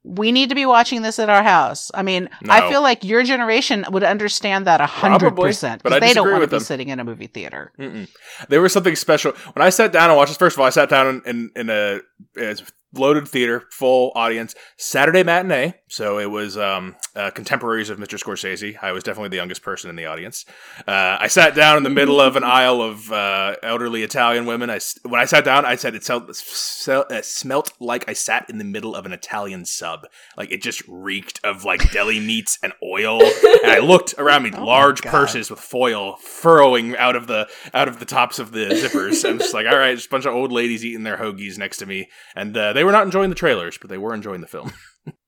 we 0.03 0.31
need 0.31 0.49
to 0.49 0.55
be 0.55 0.65
watching 0.65 1.01
this 1.01 1.19
at 1.19 1.29
our 1.29 1.43
house. 1.43 1.91
I 1.93 2.03
mean, 2.03 2.29
no. 2.41 2.53
I 2.53 2.69
feel 2.69 2.81
like 2.81 3.03
your 3.03 3.23
generation 3.23 3.85
would 3.91 4.03
understand 4.03 4.65
that 4.67 4.81
a 4.81 4.85
hundred 4.85 5.35
percent 5.35 5.83
because 5.83 5.99
they 5.99 6.13
don't 6.13 6.31
want 6.31 6.43
to 6.43 6.47
be 6.47 6.51
them. 6.51 6.59
sitting 6.62 6.89
in 6.89 6.99
a 6.99 7.03
movie 7.03 7.27
theater. 7.27 7.73
Mm-mm. 7.77 8.07
There 8.47 8.62
was 8.62 8.71
something 8.71 8.95
special 8.95 9.33
when 9.53 9.65
I 9.65 9.69
sat 9.69 9.91
down 9.91 10.09
and 10.09 10.17
watched 10.17 10.31
this. 10.31 10.38
First 10.38 10.55
of 10.55 10.62
all, 10.62 10.67
I 10.67 10.69
sat 10.69 10.89
down 10.89 11.21
in 11.25 11.49
in, 11.55 11.69
in 11.69 11.69
a 11.69 12.62
loaded 12.93 13.27
theater, 13.27 13.65
full 13.71 14.12
audience, 14.15 14.55
Saturday 14.77 15.23
matinee. 15.23 15.75
So 15.89 16.19
it 16.19 16.30
was 16.30 16.56
um, 16.56 16.95
uh, 17.15 17.32
contemporaries 17.32 17.89
of 17.89 17.97
Mr. 17.97 18.23
Scorsese. 18.23 18.78
I 18.80 18.91
was 18.91 19.04
definitely 19.04 19.30
the 19.30 19.38
youngest 19.38 19.63
person 19.63 19.89
in 19.89 19.95
the 19.95 20.06
audience. 20.06 20.45
Uh, 20.88 21.17
I 21.19 21.28
sat 21.28 21.56
down 21.56 21.78
in 21.78 21.84
the 21.84 21.89
middle 21.89 22.21
of 22.21 22.36
an 22.36 22.43
aisle 22.43 22.80
of 22.80 23.12
uh, 23.12 23.56
elderly 23.63 24.04
Italian 24.04 24.45
women. 24.45 24.69
I, 24.69 24.80
when 25.02 25.19
I 25.19 25.25
sat 25.25 25.43
down, 25.43 25.65
I 25.65 25.75
said 25.75 25.95
it, 25.95 26.08
it 26.08 27.25
smelt 27.25 27.73
like 27.80 28.08
I 28.08 28.13
sat 28.13 28.47
in 28.52 28.60
the 28.60 28.63
middle 28.63 28.93
of 28.93 29.08
an 29.08 29.13
Italian 29.13 29.65
sub. 29.65 30.06
Like 30.38 30.52
it 30.52 30.62
just 30.62 30.84
reeked 30.88 31.39
of 31.43 31.65
like 31.65 31.91
deli 31.91 32.19
meats 32.25 32.60
and 32.62 32.71
oil. 32.84 33.23
And 33.63 33.71
I 33.71 33.80
looked 33.80 34.13
around 34.19 34.43
me, 34.43 34.52
oh 34.56 34.63
large 34.63 35.02
purses 35.02 35.49
with 35.49 35.60
foil 35.60 36.17
furrowing 36.17 36.95
out 36.97 37.15
of 37.15 37.25
the 37.25 37.49
out 37.73 37.88
of 37.88 37.99
the 37.99 38.06
tops 38.06 38.38
of 38.38 38.52
the 38.52 38.65
zippers. 38.67 39.28
I'm 39.28 39.39
just 39.39 39.56
like, 39.56 39.65
all 39.65 39.78
right, 39.78 39.95
just 39.95 40.08
a 40.08 40.12
bunch 40.12 40.25
of 40.25 40.36
old 40.36 40.52
ladies 40.52 40.86
eating 40.86 41.04
their 41.04 41.17
hoagies 41.17 41.58
next 41.58 41.78
to 41.78 41.88
me, 41.88 42.10
and 42.36 42.56
uh, 42.56 42.73
they 42.73 42.84
were 42.84 42.91
not 42.91 43.06
enjoying 43.06 43.32
the 43.32 43.36
trailers, 43.36 43.80
but 43.80 43.89
they 43.89 43.97
were 43.97 44.13
enjoying 44.13 44.41
the 44.41 44.47
film. 44.47 44.71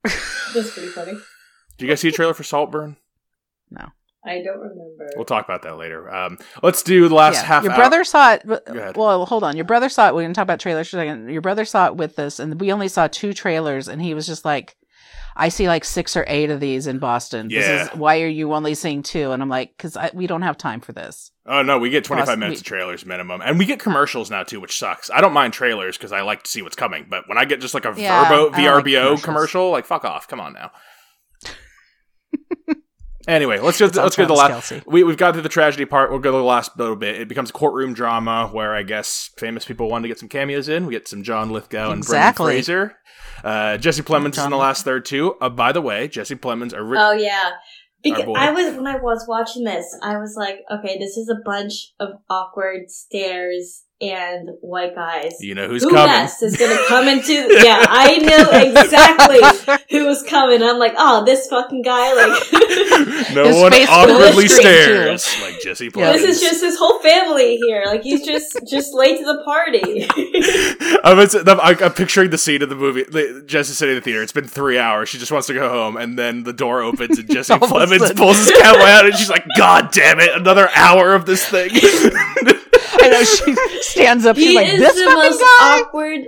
That's 0.54 0.72
pretty 0.74 0.90
funny. 0.90 1.14
Did 1.78 1.86
you 1.86 1.88
guys 1.88 2.02
see 2.02 2.10
a 2.10 2.12
trailer 2.12 2.34
for 2.34 2.44
Saltburn? 2.44 2.98
No. 3.70 3.88
I 4.24 4.44
don't 4.44 4.60
remember. 4.60 5.10
We'll 5.16 5.26
talk 5.26 5.46
about 5.46 5.64
that 5.64 5.78
later. 5.78 6.14
Um, 6.14 6.38
let's 6.62 6.84
do 6.84 7.10
the 7.10 7.16
last 7.16 7.36
yeah. 7.38 7.44
half. 7.44 7.64
Your 7.64 7.74
brother 7.74 8.04
saw 8.04 8.34
it. 8.34 8.96
Well, 8.96 9.26
hold 9.26 9.44
on. 9.44 9.56
Your 9.56 9.66
brother 9.66 9.90
saw 9.90 10.10
it. 10.10 10.16
We 10.16 10.24
can 10.24 10.34
talk 10.34 10.44
about 10.44 10.60
trailers 10.60 10.90
for 10.90 10.98
a 10.98 11.00
second. 11.00 11.30
Your 11.30 11.42
brother 11.42 11.66
saw 11.66 11.88
it 11.88 11.96
with 11.96 12.20
us, 12.20 12.40
and 12.40 12.60
we 12.62 12.72
only 12.72 12.88
saw 12.88 13.08
two 13.08 13.34
trailers, 13.34 13.88
and 13.88 14.02
he 14.02 14.14
was 14.14 14.28
just 14.28 14.46
like, 14.46 14.76
I 15.36 15.50
see 15.50 15.68
like 15.68 15.86
six 15.86 16.16
or 16.16 16.26
eight 16.28 16.50
of 16.50 16.60
these 16.60 16.88
in 16.88 17.00
Boston. 17.00 17.50
Yeah. 17.50 17.60
This 17.60 17.88
is 17.88 17.98
why 17.98 18.22
are 18.22 18.28
you 18.28 18.54
only 18.54 18.76
seeing 18.76 19.04
two? 19.04 19.32
And 19.32 19.42
I'm 19.42 19.50
like, 19.50 19.76
because 19.78 19.98
we 20.14 20.28
don't 20.28 20.42
have 20.42 20.58
time 20.58 20.82
for 20.82 20.92
this. 20.92 21.32
Oh 21.46 21.62
no, 21.62 21.80
we 21.80 21.90
get 21.90 22.04
25 22.04 22.26
Plus, 22.26 22.38
minutes 22.38 22.60
we, 22.60 22.62
of 22.62 22.66
trailers 22.66 23.06
minimum, 23.06 23.42
and 23.44 23.58
we 23.58 23.66
get 23.66 23.80
commercials 23.80 24.30
now 24.30 24.44
too, 24.44 24.60
which 24.60 24.78
sucks. 24.78 25.10
I 25.10 25.22
don't 25.22 25.34
mind 25.34 25.54
trailers 25.54 25.98
because 25.98 26.12
I 26.12 26.22
like 26.22 26.44
to 26.44 26.52
see 26.52 26.62
what's 26.62 26.76
coming, 26.76 27.08
but 27.10 27.28
when 27.28 27.38
I 27.38 27.46
get 27.46 27.62
just 27.62 27.74
like 27.74 27.86
a 27.86 27.94
yeah, 27.98 28.30
Verbo 28.30 28.56
VRBO 28.56 29.16
like 29.16 29.24
commercial, 29.24 29.72
like 29.72 29.86
fuck 29.86 30.06
off, 30.06 30.28
come 30.28 30.40
on 30.40 30.54
now. 30.54 30.72
Anyway, 33.28 33.60
let's 33.60 33.80
go. 33.80 33.86
let's 33.86 34.16
go 34.16 34.24
to 34.24 34.28
the 34.28 34.34
last. 34.34 34.74
We 34.86 35.04
we've 35.04 35.18
got 35.18 35.34
to 35.34 35.42
the 35.42 35.50
tragedy 35.50 35.86
part. 35.86 36.10
We'll 36.12 36.20
go 36.20 36.32
to 36.32 36.38
the 36.38 36.44
last 36.44 36.78
little 36.78 36.96
bit. 36.96 37.20
It 37.20 37.28
becomes 37.28 37.50
a 37.50 37.54
courtroom 37.54 37.94
drama 37.94 38.50
where 38.52 38.74
I 38.76 38.84
guess 38.84 39.30
famous 39.38 39.66
people 39.66 39.90
wanted 39.90 40.04
to 40.04 40.08
get 40.08 40.20
some 40.20 40.30
cameos 40.30 40.68
in. 40.70 40.86
We 40.86 40.94
get 40.94 41.08
some 41.08 41.24
John 41.24 41.50
Lithgow 41.50 41.92
and 41.92 42.06
Brendan 42.06 42.34
Fraser. 42.34 42.98
Uh, 43.44 43.78
Jesse 43.78 44.04
Plemons 44.04 44.38
is 44.38 44.44
in 44.44 44.52
the 44.52 44.58
last 44.58 44.84
third 44.86 45.06
too. 45.06 45.36
Uh, 45.42 45.50
by 45.50 45.72
the 45.72 45.82
way, 45.82 46.08
Jesse 46.08 46.36
Plemons. 46.36 46.74
Ri- 46.74 46.98
oh 47.00 47.12
yeah, 47.12 47.52
because 48.04 48.26
I 48.36 48.52
was 48.52 48.76
when 48.76 48.88
I 48.88 48.98
was 48.98 49.26
watching 49.28 49.64
this, 49.64 49.86
I 50.02 50.18
was 50.18 50.36
like, 50.38 50.60
okay, 50.72 50.98
this 50.98 51.18
is 51.18 51.30
a 51.30 51.42
bunch 51.44 51.94
of 52.00 52.10
awkward 52.30 52.90
stares 52.90 53.84
and 54.02 54.50
white 54.62 54.96
guys. 54.96 55.38
You 55.40 55.56
know 55.56 55.68
who's 55.68 55.84
who 55.84 55.92
coming? 55.92 56.08
Yes, 56.08 56.42
is 56.42 56.58
going 56.58 56.76
to 56.78 56.86
come 56.88 57.08
into. 57.08 57.34
yeah, 57.64 57.86
I 57.88 58.18
know 58.18 58.82
exactly 58.82 59.78
who 59.90 60.06
was 60.06 60.24
coming. 60.24 60.64
I'm 60.64 60.80
like, 60.80 60.94
oh, 60.98 61.24
this 61.24 61.48
fucking 61.48 61.84
guy. 61.84 62.14
Like, 62.14 62.52
no 63.34 63.46
his 63.46 63.56
one 63.62 63.74
awkwardly 63.74 64.48
stares 64.48 65.28
like 65.42 65.62
Jesse. 65.62 65.90
Yeah. 65.96 66.14
This 66.14 66.24
is 66.24 66.42
just 66.42 66.62
his 66.62 66.78
whole 66.78 67.00
family 67.00 67.58
here. 67.58 67.84
Like 67.86 68.04
he's 68.04 68.26
just 68.26 68.58
just 68.68 68.94
late 68.94 69.20
to 69.20 69.26
the 69.26 69.44
party. 69.44 70.08
I'm, 71.04 71.84
I'm, 71.84 71.94
picturing 71.94 72.30
the 72.32 72.38
scene 72.38 72.62
of 72.62 72.70
the 72.70 72.76
movie. 72.76 73.06
Jesse 73.46 73.74
sitting 73.74 73.96
in 73.96 74.00
the 74.00 74.04
theater. 74.04 74.24
It's 74.24 74.32
been 74.32 74.48
three 74.48 74.80
hours. 74.80 75.10
She 75.10 75.18
just 75.18 75.32
wants 75.32 75.48
to 75.48 75.54
go 75.54 75.70
home, 75.70 75.98
and 75.98 76.18
then 76.18 76.44
the 76.44 76.54
door 76.54 76.82
opens 76.82 77.20
and 77.20 77.30
Jesse 77.30 77.54
Plemons 77.54 78.16
pulls 78.16 78.38
his 78.38 78.52
cowboy 78.60 78.86
out, 78.86 79.06
and 79.06 79.16
she's 79.16 79.30
like, 79.30 79.46
"God 79.58 79.92
damn 79.92 80.20
it! 80.20 80.36
Another 80.36 80.70
hour 80.76 81.14
of 81.14 81.26
this 81.26 81.48
thing." 81.48 81.70
I 83.02 83.10
know 83.10 83.24
she 83.24 83.82
stands 83.82 84.26
up. 84.26 84.36
He 84.36 84.48
she's 84.48 84.56
like, 84.56 84.68
is 84.68 84.80
"This 84.80 84.96
the 84.96 85.14
most 85.14 85.40
guy? 85.40 85.82
awkward, 85.82 86.22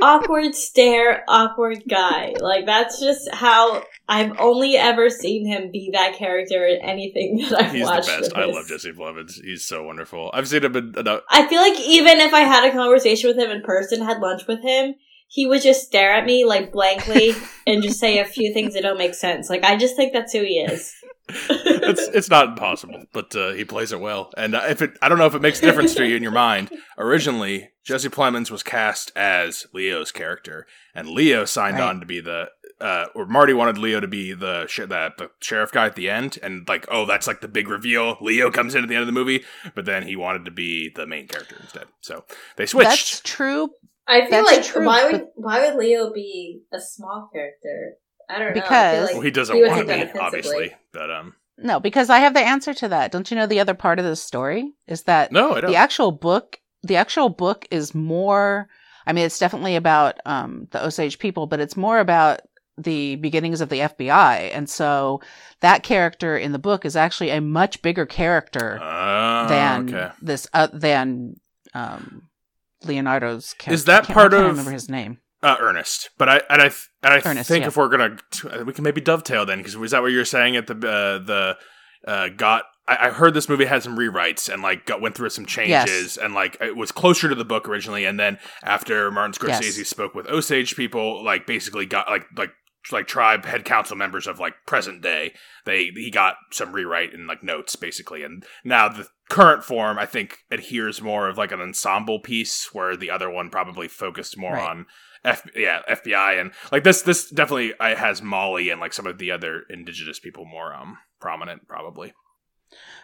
awkward 0.00 0.54
stare, 0.54 1.24
awkward 1.28 1.82
guy." 1.88 2.34
Like 2.40 2.66
that's 2.66 3.00
just 3.00 3.28
how 3.32 3.82
I've 4.08 4.38
only 4.38 4.76
ever 4.76 5.10
seen 5.10 5.46
him 5.46 5.70
be 5.72 5.90
that 5.92 6.14
character 6.16 6.66
in 6.66 6.80
anything 6.82 7.38
that 7.50 7.62
I've 7.64 7.72
He's 7.72 7.84
watched. 7.84 8.08
He's 8.08 8.28
the 8.28 8.34
best. 8.34 8.36
I 8.36 8.44
love 8.44 8.68
Jesse 8.68 8.92
Plemons. 8.92 9.40
He's 9.42 9.66
so 9.66 9.82
wonderful. 9.82 10.30
I've 10.32 10.48
seen 10.48 10.64
him 10.64 10.76
in. 10.76 10.94
I 11.30 11.46
feel 11.48 11.60
like 11.60 11.78
even 11.80 12.20
if 12.20 12.32
I 12.32 12.40
had 12.40 12.68
a 12.68 12.72
conversation 12.72 13.28
with 13.28 13.38
him 13.38 13.50
in 13.50 13.62
person, 13.62 14.04
had 14.04 14.20
lunch 14.20 14.46
with 14.46 14.62
him, 14.62 14.94
he 15.28 15.46
would 15.46 15.62
just 15.62 15.86
stare 15.86 16.12
at 16.12 16.24
me 16.24 16.44
like 16.44 16.72
blankly 16.72 17.32
and 17.66 17.82
just 17.82 17.98
say 17.98 18.18
a 18.18 18.24
few 18.24 18.52
things 18.52 18.74
that 18.74 18.82
don't 18.82 18.98
make 18.98 19.14
sense. 19.14 19.50
Like 19.50 19.64
I 19.64 19.76
just 19.76 19.96
think 19.96 20.12
that's 20.12 20.32
who 20.32 20.42
he 20.42 20.60
is 20.60 20.94
it's 21.28 22.02
it's 22.08 22.30
not 22.30 22.48
impossible, 22.48 23.04
but 23.12 23.34
uh, 23.34 23.52
he 23.52 23.64
plays 23.64 23.92
it 23.92 24.00
well. 24.00 24.32
And 24.36 24.54
uh, 24.54 24.62
if 24.68 24.82
it, 24.82 24.92
I 25.02 25.08
don't 25.08 25.18
know 25.18 25.26
if 25.26 25.34
it 25.34 25.42
makes 25.42 25.58
a 25.58 25.62
difference 25.62 25.94
to 25.94 26.06
you 26.06 26.16
in 26.16 26.22
your 26.22 26.32
mind. 26.32 26.70
Originally, 26.98 27.70
Jesse 27.84 28.08
Plemons 28.08 28.50
was 28.50 28.62
cast 28.62 29.10
as 29.16 29.66
Leo's 29.72 30.12
character, 30.12 30.66
and 30.94 31.08
Leo 31.08 31.44
signed 31.44 31.78
right. 31.78 31.88
on 31.88 32.00
to 32.00 32.06
be 32.06 32.20
the. 32.20 32.46
Uh, 32.78 33.06
or 33.14 33.24
Marty 33.24 33.54
wanted 33.54 33.78
Leo 33.78 34.00
to 34.00 34.06
be 34.06 34.34
the 34.34 34.66
sh- 34.66 34.80
the, 34.80 35.10
the 35.16 35.30
sheriff 35.40 35.72
guy 35.72 35.86
at 35.86 35.96
the 35.96 36.10
end, 36.10 36.38
and 36.42 36.68
like, 36.68 36.86
oh, 36.90 37.06
that's 37.06 37.26
like 37.26 37.40
the 37.40 37.48
big 37.48 37.68
reveal. 37.68 38.18
Leo 38.20 38.50
comes 38.50 38.74
in 38.74 38.82
at 38.82 38.88
the 38.88 38.94
end 38.94 39.00
of 39.00 39.06
the 39.06 39.12
movie, 39.12 39.44
but 39.74 39.86
then 39.86 40.06
he 40.06 40.14
wanted 40.14 40.44
to 40.44 40.50
be 40.50 40.90
the 40.94 41.06
main 41.06 41.26
character 41.26 41.56
instead. 41.58 41.86
So 42.02 42.26
they 42.56 42.66
switched. 42.66 42.90
That's 42.90 43.20
true. 43.20 43.70
I 44.06 44.20
feel 44.20 44.44
that's 44.44 44.52
like 44.52 44.64
true, 44.64 44.86
why 44.86 45.10
would 45.10 45.24
why 45.34 45.66
would 45.66 45.78
Leo 45.78 46.12
be 46.12 46.60
a 46.72 46.78
small 46.78 47.30
character? 47.32 47.94
I 48.28 48.38
don't 48.38 48.48
know. 48.48 48.60
Because 48.60 49.06
like 49.06 49.14
well, 49.14 49.22
he 49.22 49.30
doesn't 49.30 49.58
want 49.58 49.86
to 49.86 50.12
be, 50.12 50.18
obviously. 50.18 50.74
But 50.92 51.10
um, 51.10 51.34
no, 51.58 51.80
because 51.80 52.10
I 52.10 52.18
have 52.18 52.34
the 52.34 52.40
answer 52.40 52.74
to 52.74 52.88
that. 52.88 53.12
Don't 53.12 53.30
you 53.30 53.36
know 53.36 53.46
the 53.46 53.60
other 53.60 53.74
part 53.74 53.98
of 53.98 54.04
the 54.04 54.16
story 54.16 54.72
is 54.86 55.04
that 55.04 55.32
no, 55.32 55.54
I 55.54 55.60
don't. 55.60 55.70
the 55.70 55.76
actual 55.76 56.12
book, 56.12 56.60
the 56.82 56.96
actual 56.96 57.28
book 57.28 57.66
is 57.70 57.94
more. 57.94 58.68
I 59.06 59.12
mean, 59.12 59.24
it's 59.24 59.38
definitely 59.38 59.76
about 59.76 60.18
um, 60.26 60.66
the 60.72 60.84
Osage 60.84 61.18
people, 61.18 61.46
but 61.46 61.60
it's 61.60 61.76
more 61.76 62.00
about 62.00 62.40
the 62.76 63.16
beginnings 63.16 63.60
of 63.60 63.68
the 63.68 63.80
FBI, 63.80 64.50
and 64.52 64.68
so 64.68 65.20
that 65.60 65.82
character 65.82 66.36
in 66.36 66.52
the 66.52 66.58
book 66.58 66.84
is 66.84 66.96
actually 66.96 67.30
a 67.30 67.40
much 67.40 67.80
bigger 67.80 68.04
character 68.04 68.78
uh, 68.82 69.46
than 69.46 69.94
okay. 69.94 70.12
this 70.20 70.46
uh, 70.52 70.68
than 70.72 71.36
um, 71.72 72.28
Leonardo's 72.84 73.54
character. 73.54 73.74
Is 73.74 73.84
that 73.86 74.06
part 74.06 74.34
of? 74.34 74.42
remember 74.42 74.72
his 74.72 74.90
name 74.90 75.20
uh, 75.46 75.56
Ernest. 75.60 76.10
But 76.18 76.28
I 76.28 76.42
and 76.50 76.60
I 76.60 76.66
and 77.02 77.14
I 77.14 77.22
Ernest, 77.24 77.48
think 77.48 77.62
yeah. 77.62 77.68
if 77.68 77.76
we're 77.76 77.88
gonna, 77.88 78.16
we 78.64 78.72
can 78.72 78.82
maybe 78.84 79.00
dovetail 79.00 79.46
then 79.46 79.58
because 79.58 79.76
was 79.76 79.92
that 79.92 80.02
what 80.02 80.10
you 80.10 80.18
were 80.18 80.24
saying 80.24 80.56
at 80.56 80.66
the 80.66 80.74
uh, 80.74 81.18
the 81.24 81.56
uh, 82.06 82.28
got? 82.36 82.64
I, 82.88 83.08
I 83.08 83.10
heard 83.10 83.34
this 83.34 83.48
movie 83.48 83.64
had 83.64 83.82
some 83.82 83.96
rewrites 83.96 84.52
and 84.52 84.62
like 84.62 84.86
got, 84.86 85.00
went 85.00 85.14
through 85.14 85.30
some 85.30 85.46
changes 85.46 86.16
yes. 86.16 86.16
and 86.16 86.34
like 86.34 86.56
it 86.60 86.76
was 86.76 86.92
closer 86.92 87.28
to 87.28 87.34
the 87.34 87.44
book 87.44 87.68
originally, 87.68 88.04
and 88.04 88.18
then 88.18 88.38
after 88.62 89.10
Martin 89.10 89.32
Scorsese 89.32 89.78
yes. 89.78 89.88
spoke 89.88 90.14
with 90.14 90.26
Osage 90.26 90.76
people, 90.76 91.24
like 91.24 91.46
basically 91.46 91.86
got 91.86 92.08
like 92.08 92.26
like 92.36 92.50
like 92.92 93.06
tribe 93.06 93.44
head 93.44 93.64
council 93.64 93.96
members 93.96 94.26
of 94.26 94.38
like 94.38 94.54
present 94.66 95.02
day 95.02 95.32
they 95.64 95.90
he 95.94 96.08
got 96.08 96.36
some 96.52 96.72
rewrite 96.72 97.12
and 97.12 97.26
like 97.26 97.42
notes 97.42 97.74
basically 97.74 98.22
and 98.22 98.44
now 98.64 98.88
the 98.88 99.08
current 99.28 99.64
form 99.64 99.98
i 99.98 100.06
think 100.06 100.38
adheres 100.52 101.02
more 101.02 101.28
of 101.28 101.36
like 101.36 101.50
an 101.50 101.60
ensemble 101.60 102.20
piece 102.20 102.68
where 102.72 102.96
the 102.96 103.10
other 103.10 103.28
one 103.28 103.50
probably 103.50 103.88
focused 103.88 104.38
more 104.38 104.52
right. 104.52 104.70
on 104.70 104.86
F, 105.26 105.46
yeah, 105.54 105.82
FBI 105.90 106.40
and 106.40 106.52
like 106.70 106.84
this 106.84 107.02
this 107.02 107.30
definitely 107.30 107.74
uh, 107.78 107.96
has 107.96 108.22
Molly 108.22 108.70
and 108.70 108.80
like 108.80 108.92
some 108.92 109.06
of 109.06 109.18
the 109.18 109.30
other 109.30 109.64
indigenous 109.68 110.18
people 110.18 110.44
more 110.44 110.72
um 110.72 110.98
prominent 111.20 111.66
probably. 111.68 112.14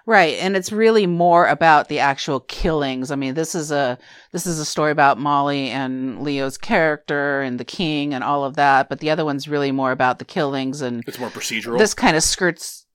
Right, 0.05 0.37
and 0.41 0.57
it's 0.57 0.73
really 0.73 1.07
more 1.07 1.47
about 1.47 1.89
the 1.89 2.01
actual 2.01 2.41
killings. 2.41 3.13
I 3.13 3.17
mean, 3.17 3.35
this 3.35 3.55
is 3.55 3.71
a 3.71 3.99
this 4.33 4.47
is 4.47 4.59
a 4.59 4.65
story 4.65 4.91
about 4.91 5.19
Molly 5.19 5.71
and 5.71 6.23
Leo's 6.23 6.59
character 6.59 7.41
and 7.41 7.61
the 7.61 7.65
king 7.65 8.13
and 8.13 8.25
all 8.25 8.45
of 8.45 8.57
that, 8.57 8.89
but 8.89 8.99
the 8.99 9.11
other 9.11 9.25
one's 9.25 9.49
really 9.49 9.71
more 9.71 9.93
about 9.93 10.19
the 10.19 10.25
killings 10.25 10.81
and 10.83 11.05
it's 11.07 11.21
more 11.21 11.31
procedural. 11.31 11.79
This 11.79 11.95
kind 11.95 12.17
of 12.17 12.25
skirts 12.25 12.87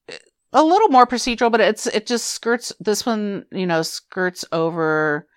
a 0.52 0.64
little 0.64 0.90
more 0.90 1.08
procedural, 1.08 1.52
but 1.52 1.62
it's 1.62 1.88
it 1.88 2.08
just 2.08 2.28
skirts 2.28 2.74
this 2.80 3.06
one, 3.06 3.46
you 3.52 3.66
know, 3.66 3.82
skirts 3.84 4.44
over 4.52 5.28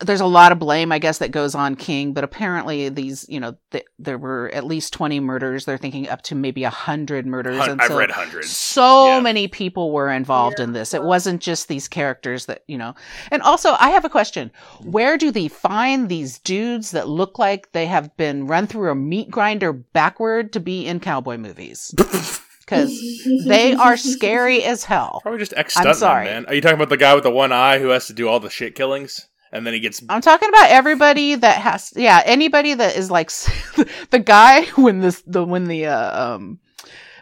there's 0.00 0.22
a 0.22 0.26
lot 0.26 0.52
of 0.52 0.58
blame, 0.58 0.90
I 0.90 0.98
guess, 0.98 1.18
that 1.18 1.32
goes 1.32 1.54
on 1.54 1.76
King, 1.76 2.14
but 2.14 2.24
apparently 2.24 2.88
these, 2.88 3.26
you 3.28 3.38
know, 3.38 3.56
th- 3.72 3.84
there 3.98 4.16
were 4.16 4.50
at 4.54 4.64
least 4.64 4.94
20 4.94 5.20
murders. 5.20 5.66
They're 5.66 5.76
thinking 5.76 6.08
up 6.08 6.22
to 6.22 6.34
maybe 6.34 6.62
100 6.62 7.26
murders. 7.26 7.66
and 7.66 7.80
I've 7.80 7.88
so 7.88 7.98
read 7.98 8.10
hundreds. 8.10 8.48
So 8.48 9.06
yeah. 9.06 9.20
many 9.20 9.48
people 9.48 9.92
were 9.92 10.10
involved 10.10 10.58
yeah. 10.58 10.64
in 10.64 10.72
this. 10.72 10.94
It 10.94 11.02
wasn't 11.02 11.42
just 11.42 11.68
these 11.68 11.88
characters 11.88 12.46
that, 12.46 12.64
you 12.66 12.78
know. 12.78 12.94
And 13.30 13.42
also, 13.42 13.76
I 13.78 13.90
have 13.90 14.06
a 14.06 14.08
question. 14.08 14.50
Where 14.82 15.18
do 15.18 15.30
they 15.30 15.48
find 15.48 16.08
these 16.08 16.38
dudes 16.38 16.92
that 16.92 17.08
look 17.08 17.38
like 17.38 17.72
they 17.72 17.86
have 17.86 18.16
been 18.16 18.46
run 18.46 18.66
through 18.66 18.90
a 18.90 18.94
meat 18.94 19.30
grinder 19.30 19.74
backward 19.74 20.54
to 20.54 20.60
be 20.60 20.86
in 20.86 21.00
cowboy 21.00 21.36
movies? 21.36 21.94
because 22.60 22.98
they 23.46 23.74
are 23.74 23.96
scary 23.96 24.64
as 24.64 24.84
hell. 24.84 25.20
Probably 25.22 25.38
just 25.38 25.54
ex 25.54 25.76
I'm 25.76 25.94
sorry. 25.94 26.24
man. 26.24 26.46
Are 26.46 26.54
you 26.54 26.60
talking 26.60 26.76
about 26.76 26.88
the 26.88 26.96
guy 26.96 27.14
with 27.14 27.22
the 27.24 27.30
one 27.30 27.52
eye 27.52 27.78
who 27.78 27.88
has 27.88 28.06
to 28.06 28.12
do 28.12 28.26
all 28.26 28.40
the 28.40 28.50
shit 28.50 28.74
killings? 28.74 29.28
And 29.56 29.66
then 29.66 29.74
he 29.74 29.80
gets. 29.80 30.02
I'm 30.08 30.20
talking 30.20 30.48
about 30.48 30.70
everybody 30.70 31.34
that 31.34 31.58
has, 31.58 31.92
yeah, 31.96 32.22
anybody 32.24 32.74
that 32.74 32.96
is 32.96 33.10
like 33.10 33.30
the 34.10 34.22
guy 34.24 34.64
when 34.76 35.00
this 35.00 35.22
the 35.26 35.44
when 35.44 35.64
the 35.64 35.86
uh, 35.86 36.34
um 36.34 36.60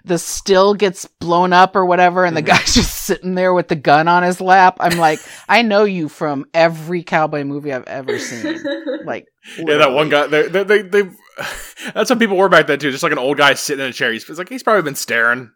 the 0.05 0.19
still 0.19 0.75
gets 0.75 1.07
blown 1.07 1.53
up 1.53 1.77
or 1.77 1.87
whatever, 1.87 2.25
and 2.25 2.37
the 2.37 2.43
mm-hmm. 2.43 2.57
guy's 2.57 2.75
just 2.75 3.03
sitting 3.03 3.35
there 3.35 3.55
with 3.55 3.69
the 3.69 3.77
gun 3.77 4.09
on 4.09 4.23
his 4.23 4.41
lap. 4.41 4.77
I'm 4.81 4.99
like, 4.99 5.21
I 5.49 5.63
know 5.63 5.85
you 5.85 6.09
from 6.09 6.47
every 6.53 7.03
cowboy 7.03 7.45
movie 7.45 7.73
I've 7.73 7.87
ever 7.87 8.19
seen. 8.19 8.63
Like, 9.05 9.29
literally. 9.59 9.73
yeah, 9.73 9.79
that 9.79 9.93
one 9.93 10.09
guy. 10.09 10.27
They 10.27 10.49
they 10.49 10.65
they. 10.65 10.83
they 10.83 11.03
that's 11.95 12.09
what 12.09 12.21
people 12.21 12.37
were 12.37 12.49
back 12.49 12.69
then 12.69 12.79
too. 12.79 12.93
Just 12.93 13.03
like 13.03 13.13
an 13.13 13.19
old 13.19 13.37
guy 13.37 13.55
sitting 13.55 13.85
in 13.85 13.91
a 13.91 13.93
chair. 13.93 14.13
He's 14.13 14.29
like 14.31 14.49
he's 14.49 14.63
probably 14.63 14.83
been 14.83 14.95
staring 14.95 15.51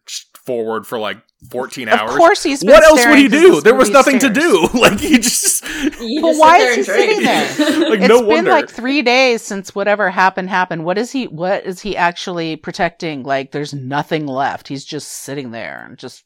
forward 0.44 0.86
for 0.86 0.98
like 0.98 1.18
14 1.50 1.88
hours. 1.88 2.10
Of 2.10 2.16
course 2.16 2.42
he's 2.42 2.62
What 2.62 2.82
else 2.82 3.06
would 3.06 3.18
he 3.18 3.28
do? 3.28 3.60
There 3.60 3.74
was 3.74 3.90
nothing 3.90 4.18
to 4.20 4.30
do. 4.30 4.68
Like 4.78 5.00
he 5.00 5.18
just 5.18 5.64
you 6.00 6.20
But 6.20 6.28
just 6.28 6.40
why 6.40 6.58
is 6.58 6.76
he 6.76 6.82
sitting 6.82 7.22
there? 7.22 7.48
like 7.90 8.00
it's 8.00 8.08
no 8.08 8.18
been 8.20 8.26
wonder. 8.28 8.50
like 8.50 8.68
3 8.70 9.02
days 9.02 9.42
since 9.42 9.74
whatever 9.74 10.10
happened 10.10 10.50
happened. 10.50 10.84
What 10.84 10.98
is 10.98 11.12
he 11.12 11.26
what 11.28 11.64
is 11.64 11.80
he 11.80 11.96
actually 11.96 12.56
protecting? 12.56 13.22
Like 13.22 13.52
there's 13.52 13.72
nothing 13.72 14.26
left. 14.26 14.68
He's 14.68 14.84
just 14.84 15.08
sitting 15.08 15.52
there 15.52 15.84
and 15.88 15.96
just 15.98 16.24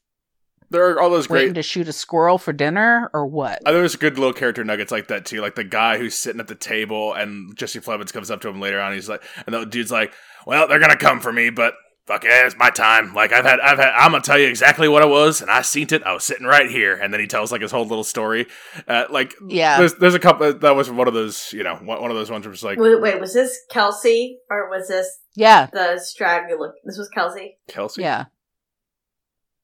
there 0.71 0.91
are 0.91 1.01
all 1.01 1.11
those 1.11 1.29
waiting 1.29 1.55
to 1.55 1.63
shoot 1.63 1.87
a 1.89 1.93
squirrel 1.93 2.39
for 2.39 2.53
dinner 2.55 3.11
or 3.13 3.27
what? 3.27 3.61
Uh, 3.67 3.73
there's 3.73 3.95
good 3.97 4.19
little 4.19 4.33
character 4.33 4.65
nuggets 4.65 4.91
like 4.91 5.09
that 5.09 5.27
too. 5.27 5.43
Like 5.43 5.55
the 5.55 5.65
guy 5.65 5.99
who's 5.99 6.15
sitting 6.15 6.41
at 6.41 6.49
the 6.49 6.55
table 6.55 7.13
and 7.13 7.55
Jesse 7.57 7.81
Plemons 7.81 8.13
comes 8.13 8.31
up 8.31 8.41
to 8.41 8.49
him 8.49 8.61
later 8.61 8.81
on. 8.81 8.95
He's 8.95 9.09
like, 9.09 9.23
and 9.47 9.55
the 9.55 9.67
dude's 9.67 9.93
like, 9.93 10.15
"Well, 10.47 10.67
they're 10.67 10.79
gonna 10.79 10.97
come 10.97 11.21
for 11.21 11.33
me, 11.33 11.51
but 11.51 11.75
fuck 12.07 12.25
yeah, 12.25 12.47
it's 12.47 12.57
my 12.57 12.71
time. 12.71 13.15
Like 13.15 13.33
I've 13.33 13.45
had, 13.45 13.61
I've 13.61 13.79
had, 13.79 13.93
I'm 13.95 14.13
gonna 14.13 14.23
tell 14.23 14.39
you 14.39 14.49
exactly 14.49 14.89
what 14.89 15.03
it 15.03 15.09
was, 15.09 15.41
and 15.41 15.51
I 15.51 15.63
seen 15.63 15.89
it. 15.91 16.03
I 16.03 16.13
was 16.13 16.25
sitting 16.25 16.47
right 16.47 16.71
here, 16.71 16.95
and 16.95 17.13
then 17.13 17.21
he 17.21 17.27
tells 17.27 17.53
like 17.53 17.63
his 17.63 17.71
whole 17.71 17.87
little 17.87 18.05
story. 18.05 18.47
Uh, 18.87 19.05
like, 19.11 19.35
yeah, 19.49 19.79
there's, 19.79 19.95
there's 19.95 20.15
a 20.15 20.21
couple. 20.21 20.53
That 20.53 20.77
was 20.77 20.91
one 20.91 21.09
of 21.09 21.15
those, 21.15 21.53
you 21.53 21.63
know, 21.63 21.77
one 21.77 22.11
of 22.11 22.17
those 22.17 22.31
ones 22.31 22.45
where 22.45 22.51
was 22.51 22.65
like, 22.65 22.79
wait, 22.79 23.01
wait, 23.01 23.21
was 23.21 23.35
this 23.35 23.59
Kelsey 23.71 24.39
or 24.51 24.69
was 24.69 24.89
this? 24.89 25.09
Yeah, 25.35 25.67
the 25.73 25.99
straggler. 25.99 26.75
This 26.85 26.99
was 26.99 27.09
Kelsey. 27.09 27.59
Kelsey. 27.69 28.03
Yeah. 28.03 28.27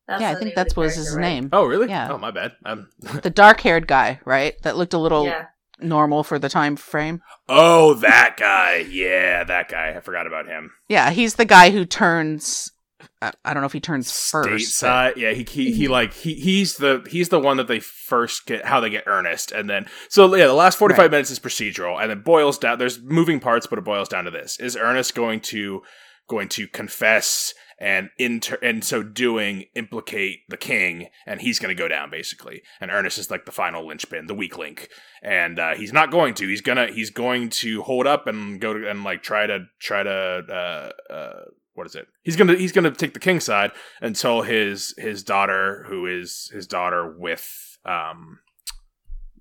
That's 0.06 0.22
yeah, 0.22 0.30
I 0.30 0.34
think 0.36 0.54
that 0.54 0.74
was 0.74 0.94
his 0.94 1.14
right? 1.14 1.20
name. 1.20 1.50
Oh, 1.52 1.66
really? 1.66 1.86
Yeah. 1.90 2.08
Oh, 2.10 2.16
my 2.16 2.30
bad. 2.30 2.52
Um, 2.64 2.88
the 3.22 3.28
dark-haired 3.28 3.86
guy, 3.86 4.20
right? 4.24 4.54
That 4.62 4.74
looked 4.78 4.94
a 4.94 4.98
little 4.98 5.26
yeah. 5.26 5.48
Normal 5.80 6.24
for 6.24 6.38
the 6.38 6.48
time 6.48 6.76
frame. 6.76 7.22
Oh, 7.48 7.94
that 7.94 8.36
guy. 8.38 8.86
Yeah, 8.88 9.44
that 9.44 9.68
guy. 9.68 9.94
I 9.96 10.00
forgot 10.00 10.26
about 10.26 10.46
him. 10.46 10.72
Yeah, 10.88 11.10
he's 11.10 11.34
the 11.34 11.44
guy 11.44 11.70
who 11.70 11.84
turns 11.84 12.72
I, 13.20 13.32
don't 13.52 13.62
know 13.62 13.66
if 13.66 13.72
he 13.72 13.80
turns 13.80 14.12
first. 14.12 14.82
Stateside, 14.82 15.16
yeah, 15.16 15.32
he, 15.32 15.44
he 15.44 15.72
he 15.72 15.84
mm-hmm. 15.84 15.92
like 15.92 16.12
he 16.12 16.34
he's 16.34 16.76
the 16.76 17.04
he's 17.08 17.28
the 17.28 17.40
one 17.40 17.56
that 17.56 17.66
they 17.66 17.80
first 17.80 18.46
get 18.46 18.64
how 18.64 18.80
they 18.80 18.90
get 18.90 19.04
Ernest, 19.06 19.50
and 19.50 19.68
then 19.68 19.86
so 20.08 20.32
yeah, 20.34 20.46
the 20.46 20.54
last 20.54 20.78
forty 20.78 20.94
five 20.94 21.04
right. 21.04 21.10
minutes 21.12 21.30
is 21.30 21.38
procedural, 21.38 22.00
and 22.00 22.12
it 22.12 22.24
boils 22.24 22.58
down. 22.58 22.78
There's 22.78 23.00
moving 23.02 23.40
parts, 23.40 23.66
but 23.66 23.78
it 23.78 23.84
boils 23.84 24.08
down 24.08 24.24
to 24.24 24.30
this: 24.30 24.58
is 24.60 24.76
Ernest 24.76 25.14
going 25.14 25.40
to 25.40 25.82
going 26.28 26.48
to 26.50 26.68
confess 26.68 27.54
and 27.80 28.10
in 28.18 28.40
ter- 28.40 28.58
and 28.62 28.84
so 28.84 29.02
doing 29.02 29.64
implicate 29.74 30.40
the 30.48 30.56
king 30.56 31.08
and 31.26 31.40
he's 31.40 31.58
going 31.58 31.74
to 31.74 31.80
go 31.80 31.88
down 31.88 32.10
basically. 32.10 32.62
And 32.80 32.90
ernest 32.90 33.18
is 33.18 33.30
like 33.30 33.44
the 33.44 33.52
final 33.52 33.86
linchpin 33.86 34.26
the 34.26 34.34
weak 34.34 34.58
link. 34.58 34.88
And 35.22 35.58
uh, 35.58 35.74
he's 35.74 35.92
not 35.92 36.10
going 36.10 36.34
to. 36.34 36.48
He's 36.48 36.60
gonna 36.60 36.88
he's 36.88 37.10
going 37.10 37.50
to 37.50 37.82
hold 37.82 38.06
up 38.06 38.26
and 38.26 38.60
go 38.60 38.74
to 38.74 38.88
and 38.88 39.04
like 39.04 39.22
try 39.22 39.46
to 39.46 39.66
try 39.80 40.02
to 40.02 40.10
uh, 40.10 41.12
uh, 41.12 41.44
what 41.74 41.86
is 41.86 41.94
it? 41.94 42.08
He's 42.22 42.36
gonna 42.36 42.56
he's 42.56 42.72
gonna 42.72 42.90
take 42.90 43.14
the 43.14 43.20
king 43.20 43.40
side 43.40 43.70
until 44.00 44.42
his 44.42 44.94
his 44.98 45.22
daughter 45.22 45.84
who 45.88 46.06
is 46.06 46.50
his 46.52 46.66
daughter 46.66 47.14
with 47.16 47.78
um 47.84 48.40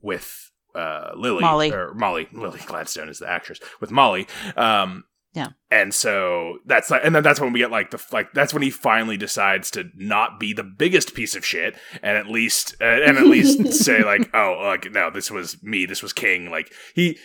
with 0.01 0.51
uh 0.75 1.11
lily 1.15 1.41
molly. 1.41 1.71
or 1.71 1.93
molly. 1.95 2.27
Lily 2.31 2.59
gladstone 2.65 3.09
is 3.09 3.17
the 3.19 3.29
actress. 3.29 3.59
With 3.81 3.89
molly 3.89 4.27
um 4.55 5.05
yeah. 5.37 5.49
And 5.69 5.93
so 5.93 6.57
that's 6.65 6.89
like, 6.89 7.01
and 7.03 7.13
then 7.13 7.21
that's 7.21 7.39
when 7.39 7.53
we 7.53 7.59
get 7.59 7.69
like 7.69 7.91
the 7.91 8.03
like 8.11 8.33
that's 8.33 8.55
when 8.55 8.63
he 8.63 8.71
finally 8.71 9.17
decides 9.17 9.69
to 9.71 9.91
not 9.95 10.39
be 10.39 10.51
the 10.51 10.63
biggest 10.63 11.13
piece 11.13 11.35
of 11.35 11.45
shit 11.45 11.75
and 12.01 12.17
at 12.17 12.25
least 12.25 12.75
uh, 12.81 12.85
and 12.85 13.19
at 13.19 13.27
least 13.27 13.71
say 13.85 14.03
like 14.03 14.31
oh 14.33 14.59
like 14.63 14.91
no 14.91 15.11
this 15.11 15.29
was 15.29 15.61
me 15.61 15.85
this 15.85 16.01
was 16.01 16.11
King 16.11 16.49
like 16.49 16.73
he 16.95 17.19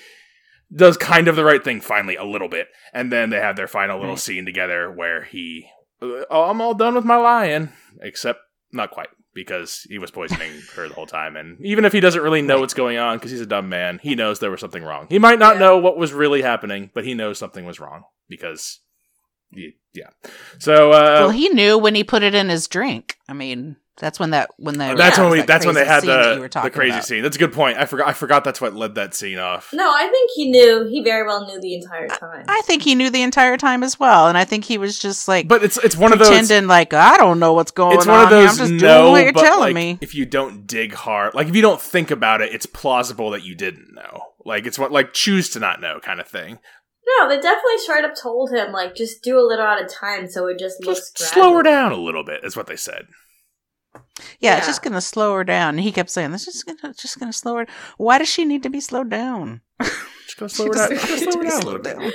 does 0.75 0.99
kind 0.99 1.27
of 1.27 1.37
the 1.37 1.45
right 1.45 1.65
thing 1.65 1.81
finally 1.81 2.17
a 2.17 2.25
little 2.25 2.51
bit 2.51 2.69
and 2.93 3.11
then 3.11 3.31
they 3.31 3.41
have 3.41 3.57
their 3.57 3.67
final 3.67 3.97
little 3.97 4.13
right. 4.13 4.21
scene 4.21 4.45
together 4.45 4.93
where 4.93 5.25
he 5.25 5.67
oh 6.03 6.51
I'm 6.51 6.61
all 6.61 6.75
done 6.75 6.95
with 6.95 7.07
my 7.07 7.17
lion 7.17 7.73
except 8.03 8.41
not 8.73 8.91
quite 8.91 9.09
because 9.35 9.87
he 9.89 9.99
was 9.99 10.11
poisoning 10.11 10.53
her 10.75 10.89
the 10.89 10.95
whole 10.95 11.07
time. 11.07 11.37
And 11.37 11.59
even 11.65 11.85
if 11.85 11.93
he 11.93 12.01
doesn't 12.01 12.23
really 12.23 12.43
know 12.43 12.61
what's 12.61 12.75
going 12.75 12.99
on 12.99 13.17
because 13.17 13.31
he's 13.31 13.41
a 13.41 13.47
dumb 13.47 13.69
man, 13.69 13.99
he 14.03 14.15
knows 14.15 14.39
there 14.39 14.51
was 14.51 14.61
something 14.61 14.83
wrong. 14.83 15.07
He 15.09 15.19
might 15.19 15.39
not 15.39 15.55
yeah. 15.55 15.61
know 15.61 15.79
what 15.79 15.97
was 15.97 16.13
really 16.13 16.43
happening, 16.43 16.91
but 16.95 17.05
he 17.05 17.15
knows 17.15 17.39
something 17.39 17.65
was 17.65 17.81
wrong 17.81 18.05
because, 18.29 18.81
he, 19.51 19.77
yeah. 19.93 20.11
So, 20.59 20.93
uh, 20.93 21.21
well, 21.21 21.31
he 21.31 21.49
knew 21.49 21.79
when 21.79 21.95
he 21.95 22.05
put 22.05 22.23
it 22.23 22.35
in 22.35 22.49
his 22.49 22.69
drink. 22.69 23.17
I 23.29 23.33
mean, 23.33 23.77
that's 23.99 24.19
when 24.19 24.31
that 24.31 24.51
when 24.57 24.79
the 24.79 24.95
that's 24.97 25.19
when 25.19 25.31
we 25.31 25.39
that 25.39 25.47
that's 25.47 25.67
when 25.67 25.75
they 25.75 25.85
had 25.85 26.03
the 26.03 26.49
the 26.63 26.71
crazy 26.71 26.93
about. 26.93 27.05
scene. 27.05 27.23
That's 27.23 27.37
a 27.37 27.39
good 27.39 27.53
point. 27.53 27.79
I 27.79 27.85
forgot 27.85 28.09
I 28.09 28.15
forgot 28.15 28.43
that's 28.43 28.61
what 28.61 28.75
led 28.75 28.95
that 28.95 29.15
scene 29.15 29.39
off. 29.39 29.73
No, 29.73 29.85
I 29.85 30.09
think 30.09 30.31
he 30.35 30.51
knew. 30.51 30.89
He 30.89 31.03
very 31.03 31.27
well 31.27 31.47
knew 31.47 31.61
the 31.61 31.75
entire 31.75 32.09
time. 32.09 32.47
I, 32.49 32.59
I 32.59 32.61
think 32.63 32.83
he 32.83 32.95
knew 32.95 33.11
the 33.11 33.23
entire 33.23 33.59
time 33.59 33.83
as 33.83 34.01
well, 34.01 34.29
and 34.29 34.39
I 34.39 34.45
think 34.45 34.65
he 34.65 34.79
was 34.79 34.99
just 34.99 35.29
like. 35.29 35.47
But 35.47 35.63
it's 35.63 35.77
it's 35.79 35.97
one 35.97 36.13
of 36.13 36.19
those 36.19 36.29
pretending 36.29 36.69
like 36.69 36.95
I 36.95 37.19
don't 37.19 37.39
know 37.39 37.53
what's 37.53 37.71
going 37.71 37.93
on. 37.93 37.99
It's 37.99 38.07
one 38.07 38.25
of 38.25 38.31
those 38.31 38.51
I'm 38.51 38.57
just 38.57 38.83
no, 38.83 39.03
doing 39.03 39.13
what 39.13 39.25
you're 39.25 39.45
telling 39.45 39.61
like, 39.61 39.75
me. 39.75 39.99
If 40.01 40.15
you 40.15 40.25
don't 40.25 40.67
dig 40.67 40.95
hard, 40.95 41.35
like 41.35 41.49
if 41.49 41.55
you 41.55 41.63
don't 41.63 41.81
think 41.81 42.11
about 42.11 42.41
it, 42.41 42.55
it's 42.55 42.67
plausible 42.67 43.31
that 43.31 43.45
you 43.45 43.55
didn't 43.55 43.95
know. 43.95 44.23
Like 44.45 44.65
it's 44.65 44.79
what 44.79 44.91
like 44.91 45.13
choose 45.13 45.51
to 45.51 45.61
not 45.61 45.81
know 45.83 46.01
kind 46.01 46.19
of 46.19 46.27
thing. 46.27 46.59
No, 47.19 47.29
they 47.29 47.37
definitely 47.41 47.79
straight 47.79 48.05
up 48.05 48.15
told 48.15 48.53
him 48.53 48.73
like 48.73 48.95
just 48.95 49.23
do 49.23 49.39
a 49.39 49.45
little 49.47 49.67
at 49.67 49.83
a 49.83 49.87
time, 49.87 50.29
so 50.29 50.47
it 50.47 50.59
just, 50.59 50.83
just 50.83 50.87
looks 50.87 51.31
slow 51.33 51.55
her 51.57 51.63
down 51.63 51.93
a 51.93 51.97
little 51.97 52.25
bit. 52.25 52.45
Is 52.45 52.57
what 52.57 52.67
they 52.67 52.77
said. 52.77 53.07
Yeah, 53.95 54.01
yeah, 54.41 54.57
it's 54.59 54.67
just 54.67 54.83
gonna 54.83 55.01
slow 55.01 55.35
her 55.35 55.45
down. 55.45 55.75
And 55.75 55.81
he 55.81 55.93
kept 55.93 56.11
saying, 56.11 56.33
"This 56.33 56.49
is 56.49 56.65
gonna 56.65 56.95
just 56.95 57.19
gonna 57.19 57.33
slow 57.33 57.57
her." 57.57 57.67
Why 57.99 58.19
does 58.19 58.29
she 58.29 58.45
need 58.45 58.63
to 58.63 58.71
be 58.71 58.81
slowed 58.81 59.11
down? 59.11 59.61
Just 59.81 60.39
gonna 60.39 60.49
slow 60.49 60.67
her 60.67 60.73
down. 60.73 60.99
Slow 60.99 61.43
her 61.43 61.49
down 61.49 61.63
a 61.63 61.67
little 61.67 61.81
bit. 61.81 62.15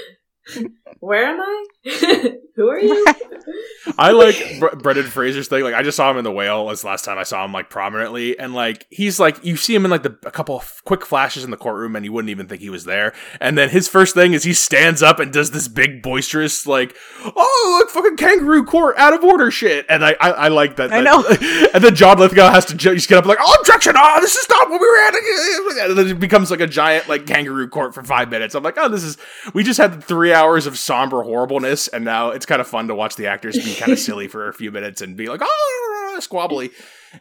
Where 1.00 1.26
am 1.26 1.42
I? 1.42 1.66
Who 2.56 2.70
are 2.70 2.80
you? 2.80 3.06
I 3.98 4.12
like 4.12 4.60
Bre- 4.60 4.76
Brendan 4.76 5.06
Fraser's 5.06 5.48
thing. 5.48 5.64
Like, 5.64 5.76
I 5.76 5.84
just 5.84 5.96
saw 5.96 6.10
him 6.10 6.18
in 6.18 6.24
The 6.24 6.32
Whale 6.32 6.70
as 6.70 6.84
last 6.84 7.06
time 7.06 7.18
I 7.18 7.24
saw 7.24 7.46
him 7.46 7.54
like 7.54 7.70
prominently, 7.70 8.38
and 8.38 8.54
like 8.54 8.88
he's 8.90 9.20
like 9.20 9.44
you 9.46 9.56
see 9.56 9.76
him 9.76 9.86
in 9.86 9.92
like 9.92 10.04
the 10.04 10.18
a 10.26 10.32
couple 10.32 10.58
of 10.58 10.82
quick 10.84 11.06
flashes 11.06 11.44
in 11.44 11.52
the 11.52 11.58
courtroom, 11.58 11.96
and 11.96 12.04
you 12.04 12.12
wouldn't 12.12 12.32
even 12.32 12.48
think 12.48 12.62
he 12.62 12.70
was 12.70 12.86
there. 12.86 13.14
And 13.40 13.58
then 13.58 13.70
his 13.70 13.88
first 13.88 14.16
thing 14.16 14.34
is 14.34 14.44
he 14.44 14.54
stands 14.54 15.04
up 15.04 15.20
and 15.20 15.32
does 15.32 15.52
this 15.52 15.68
big 15.68 16.02
boisterous 16.02 16.66
like, 16.66 16.96
"Oh, 17.24 17.78
look, 17.80 17.92
fucking 17.92 18.18
kangaroo 18.18 18.66
court 18.66 18.98
out 18.98 19.14
of 19.14 19.24
order 19.24 19.52
shit." 19.52 19.86
And 19.88 20.04
I 20.04 20.16
I, 20.20 20.30
I 20.32 20.48
like 20.48 20.78
that. 20.78 20.92
I 20.92 21.02
know. 21.02 21.24
and 21.74 21.84
then 21.84 21.96
John 21.96 22.18
Lithgow 22.18 22.52
has 22.52 22.66
to 22.66 22.76
just 22.76 23.08
get 23.08 23.20
up 23.20 23.26
like, 23.26 23.40
"Oh, 23.40 23.58
objection! 23.60 23.94
Oh, 23.96 24.18
this 24.20 24.36
is 24.36 24.50
not 24.50 24.70
what 24.70 24.82
we 24.82 24.88
were 24.88 24.98
at." 24.98 25.90
And 25.90 25.98
then 25.98 26.08
it 26.08 26.20
becomes 26.20 26.50
like 26.50 26.60
a 26.60 26.68
giant 26.68 27.08
like 27.08 27.28
kangaroo 27.28 27.68
court 27.68 27.94
for 27.94 28.04
five 28.04 28.30
minutes. 28.30 28.56
I'm 28.56 28.64
like, 28.64 28.78
oh, 28.78 28.90
this 28.90 29.04
is. 29.04 29.18
We 29.54 29.64
just 29.64 29.80
had 29.80 30.04
three 30.04 30.34
hours 30.34 30.66
of 30.66 30.78
somber 30.78 31.24
horribleness, 31.24 31.77
and 31.88 32.04
now 32.04 32.30
it's 32.30 32.46
kind 32.46 32.62
of 32.62 32.68
fun 32.68 32.88
to 32.88 32.96
watch 32.96 33.16
the 33.16 33.28
actors 33.28 33.56
be 33.64 33.76
kind 33.76 33.92
of 33.92 34.00
silly 34.08 34.28
for 34.28 34.48
a 34.48 34.54
few 34.54 34.72
minutes 34.72 35.02
and 35.02 35.16
be 35.16 35.28
like, 35.28 35.42
oh, 35.44 36.20
squabbly, 36.20 36.72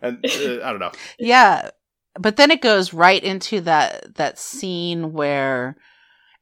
and 0.01 0.25
uh, 0.25 0.65
I 0.65 0.71
don't 0.71 0.79
know. 0.79 0.93
Yeah, 1.19 1.71
but 2.19 2.37
then 2.37 2.51
it 2.51 2.63
goes 2.63 2.95
right 2.95 3.23
into 3.23 3.61
that 3.63 4.15
that 4.15 4.39
scene 4.39 5.13
where 5.13 5.77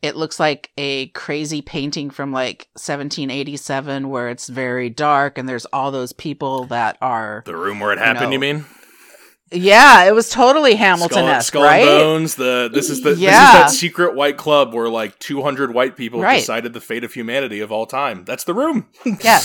it 0.03 0.17
looks 0.17 0.39
like 0.39 0.71
a 0.77 1.09
crazy 1.09 1.63
painting 1.63 2.11
from 2.11 2.31
like 2.31 2.69
1787 2.75 4.11
where 4.11 4.29
it's 4.29 4.49
very 4.49 4.91
dark 4.91 5.39
and 5.39 5.49
there's 5.49 5.65
all 5.67 5.91
those 5.91 6.13
people 6.13 6.65
that 6.67 6.99
are 7.01 7.43
the 7.47 7.57
room 7.57 7.81
where 7.81 7.91
it 7.91 7.99
happened 7.99 8.31
you, 8.33 8.39
know, 8.39 8.47
you 8.47 8.55
mean 8.55 8.67
yeah, 9.55 10.05
it 10.05 10.15
was 10.15 10.31
totally 10.31 10.75
Hamilton 10.75 11.25
esque, 11.25 11.49
Skull 11.49 11.63
right? 11.63 11.81
and 11.81 11.89
Bones. 11.89 12.35
The 12.35 12.71
this 12.73 12.91
is 12.91 13.03
the 13.03 13.15
yeah. 13.15 13.31
this 13.31 13.37
is 13.37 13.53
that 13.53 13.71
secret 13.71 14.15
white 14.15 14.37
club 14.37 14.75
where 14.75 14.89
like 14.89 15.19
two 15.19 15.43
hundred 15.43 15.73
white 15.73 15.97
people 15.97 16.21
right. 16.21 16.39
decided 16.39 16.73
the 16.73 16.81
fate 16.81 17.05
of 17.05 17.13
humanity 17.13 17.61
of 17.61 17.73
all 17.73 17.87
time. 17.87 18.25
That's 18.25 18.45
the 18.45 18.55
room. 18.55 18.89
yeah, 19.23 19.41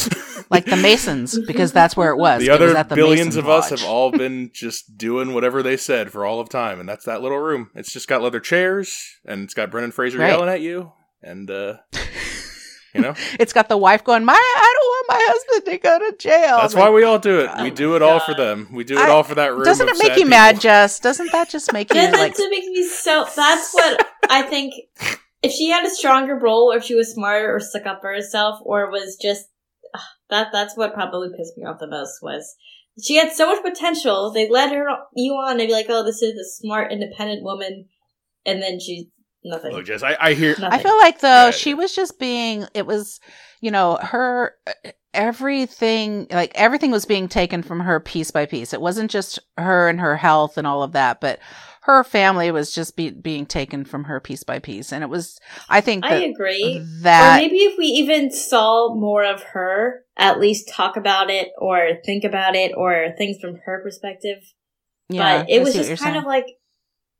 like 0.50 0.66
the 0.66 0.76
Masons, 0.76 1.40
because 1.46 1.72
that's 1.72 1.96
where 1.96 2.12
it 2.12 2.18
was. 2.18 2.42
The 2.42 2.50
other 2.50 2.74
was 2.74 2.88
the 2.88 2.96
billions 2.96 3.36
of 3.36 3.48
us 3.48 3.70
have 3.70 3.84
all 3.84 4.12
been 4.24 4.52
just 4.54 4.98
doing 4.98 5.34
whatever 5.34 5.64
they 5.64 5.78
said 5.78 6.12
for 6.12 6.26
all 6.26 6.40
of 6.40 6.50
time, 6.50 6.80
and 6.80 6.90
that's 6.90 7.06
that 7.06 7.22
little 7.22 7.40
room. 7.40 7.70
It's 7.76 7.94
just 7.94 8.08
got 8.08 8.22
leather 8.22 8.40
chairs, 8.40 9.20
and 9.26 9.44
it's 9.44 9.54
got 9.54 9.72
Brendan 9.72 9.92
Fraser 9.92 10.18
right. 10.18 10.30
yelling 10.30 10.50
at 10.50 10.62
you, 10.62 10.92
and. 11.22 11.50
uh 11.50 11.78
You 12.94 13.02
know, 13.02 13.14
it's 13.40 13.54
got 13.54 13.70
the 13.70 13.78
wife 13.78 14.04
going, 14.04 14.26
"My, 14.26 14.34
I 14.34 14.76
don't 14.80 14.88
want 14.88 15.06
my 15.10 15.28
husband 15.30 15.66
to 15.74 15.78
go 15.78 16.00
to 16.00 16.18
jail." 16.18 16.58
That's 16.58 16.76
why 16.76 16.90
we 16.90 17.04
all 17.04 17.20
do 17.20 17.40
it. 17.40 17.50
Oh 17.54 17.64
we 17.64 17.72
do 17.72 17.96
it 17.96 18.02
all 18.02 18.20
for 18.20 18.34
them. 18.34 18.68
We 18.72 18.84
do 18.84 18.96
it 18.96 19.02
I, 19.02 19.10
all 19.10 19.24
for 19.24 19.36
that 19.36 19.54
room. 19.54 19.64
Doesn't 19.64 19.88
it 19.88 19.98
make 19.98 20.12
you 20.12 20.26
people. 20.26 20.30
mad, 20.30 20.60
Jess? 20.60 21.00
Doesn't 21.00 21.32
that 21.32 21.50
just 21.50 21.72
make 21.74 21.94
you? 21.94 22.02
like... 22.02 22.36
That 22.36 22.50
makes 22.50 22.68
me 22.68 22.88
so. 22.88 23.26
That's 23.36 23.74
what 23.74 24.08
I 24.30 24.42
think. 24.44 24.74
If 25.42 25.54
she 25.54 25.70
had 25.70 25.86
a 25.86 25.90
stronger 25.90 26.36
role, 26.36 26.74
or 26.74 26.78
if 26.78 26.84
she 26.84 26.96
was 26.96 27.14
smarter, 27.14 27.56
or 27.56 27.60
stuck 27.60 27.86
up 27.86 28.02
for 28.02 28.14
herself, 28.14 28.60
or 28.64 28.92
was 28.92 29.18
just 29.22 29.48
that, 30.30 30.50
that's 30.52 30.78
what 30.78 30.94
probably 30.94 31.30
pissed 31.36 31.58
me 31.58 31.66
off 31.66 31.80
the 31.80 31.88
most. 31.88 32.20
Was 32.22 32.56
she 33.02 33.16
had 33.16 33.32
so 33.32 33.48
much 33.48 33.64
potential? 33.64 34.32
They 34.32 34.50
led 34.50 34.72
her 34.72 34.88
you 35.16 35.34
on 35.34 35.58
to 35.58 35.66
be 35.66 35.72
like, 35.72 35.88
"Oh, 35.90 36.04
this 36.04 36.22
is 36.22 36.38
a 36.38 36.46
smart, 36.46 36.92
independent 36.92 37.44
woman," 37.44 37.86
and 38.46 38.62
then 38.62 38.80
she 38.80 39.10
Nothing. 39.44 39.72
Look, 39.74 39.86
Jess, 39.86 40.04
I, 40.04 40.18
I 40.20 40.34
hear. 40.34 40.56
Nothing. 40.60 40.80
I 40.80 40.84
feel 40.84 40.98
like 40.98 41.20
though 41.20 41.52
she 41.52 41.74
was 41.74 41.96
just 41.96 42.20
being. 42.20 42.66
It 42.74 42.86
was, 42.86 43.20
you 43.62 43.72
know, 43.72 43.98
her 44.02 44.56
everything 45.14 46.28
like 46.30 46.52
everything 46.56 46.92
was 46.92 47.06
being 47.06 47.28
taken 47.28 47.64
from 47.64 47.80
her 47.80 48.00
piece 48.00 48.32
by 48.32 48.46
piece. 48.46 48.74
It 48.74 48.82
wasn't 48.82 49.12
just 49.12 49.40
her 49.58 49.88
and 49.88 50.00
her 50.00 50.18
health 50.18 50.58
and 50.58 50.68
all 50.68 50.84
of 50.84 50.92
that, 50.92 51.22
but 51.22 51.40
her 51.82 52.04
family 52.04 52.52
was 52.52 52.72
just 52.72 52.96
be, 52.96 53.10
being 53.10 53.46
taken 53.46 53.86
from 53.86 54.04
her 54.04 54.20
piece 54.20 54.44
by 54.44 54.60
piece. 54.60 54.92
And 54.92 55.04
it 55.04 55.10
was, 55.10 55.40
I 55.70 55.82
think, 55.82 56.06
I 56.06 56.16
agree. 56.16 56.86
That 57.02 57.38
or 57.38 57.42
maybe 57.42 57.58
if 57.58 57.78
we 57.78 57.86
even 57.86 58.32
saw 58.32 58.94
more 58.94 59.24
of 59.24 59.42
her, 59.44 60.04
at 60.18 60.40
least 60.40 60.70
talk 60.70 60.98
about 60.98 61.30
it 61.30 61.50
or 61.58 61.94
think 62.06 62.24
about 62.24 62.56
it 62.56 62.74
or 62.76 63.14
things 63.18 63.38
from 63.42 63.56
her 63.66 63.82
perspective. 63.82 64.38
Yeah, 65.08 65.40
but 65.40 65.50
it 65.50 65.64
was 65.64 65.74
just 65.74 65.90
kind 65.90 66.00
saying. 66.00 66.18
of 66.18 66.26
like 66.26 66.46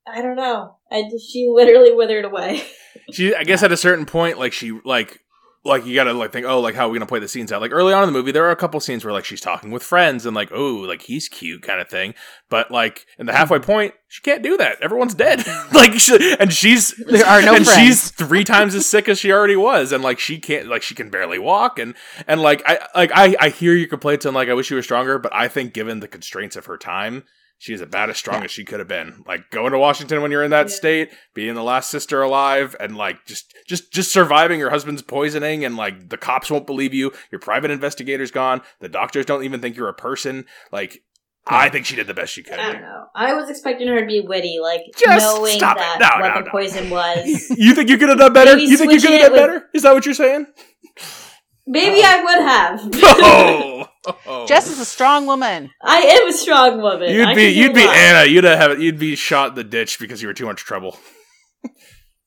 I 0.08 0.22
don't 0.22 0.36
know. 0.36 0.78
I 0.92 1.04
she 1.20 1.48
literally 1.52 1.94
withered 1.94 2.26
away. 2.26 2.64
she, 3.12 3.36
I 3.36 3.44
guess, 3.44 3.64
at 3.64 3.72
a 3.72 3.78
certain 3.78 4.06
point, 4.06 4.40
like 4.40 4.54
she, 4.54 4.80
like, 4.84 5.20
like 5.66 5.86
you 5.86 5.94
gotta 5.94 6.14
like 6.14 6.32
think, 6.32 6.46
oh, 6.46 6.62
like 6.62 6.74
how 6.74 6.88
are 6.88 6.90
we 6.90 6.98
gonna 6.98 7.06
play 7.06 7.20
the 7.20 7.28
scenes 7.28 7.52
out? 7.52 7.62
Like 7.62 7.74
early 7.74 7.94
on 7.94 8.04
in 8.04 8.08
the 8.08 8.18
movie, 8.18 8.32
there 8.32 8.46
are 8.46 8.52
a 8.52 8.56
couple 8.56 8.80
scenes 8.80 9.04
where 9.04 9.14
like 9.14 9.26
she's 9.26 9.42
talking 9.42 9.72
with 9.72 9.84
friends 9.84 10.26
and 10.26 10.34
like, 10.36 10.50
oh, 10.54 10.76
like 10.76 11.02
he's 11.02 11.28
cute 11.28 11.62
kind 11.62 11.82
of 11.82 11.90
thing. 11.90 12.14
But 12.50 12.72
like 12.72 13.06
in 13.18 13.26
the 13.26 13.34
halfway 13.34 13.60
point, 13.60 13.94
she 14.08 14.22
can't 14.22 14.42
do 14.42 14.56
that. 14.58 14.82
Everyone's 14.82 15.14
dead. 15.14 15.46
like, 15.74 15.94
she, 16.00 16.36
and 16.40 16.54
she's 16.54 16.96
there 17.06 17.26
are 17.26 17.42
no 17.42 17.56
and 17.56 17.66
friends. 17.66 17.80
she's 17.80 18.12
three 18.12 18.44
times 18.46 18.74
as 18.74 18.86
sick 18.86 19.10
as 19.10 19.20
she 19.20 19.32
already 19.32 19.58
was, 19.58 19.92
and 19.92 20.02
like 20.02 20.20
she 20.20 20.40
can't, 20.40 20.68
like 20.68 20.82
she 20.82 20.96
can 20.96 21.10
barely 21.10 21.40
walk, 21.40 21.78
and 21.78 21.94
and 22.26 22.42
like 22.42 22.64
I 22.66 22.80
like 22.96 23.12
I 23.14 23.36
I 23.40 23.50
hear 23.50 23.74
your 23.74 23.90
complaints 23.90 24.26
and 24.26 24.34
like 24.34 24.48
I 24.48 24.54
wish 24.54 24.70
you 24.70 24.78
were 24.78 24.84
stronger, 24.84 25.20
but 25.20 25.34
I 25.36 25.50
think 25.50 25.74
given 25.74 26.00
the 26.00 26.08
constraints 26.08 26.56
of 26.56 26.68
her 26.68 26.78
time 26.78 27.26
She's 27.62 27.82
about 27.82 28.10
as 28.10 28.18
strong 28.18 28.40
yeah. 28.40 28.46
as 28.46 28.52
she 28.52 28.64
could 28.64 28.80
have 28.80 28.88
been. 28.88 29.22
Like 29.28 29.50
going 29.52 29.74
to 29.74 29.78
Washington 29.78 30.22
when 30.22 30.32
you're 30.32 30.46
in 30.46 30.52
that 30.52 30.70
yeah. 30.70 30.76
state, 30.76 31.10
being 31.34 31.56
the 31.56 31.64
last 31.64 31.92
sister 31.92 32.22
alive, 32.22 32.74
and 32.80 32.96
like 32.96 33.26
just 33.26 33.54
just 33.68 33.92
just 33.92 34.14
surviving 34.14 34.60
your 34.60 34.70
husband's 34.70 35.02
poisoning, 35.02 35.66
and 35.66 35.76
like 35.76 36.08
the 36.08 36.18
cops 36.18 36.50
won't 36.50 36.66
believe 36.66 36.94
you. 36.94 37.12
Your 37.32 37.40
private 37.40 37.70
investigator's 37.70 38.32
gone. 38.32 38.62
The 38.80 38.88
doctors 38.88 39.26
don't 39.26 39.44
even 39.44 39.60
think 39.60 39.76
you're 39.76 39.90
a 39.90 39.94
person. 39.94 40.46
Like 40.72 41.04
I 41.46 41.68
think 41.70 41.86
she 41.86 41.98
did 41.98 42.08
the 42.08 42.14
best 42.14 42.32
she 42.32 42.44
could. 42.44 42.60
I 42.60 42.72
don't 42.72 42.82
know. 42.82 43.06
I 43.14 43.34
was 43.34 43.50
expecting 43.50 43.88
her 43.90 44.00
to 44.00 44.06
be 44.06 44.22
witty, 44.22 44.60
like 44.62 44.82
Just 44.98 45.26
knowing 45.26 45.60
that 45.60 45.98
no, 46.00 46.22
what 46.22 46.30
no, 46.30 46.40
the 46.40 46.46
no. 46.46 46.52
poison 46.52 46.90
was. 46.92 47.50
you 47.58 47.74
think 47.74 47.90
you 47.90 47.98
could 47.98 48.10
have 48.10 48.20
done 48.20 48.34
better? 48.34 48.56
Maybe 48.56 48.70
you 48.70 48.78
think 48.78 48.94
you 48.94 49.02
could 49.02 49.12
have 49.12 49.22
done 49.22 49.32
with... 49.32 49.42
better? 49.42 49.70
Is 49.74 49.84
that 49.84 49.94
what 49.94 50.06
you're 50.06 50.16
saying? 50.16 50.48
Maybe 51.72 52.02
I 52.04 52.24
would 52.24 52.42
have. 52.42 52.90
oh, 52.96 53.88
oh. 54.26 54.46
Jess 54.48 54.72
is 54.72 54.80
a 54.80 54.86
strong 54.86 55.28
woman. 55.28 55.70
I 55.84 56.00
am 56.00 56.28
a 56.28 56.34
strong 56.34 56.82
woman. 56.82 57.14
You'd 57.14 57.36
be 57.36 57.50
you'd 57.50 57.76
be 57.76 57.86
Anna. 57.88 58.26
You'd 58.26 58.44
have 58.44 58.82
you'd 58.82 58.98
be 58.98 59.16
shot 59.16 59.50
in 59.50 59.56
the 59.56 59.64
ditch 59.64 60.00
because 60.00 60.20
you 60.20 60.28
were 60.28 60.34
too 60.34 60.48
much 60.48 60.62
trouble. 60.62 60.98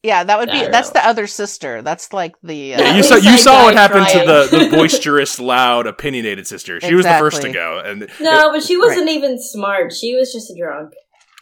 Yeah, 0.04 0.24
that 0.24 0.38
would 0.38 0.50
be. 0.50 0.66
That's 0.66 0.90
the 0.90 1.04
other 1.04 1.26
sister. 1.26 1.82
That's 1.82 2.12
like 2.12 2.34
the. 2.42 2.74
Uh, 2.74 2.82
yeah, 2.82 2.96
you 2.96 3.02
saw 3.02 3.16
you 3.16 3.36
saw 3.36 3.64
what 3.64 3.74
happened 3.74 4.06
crying. 4.06 4.26
to 4.26 4.56
the, 4.56 4.64
the 4.64 4.70
boisterous, 4.76 5.38
loud, 5.38 5.86
opinionated 5.86 6.46
sister. 6.46 6.80
She 6.80 6.86
exactly. 6.88 6.96
was 6.96 7.06
the 7.06 7.18
first 7.18 7.42
to 7.42 7.52
go, 7.52 7.80
and 7.84 8.00
no, 8.20 8.50
it, 8.50 8.52
but 8.52 8.62
she 8.64 8.76
wasn't 8.76 9.06
right. 9.06 9.16
even 9.16 9.40
smart. 9.40 9.92
She 9.92 10.16
was 10.16 10.32
just 10.32 10.50
a 10.50 10.56
drunk. 10.56 10.92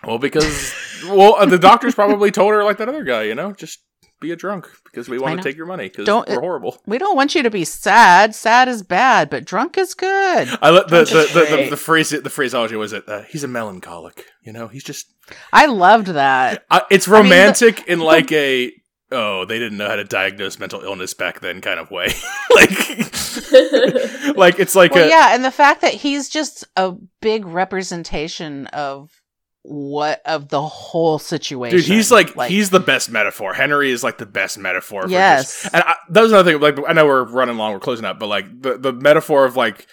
Well, 0.06 0.18
because 0.18 0.74
well, 1.06 1.36
uh, 1.36 1.46
the 1.46 1.58
doctors 1.58 1.94
probably 1.94 2.30
told 2.30 2.52
her 2.52 2.62
like 2.62 2.76
that 2.78 2.88
other 2.88 3.04
guy, 3.04 3.24
you 3.24 3.34
know, 3.34 3.52
just 3.52 3.80
be 4.20 4.30
a 4.30 4.36
drunk 4.36 4.68
because 4.84 5.08
we 5.08 5.18
want 5.18 5.38
to 5.38 5.42
take 5.42 5.56
your 5.56 5.66
money 5.66 5.88
because 5.88 6.06
we're 6.06 6.40
horrible. 6.40 6.78
We 6.86 6.98
don't 6.98 7.16
want 7.16 7.34
you 7.34 7.42
to 7.42 7.50
be 7.50 7.64
sad. 7.64 8.34
Sad 8.34 8.68
is 8.68 8.82
bad, 8.82 9.30
but 9.30 9.44
drunk 9.44 9.78
is 9.78 9.94
good. 9.94 10.48
I 10.60 10.70
let 10.70 10.88
the 10.88 11.04
the, 11.04 11.30
the, 11.32 11.56
the, 11.56 11.70
the, 11.70 11.76
phrase 11.76 12.10
the 12.10 12.30
phraseology 12.30 12.76
was 12.76 12.92
it. 12.92 13.08
Uh, 13.08 13.22
he's 13.22 13.44
a 13.44 13.48
melancholic. 13.48 14.26
You 14.42 14.52
know, 14.52 14.68
he's 14.68 14.84
just. 14.84 15.12
I 15.52 15.66
loved 15.66 16.08
that. 16.08 16.64
Uh, 16.70 16.80
it's 16.90 17.08
romantic 17.08 17.80
I 17.80 17.82
mean, 17.82 17.92
in 17.92 18.00
like 18.00 18.30
a 18.32 18.72
oh 19.12 19.44
they 19.44 19.58
didn't 19.58 19.78
know 19.78 19.88
how 19.88 19.96
to 19.96 20.04
diagnose 20.04 20.58
mental 20.58 20.82
illness 20.82 21.14
back 21.14 21.40
then 21.40 21.60
kind 21.60 21.80
of 21.80 21.90
way 21.90 22.06
like 22.54 22.70
like 24.36 24.58
it's 24.60 24.74
like 24.74 24.94
well, 24.94 25.04
a, 25.04 25.08
yeah 25.08 25.34
and 25.34 25.44
the 25.44 25.50
fact 25.50 25.80
that 25.80 25.94
he's 25.94 26.28
just 26.28 26.64
a 26.76 26.92
big 27.20 27.44
representation 27.44 28.66
of 28.68 29.19
what 29.62 30.22
of 30.24 30.48
the 30.48 30.62
whole 30.62 31.18
situation. 31.18 31.78
Dude, 31.78 31.86
he's 31.86 32.10
like, 32.10 32.34
like, 32.36 32.50
he's 32.50 32.70
the 32.70 32.80
best 32.80 33.10
metaphor. 33.10 33.52
Henry 33.52 33.90
is 33.90 34.02
like 34.02 34.18
the 34.18 34.26
best 34.26 34.58
metaphor. 34.58 35.04
yes, 35.08 35.68
and 35.72 35.82
I, 35.82 35.96
that 36.10 36.22
was 36.22 36.32
another 36.32 36.52
thing. 36.52 36.60
Like 36.60 36.78
I 36.88 36.92
know 36.92 37.06
we're 37.06 37.24
running 37.24 37.56
long, 37.56 37.72
we're 37.72 37.80
closing 37.80 38.04
up, 38.04 38.18
but 38.18 38.28
like 38.28 38.62
the 38.62 38.78
the 38.78 38.92
metaphor 38.92 39.44
of 39.44 39.56
like 39.56 39.86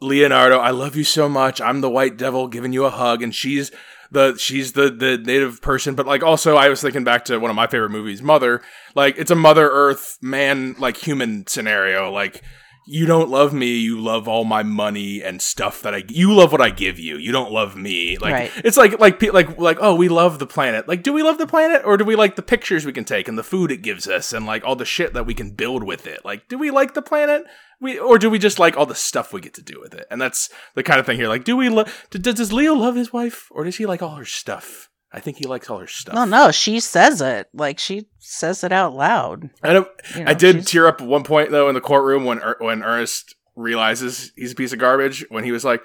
Leonardo, 0.00 0.58
I 0.58 0.70
love 0.70 0.96
you 0.96 1.04
so 1.04 1.28
much. 1.28 1.60
I'm 1.60 1.80
the 1.80 1.90
white 1.90 2.16
devil 2.16 2.48
giving 2.48 2.72
you 2.72 2.84
a 2.84 2.90
hug, 2.90 3.22
and 3.22 3.34
she's 3.34 3.70
the 4.10 4.36
she's 4.36 4.72
the 4.72 4.90
the 4.90 5.18
native 5.18 5.62
person. 5.62 5.94
But 5.94 6.06
like 6.06 6.22
also, 6.22 6.56
I 6.56 6.68
was 6.68 6.82
thinking 6.82 7.04
back 7.04 7.24
to 7.26 7.38
one 7.38 7.50
of 7.50 7.56
my 7.56 7.66
favorite 7.66 7.90
movies, 7.90 8.22
Mother. 8.22 8.60
Like 8.94 9.16
it's 9.18 9.30
a 9.30 9.36
Mother 9.36 9.68
Earth 9.70 10.18
man 10.20 10.76
like 10.78 10.96
human 10.98 11.46
scenario. 11.46 12.12
Like 12.12 12.42
you 12.86 13.06
don't 13.06 13.28
love 13.28 13.52
me 13.52 13.76
you 13.76 13.98
love 14.00 14.28
all 14.28 14.44
my 14.44 14.62
money 14.62 15.22
and 15.22 15.42
stuff 15.42 15.82
that 15.82 15.94
i 15.94 16.04
you 16.08 16.32
love 16.32 16.52
what 16.52 16.60
i 16.60 16.70
give 16.76 16.98
you. 16.98 17.16
You 17.16 17.32
don't 17.32 17.50
love 17.50 17.76
me. 17.76 18.18
Like 18.18 18.32
right. 18.32 18.52
it's 18.64 18.76
like 18.76 19.00
like 19.00 19.20
like 19.22 19.58
like 19.58 19.78
oh 19.80 19.94
we 19.94 20.08
love 20.08 20.38
the 20.38 20.46
planet. 20.46 20.86
Like 20.86 21.02
do 21.02 21.12
we 21.12 21.22
love 21.22 21.38
the 21.38 21.46
planet 21.46 21.82
or 21.84 21.96
do 21.96 22.04
we 22.04 22.14
like 22.14 22.36
the 22.36 22.42
pictures 22.42 22.84
we 22.84 22.92
can 22.92 23.04
take 23.04 23.26
and 23.26 23.38
the 23.38 23.42
food 23.42 23.72
it 23.72 23.82
gives 23.82 24.06
us 24.06 24.32
and 24.32 24.46
like 24.46 24.64
all 24.64 24.76
the 24.76 24.84
shit 24.84 25.14
that 25.14 25.26
we 25.26 25.34
can 25.34 25.50
build 25.50 25.82
with 25.82 26.06
it? 26.06 26.24
Like 26.24 26.48
do 26.48 26.58
we 26.58 26.70
like 26.70 26.94
the 26.94 27.02
planet? 27.02 27.44
We 27.80 27.98
or 27.98 28.18
do 28.18 28.30
we 28.30 28.38
just 28.38 28.58
like 28.58 28.76
all 28.76 28.86
the 28.86 28.94
stuff 28.94 29.32
we 29.32 29.40
get 29.40 29.54
to 29.54 29.62
do 29.62 29.80
with 29.80 29.94
it? 29.94 30.06
And 30.10 30.20
that's 30.20 30.50
the 30.74 30.82
kind 30.82 31.00
of 31.00 31.06
thing 31.06 31.16
here. 31.16 31.28
Like 31.28 31.44
do 31.44 31.56
we 31.56 31.68
love 31.68 32.06
does, 32.10 32.34
does 32.34 32.52
leo 32.52 32.74
love 32.74 32.94
his 32.94 33.12
wife 33.12 33.48
or 33.50 33.64
does 33.64 33.76
he 33.76 33.86
like 33.86 34.02
all 34.02 34.16
her 34.16 34.24
stuff 34.24 34.90
I 35.16 35.20
think 35.20 35.38
he 35.38 35.46
likes 35.46 35.70
all 35.70 35.78
her 35.78 35.86
stuff. 35.86 36.14
No, 36.14 36.26
no, 36.26 36.50
she 36.50 36.78
says 36.78 37.22
it. 37.22 37.48
Like 37.54 37.78
she 37.78 38.06
says 38.18 38.62
it 38.62 38.70
out 38.70 38.94
loud. 38.94 39.48
I 39.62 39.72
know, 39.72 39.88
you 40.14 40.24
know 40.24 40.30
I 40.30 40.34
did 40.34 40.56
she's... 40.56 40.66
tear 40.66 40.86
up 40.86 41.00
at 41.00 41.08
one 41.08 41.24
point 41.24 41.50
though 41.50 41.70
in 41.70 41.74
the 41.74 41.80
courtroom 41.80 42.26
when 42.26 42.38
er- 42.40 42.58
when 42.60 42.82
Ernest 42.82 43.34
realizes 43.56 44.30
he's 44.36 44.52
a 44.52 44.54
piece 44.54 44.74
of 44.74 44.78
garbage 44.78 45.24
when 45.30 45.42
he 45.42 45.52
was 45.52 45.64
like, 45.64 45.82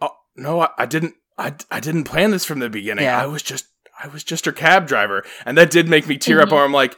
"Oh 0.00 0.12
no, 0.34 0.62
I, 0.62 0.70
I 0.78 0.86
didn't. 0.86 1.14
I, 1.36 1.54
I 1.70 1.78
didn't 1.78 2.04
plan 2.04 2.30
this 2.30 2.46
from 2.46 2.60
the 2.60 2.70
beginning. 2.70 3.04
Yeah. 3.04 3.22
I 3.22 3.26
was 3.26 3.42
just 3.42 3.66
I 4.02 4.08
was 4.08 4.24
just 4.24 4.46
her 4.46 4.52
cab 4.52 4.86
driver." 4.86 5.26
And 5.44 5.58
that 5.58 5.70
did 5.70 5.86
make 5.86 6.08
me 6.08 6.16
tear 6.16 6.38
mm-hmm. 6.38 6.48
up. 6.48 6.52
Or 6.54 6.64
I'm 6.64 6.72
like, 6.72 6.96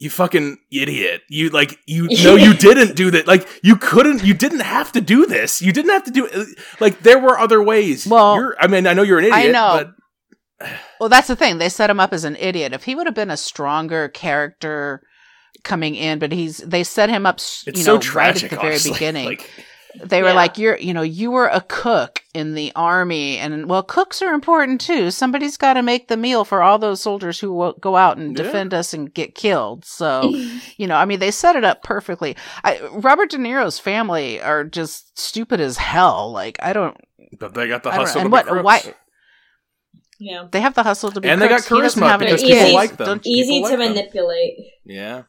"You 0.00 0.10
fucking 0.10 0.58
idiot! 0.72 1.22
You 1.28 1.50
like 1.50 1.78
you 1.86 2.08
no, 2.24 2.34
you 2.34 2.54
didn't 2.54 2.96
do 2.96 3.12
that. 3.12 3.28
Like 3.28 3.48
you 3.62 3.76
couldn't. 3.76 4.24
You 4.24 4.34
didn't 4.34 4.62
have 4.62 4.90
to 4.92 5.00
do 5.00 5.26
this. 5.26 5.62
You 5.62 5.72
didn't 5.72 5.92
have 5.92 6.04
to 6.04 6.10
do 6.10 6.26
it. 6.26 6.58
Like 6.80 7.02
there 7.04 7.20
were 7.20 7.38
other 7.38 7.62
ways. 7.62 8.04
Well, 8.04 8.34
you're, 8.34 8.56
I 8.58 8.66
mean, 8.66 8.88
I 8.88 8.94
know 8.94 9.02
you're 9.02 9.20
an 9.20 9.26
idiot. 9.26 9.38
I 9.38 9.52
know. 9.52 9.84
But 9.84 9.94
well, 11.00 11.08
that's 11.08 11.28
the 11.28 11.36
thing. 11.36 11.58
They 11.58 11.68
set 11.68 11.90
him 11.90 12.00
up 12.00 12.12
as 12.12 12.24
an 12.24 12.36
idiot. 12.36 12.72
If 12.72 12.84
he 12.84 12.94
would 12.94 13.06
have 13.06 13.14
been 13.14 13.30
a 13.30 13.36
stronger 13.36 14.08
character 14.08 15.02
coming 15.64 15.94
in, 15.94 16.18
but 16.18 16.32
he's 16.32 16.58
they 16.58 16.84
set 16.84 17.10
him 17.10 17.26
up, 17.26 17.36
it's 17.36 17.64
you 17.66 17.84
know, 17.84 18.00
so 18.00 18.12
right 18.12 18.42
at 18.42 18.50
the 18.50 18.56
very 18.56 18.68
honestly. 18.68 18.92
beginning. 18.92 19.26
Like, 19.26 19.50
they 20.04 20.22
were 20.22 20.28
yeah. 20.28 20.34
like, 20.34 20.58
"You're, 20.58 20.78
you 20.78 20.92
know, 20.92 21.02
you 21.02 21.30
were 21.30 21.46
a 21.46 21.60
cook 21.62 22.22
in 22.34 22.54
the 22.54 22.72
army, 22.76 23.38
and 23.38 23.68
well, 23.68 23.82
cooks 23.82 24.20
are 24.22 24.32
important 24.32 24.80
too. 24.80 25.10
Somebody's 25.10 25.56
got 25.56 25.74
to 25.74 25.82
make 25.82 26.08
the 26.08 26.16
meal 26.16 26.44
for 26.44 26.62
all 26.62 26.78
those 26.78 27.00
soldiers 27.00 27.40
who 27.40 27.52
will 27.52 27.72
go 27.74 27.96
out 27.96 28.18
and 28.18 28.36
yeah. 28.36 28.44
defend 28.44 28.74
us 28.74 28.92
and 28.92 29.12
get 29.12 29.34
killed." 29.34 29.84
So, 29.84 30.34
you 30.76 30.86
know, 30.86 30.96
I 30.96 31.04
mean, 31.04 31.20
they 31.20 31.30
set 31.30 31.56
it 31.56 31.64
up 31.64 31.82
perfectly. 31.82 32.36
I, 32.64 32.80
Robert 32.92 33.30
De 33.30 33.38
Niro's 33.38 33.78
family 33.78 34.40
are 34.40 34.64
just 34.64 35.18
stupid 35.18 35.60
as 35.60 35.78
hell. 35.78 36.30
Like, 36.30 36.58
I 36.62 36.72
don't. 36.72 36.96
But 37.38 37.54
they 37.54 37.66
got 37.66 37.82
the 37.82 37.90
hustle. 37.90 38.20
And 38.20 38.32
what? 38.32 38.62
Why? 38.62 38.94
Yeah. 40.18 40.48
They 40.50 40.60
have 40.60 40.74
the 40.74 40.82
hustle 40.82 41.10
to 41.12 41.20
be 41.20 41.28
And 41.28 41.40
they 41.40 41.48
got 41.48 41.62
charisma 41.62 42.18
because 42.18 42.42
people 42.42 42.56
easy, 42.56 42.72
like 42.72 42.96
them. 42.96 43.20
Easy 43.24 43.62
to 43.62 43.68
like 43.68 43.78
manipulate. 43.78 44.56
Them. 44.56 44.66
Yeah. 44.84 45.22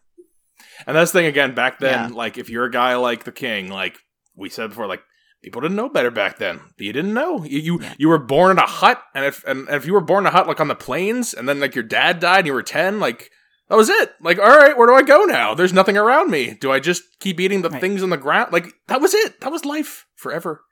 And 0.88 0.96
that's 0.96 1.12
the 1.12 1.20
thing 1.20 1.26
again, 1.28 1.54
back 1.54 1.80
then, 1.80 2.10
yeah. 2.10 2.16
like 2.16 2.38
if 2.38 2.50
you're 2.50 2.66
a 2.66 2.72
guy 2.72 2.96
like 2.96 3.24
the 3.24 3.32
king, 3.32 3.70
like 3.70 3.98
we 4.36 4.50
said 4.50 4.70
before, 4.70 4.88
like 4.88 5.04
people 5.44 5.62
didn't 5.62 5.78
know 5.78 5.90
better 5.90 6.12
back 6.12 6.38
then. 6.38 6.62
You 6.78 6.94
didn't 6.94 7.14
know. 7.14 7.44
You 7.44 7.60
you, 7.60 7.80
yeah. 7.82 7.94
you 7.98 8.10
were 8.10 8.18
born 8.18 8.52
in 8.52 8.60
a 8.60 8.66
hut, 8.66 9.02
and 9.14 9.26
if 9.26 9.44
and, 9.46 9.68
and 9.68 9.76
if 9.76 9.86
you 9.86 9.94
were 9.94 10.02
born 10.02 10.24
in 10.24 10.28
a 10.28 10.32
hut 10.32 10.48
like 10.48 10.62
on 10.62 10.70
the 10.70 10.76
plains, 10.76 11.34
and 11.34 11.50
then 11.50 11.60
like 11.60 11.76
your 11.76 11.84
dad 11.84 12.20
died 12.20 12.40
and 12.40 12.48
you 12.48 12.54
were 12.54 12.64
ten, 12.64 13.00
like 13.00 13.30
that 13.70 13.76
was 13.76 13.90
it. 13.90 14.14
Like, 14.20 14.40
all 14.40 14.58
right, 14.58 14.76
where 14.76 14.88
do 14.88 14.96
I 14.96 15.04
go 15.04 15.26
now? 15.26 15.54
There's 15.54 15.74
nothing 15.74 15.96
around 15.96 16.32
me. 16.32 16.58
Do 16.60 16.72
I 16.72 16.80
just 16.80 17.04
keep 17.20 17.40
eating 17.40 17.62
the 17.62 17.70
right. 17.70 17.80
things 17.80 18.02
on 18.02 18.10
the 18.10 18.18
ground? 18.18 18.52
Like, 18.52 18.74
that 18.88 19.00
was 19.00 19.14
it. 19.14 19.42
That 19.42 19.52
was 19.52 19.64
life 19.64 20.08
forever. 20.16 20.64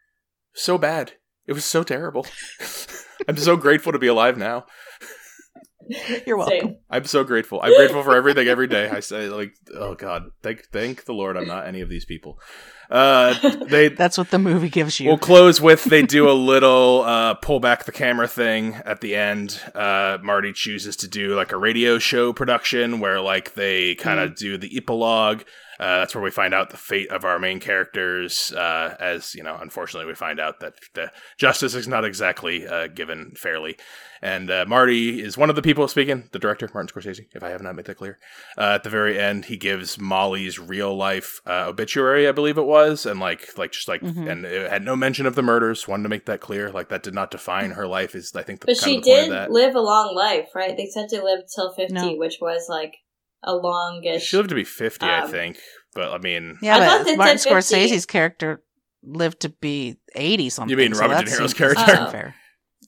So 0.54 0.80
bad. 0.80 1.14
It 1.46 1.54
was 1.54 1.64
so 1.64 1.84
terrible. 1.84 2.26
I'm 3.28 3.38
so 3.38 3.56
grateful 3.58 3.92
to 3.92 4.00
be 4.00 4.08
alive 4.08 4.38
now. 4.38 4.66
You're 6.26 6.38
welcome. 6.38 6.60
Same. 6.60 6.78
I'm 6.90 7.06
so 7.06 7.24
grateful. 7.24 7.62
I'm 7.62 7.74
grateful 7.76 8.04
for 8.04 8.16
everything 8.16 8.48
every 8.48 8.68
day. 8.68 8.90
I 8.90 9.00
say 9.00 9.30
like, 9.30 9.54
oh 9.74 9.96
God, 9.96 10.32
thank 10.42 10.66
thank 10.66 11.06
the 11.06 11.14
Lord 11.14 11.38
I'm 11.38 11.48
not 11.48 11.68
any 11.68 11.82
of 11.82 11.90
these 11.90 12.06
people. 12.06 12.40
Uh, 12.90 13.36
they 13.66 13.90
That's 13.98 14.18
what 14.18 14.32
the 14.32 14.40
movie 14.40 14.70
gives 14.70 15.00
you. 15.00 15.08
We'll 15.08 15.18
close 15.18 15.62
with 15.62 15.86
they 15.86 16.04
do 16.04 16.30
a 16.30 16.34
little 16.34 17.04
uh, 17.04 17.36
pull 17.36 17.60
back 17.60 17.86
the 17.86 17.92
camera 17.92 18.28
thing 18.28 18.76
at 18.86 19.02
the 19.02 19.16
end. 19.16 19.62
Uh, 19.74 20.18
Marty 20.22 20.54
chooses 20.54 20.96
to 20.98 21.08
do 21.08 21.36
like 21.36 21.52
a 21.52 21.58
radio 21.58 22.00
show 22.00 22.34
production 22.34 23.00
where 23.00 23.22
like 23.22 23.54
they 23.54 23.96
kind 23.96 24.20
of 24.20 24.32
mm. 24.32 24.38
do 24.38 24.58
the 24.58 24.76
epilogue 24.76 25.44
uh, 25.80 26.00
that's 26.00 26.16
where 26.16 26.24
we 26.24 26.32
find 26.32 26.54
out 26.54 26.70
the 26.70 26.78
fate 26.78 27.10
of 27.10 27.26
our 27.26 27.40
main 27.40 27.60
characters. 27.60 28.52
Uh, 28.52 28.96
as 29.00 29.36
you 29.36 29.44
know, 29.44 29.58
unfortunately, 29.60 30.08
we 30.08 30.16
find 30.16 30.40
out 30.40 30.60
that 30.60 30.74
the 30.94 31.12
justice 31.38 31.76
is 31.76 31.88
not 31.88 32.06
exactly 32.06 32.68
uh, 32.68 32.88
given 32.88 33.34
fairly. 33.36 33.78
And 34.22 34.50
uh, 34.50 34.66
Marty 34.68 35.22
is 35.22 35.38
one 35.38 35.50
of 35.52 35.56
the 35.56 35.62
people 35.62 35.88
speaking, 35.88 36.28
the 36.32 36.40
director, 36.40 36.68
Martin 36.74 36.90
Scorsese, 36.90 37.26
if 37.34 37.44
I 37.44 37.50
have 37.50 37.62
not 37.62 37.76
made 37.76 37.86
that 37.86 37.98
clear. 37.98 38.18
Uh, 38.58 38.74
at 38.74 38.84
the 38.84 38.90
very 38.90 39.20
end, 39.20 39.46
he 39.46 39.58
gives 39.58 40.00
Molly's 40.00 40.58
real 40.58 40.96
life 40.96 41.40
uh, 41.46 41.66
obituary, 41.68 42.28
I 42.28 42.32
believe 42.32 42.58
it 42.58 42.66
was, 42.66 43.06
and 43.06 43.20
like, 43.20 43.56
like 43.58 43.74
just 43.74 43.88
like, 43.88 44.02
mm-hmm. 44.02 44.28
and 44.28 44.46
it 44.46 44.72
had 44.72 44.84
no 44.84 44.96
mention 44.96 45.28
of 45.28 45.36
the 45.36 45.44
murders. 45.44 45.88
Wanted 45.88 46.04
to 46.04 46.10
make 46.10 46.26
that 46.26 46.42
clear. 46.42 46.72
Like 46.72 46.90
that 46.90 47.04
did 47.04 47.14
not 47.14 47.30
define 47.30 47.72
her 47.72 47.86
life. 47.86 48.16
Is 48.16 48.36
I 48.36 48.42
think, 48.42 48.62
the, 48.62 48.66
but 48.68 48.78
she 48.78 49.00
did 49.00 49.30
live 49.52 49.76
a 49.76 49.82
long 49.82 50.16
life, 50.16 50.50
right? 50.56 50.76
They 50.76 50.88
said 50.88 51.10
she 51.12 51.20
lived 51.20 51.44
till 51.54 51.72
fifty, 51.74 51.94
no. 51.94 52.16
which 52.16 52.38
was 52.42 52.68
like 52.68 52.96
a 53.44 53.54
longish. 53.54 54.24
She 54.24 54.38
lived 54.38 54.50
to 54.50 54.56
be 54.56 54.64
fifty, 54.64 55.06
um, 55.06 55.24
I 55.24 55.28
think. 55.28 55.60
But 55.94 56.12
I 56.12 56.18
mean, 56.20 56.58
yeah, 56.62 56.78
I 56.78 57.04
but 57.04 57.18
Martin 57.18 57.38
Scorsese's 57.38 58.06
character 58.06 58.62
lived 59.04 59.42
to 59.42 59.50
be 59.50 59.98
eighty 60.16 60.50
something. 60.50 60.70
You 60.72 60.78
mean 60.78 60.94
so 60.94 61.02
Robert 61.02 61.26
De 61.26 61.32
Niro's 61.32 61.54
character? 61.54 61.92
Unfair. 61.92 62.36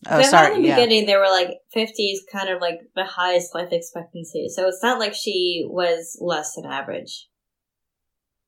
Oh, 0.07 0.21
sorry. 0.21 0.55
In 0.55 0.61
the 0.61 0.67
yeah. 0.69 0.75
beginning, 0.75 1.05
they 1.07 1.15
were 1.17 1.27
like 1.27 1.49
50s, 1.75 2.19
kind 2.31 2.49
of 2.49 2.61
like 2.61 2.79
the 2.95 3.03
highest 3.03 3.53
life 3.53 3.69
expectancy. 3.71 4.47
So 4.47 4.67
it's 4.67 4.81
not 4.81 4.97
like 4.99 5.13
she 5.13 5.65
was 5.67 6.17
less 6.21 6.55
than 6.55 6.65
average. 6.65 7.27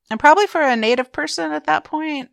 And 0.10 0.20
probably 0.20 0.48
for 0.48 0.62
a 0.62 0.76
native 0.76 1.12
person 1.12 1.52
at 1.52 1.66
that 1.66 1.84
point, 1.84 2.30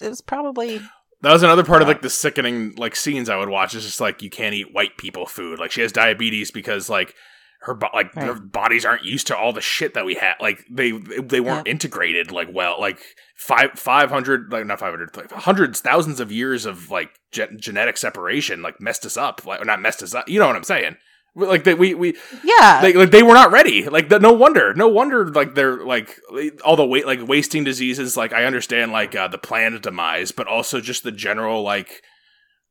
it 0.00 0.08
was 0.08 0.20
probably 0.20 0.80
that 1.22 1.32
was 1.32 1.42
another 1.42 1.64
part 1.64 1.82
of 1.82 1.88
like 1.88 2.02
the 2.02 2.10
sickening 2.10 2.74
like 2.76 2.96
scenes 2.96 3.28
I 3.28 3.36
would 3.36 3.48
watch. 3.48 3.74
It's 3.74 3.84
just 3.84 4.00
like 4.00 4.22
you 4.22 4.30
can't 4.30 4.54
eat 4.54 4.72
white 4.72 4.96
people 4.96 5.26
food. 5.26 5.58
Like 5.58 5.70
she 5.70 5.82
has 5.82 5.92
diabetes 5.92 6.50
because 6.50 6.88
like 6.88 7.14
her 7.62 7.74
bo- 7.74 7.88
like 7.92 8.14
right. 8.16 8.24
their 8.24 8.34
bodies 8.34 8.84
aren't 8.84 9.04
used 9.04 9.26
to 9.26 9.36
all 9.36 9.52
the 9.52 9.60
shit 9.60 9.94
that 9.94 10.06
we 10.06 10.14
had. 10.14 10.34
Like 10.40 10.64
they 10.70 10.92
they 10.92 11.40
weren't 11.40 11.66
yeah. 11.66 11.72
integrated 11.72 12.32
like 12.32 12.48
well. 12.52 12.80
Like 12.80 13.00
five 13.36 13.72
five 13.74 14.10
hundred 14.10 14.50
like 14.50 14.66
not 14.66 14.80
five 14.80 14.92
hundred 14.92 15.16
like 15.16 15.30
hundreds 15.30 15.80
thousands 15.80 16.20
of 16.20 16.32
years 16.32 16.64
of 16.64 16.90
like 16.90 17.10
ge- 17.32 17.56
genetic 17.56 17.96
separation 17.96 18.62
like 18.62 18.80
messed 18.80 19.04
us 19.04 19.16
up. 19.16 19.44
Like 19.44 19.64
not 19.66 19.82
messed 19.82 20.02
us 20.02 20.14
up. 20.14 20.28
You 20.28 20.38
know 20.38 20.46
what 20.46 20.56
I'm 20.56 20.64
saying? 20.64 20.96
Like 21.36 21.64
they, 21.64 21.74
we 21.74 21.94
we 21.94 22.16
yeah 22.42 22.80
they, 22.80 22.92
like 22.94 23.10
they 23.10 23.22
were 23.22 23.34
not 23.34 23.52
ready. 23.52 23.88
Like 23.88 24.08
the, 24.08 24.18
no 24.18 24.32
wonder 24.32 24.74
no 24.74 24.88
wonder 24.88 25.28
like 25.28 25.54
they're 25.54 25.84
like 25.84 26.18
all 26.64 26.76
the 26.76 26.86
weight 26.86 27.06
like 27.06 27.26
wasting 27.26 27.62
diseases. 27.62 28.16
Like 28.16 28.32
I 28.32 28.44
understand 28.44 28.90
like 28.90 29.14
uh, 29.14 29.28
the 29.28 29.38
planned 29.38 29.80
demise, 29.82 30.32
but 30.32 30.48
also 30.48 30.80
just 30.80 31.04
the 31.04 31.12
general 31.12 31.62
like 31.62 32.02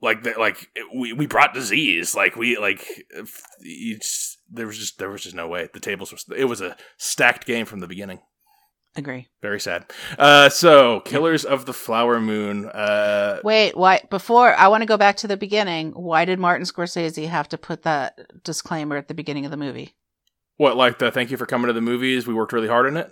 like 0.01 0.23
the, 0.23 0.33
like 0.37 0.67
we 0.93 1.13
we 1.13 1.25
brought 1.25 1.53
disease. 1.53 2.15
Like 2.15 2.35
we 2.35 2.57
like 2.57 2.85
it's 3.59 4.38
there 4.51 4.67
was 4.67 4.77
just 4.77 4.99
there 4.99 5.09
was 5.09 5.23
just 5.23 5.35
no 5.35 5.47
way. 5.47 5.69
The 5.73 5.79
tables 5.79 6.11
was 6.11 6.25
it 6.35 6.45
was 6.45 6.61
a 6.61 6.75
stacked 6.97 7.45
game 7.45 7.65
from 7.65 7.79
the 7.79 7.87
beginning. 7.87 8.19
Agree. 8.95 9.27
Very 9.41 9.59
sad. 9.59 9.85
Uh, 10.17 10.49
so, 10.49 11.01
Killers 11.01 11.45
of 11.45 11.65
the 11.65 11.73
Flower 11.73 12.19
Moon. 12.19 12.65
Uh, 12.65 13.39
Wait, 13.43 13.77
why? 13.77 14.01
Before 14.09 14.53
I 14.55 14.67
want 14.67 14.81
to 14.81 14.87
go 14.87 14.97
back 14.97 15.17
to 15.17 15.27
the 15.27 15.37
beginning. 15.37 15.91
Why 15.91 16.25
did 16.25 16.39
Martin 16.39 16.65
Scorsese 16.65 17.27
have 17.27 17.47
to 17.49 17.57
put 17.57 17.83
that 17.83 18.43
disclaimer 18.43 18.97
at 18.97 19.07
the 19.07 19.13
beginning 19.13 19.45
of 19.45 19.51
the 19.51 19.57
movie? 19.57 19.95
What, 20.57 20.75
like 20.75 20.99
the 20.99 21.11
thank 21.11 21.29
you 21.31 21.37
for 21.37 21.45
coming 21.45 21.67
to 21.67 21.73
the 21.73 21.81
movies? 21.81 22.25
We 22.25 22.33
worked 22.33 22.51
really 22.51 22.67
hard 22.67 22.87
on 22.87 22.97
it. 22.97 23.09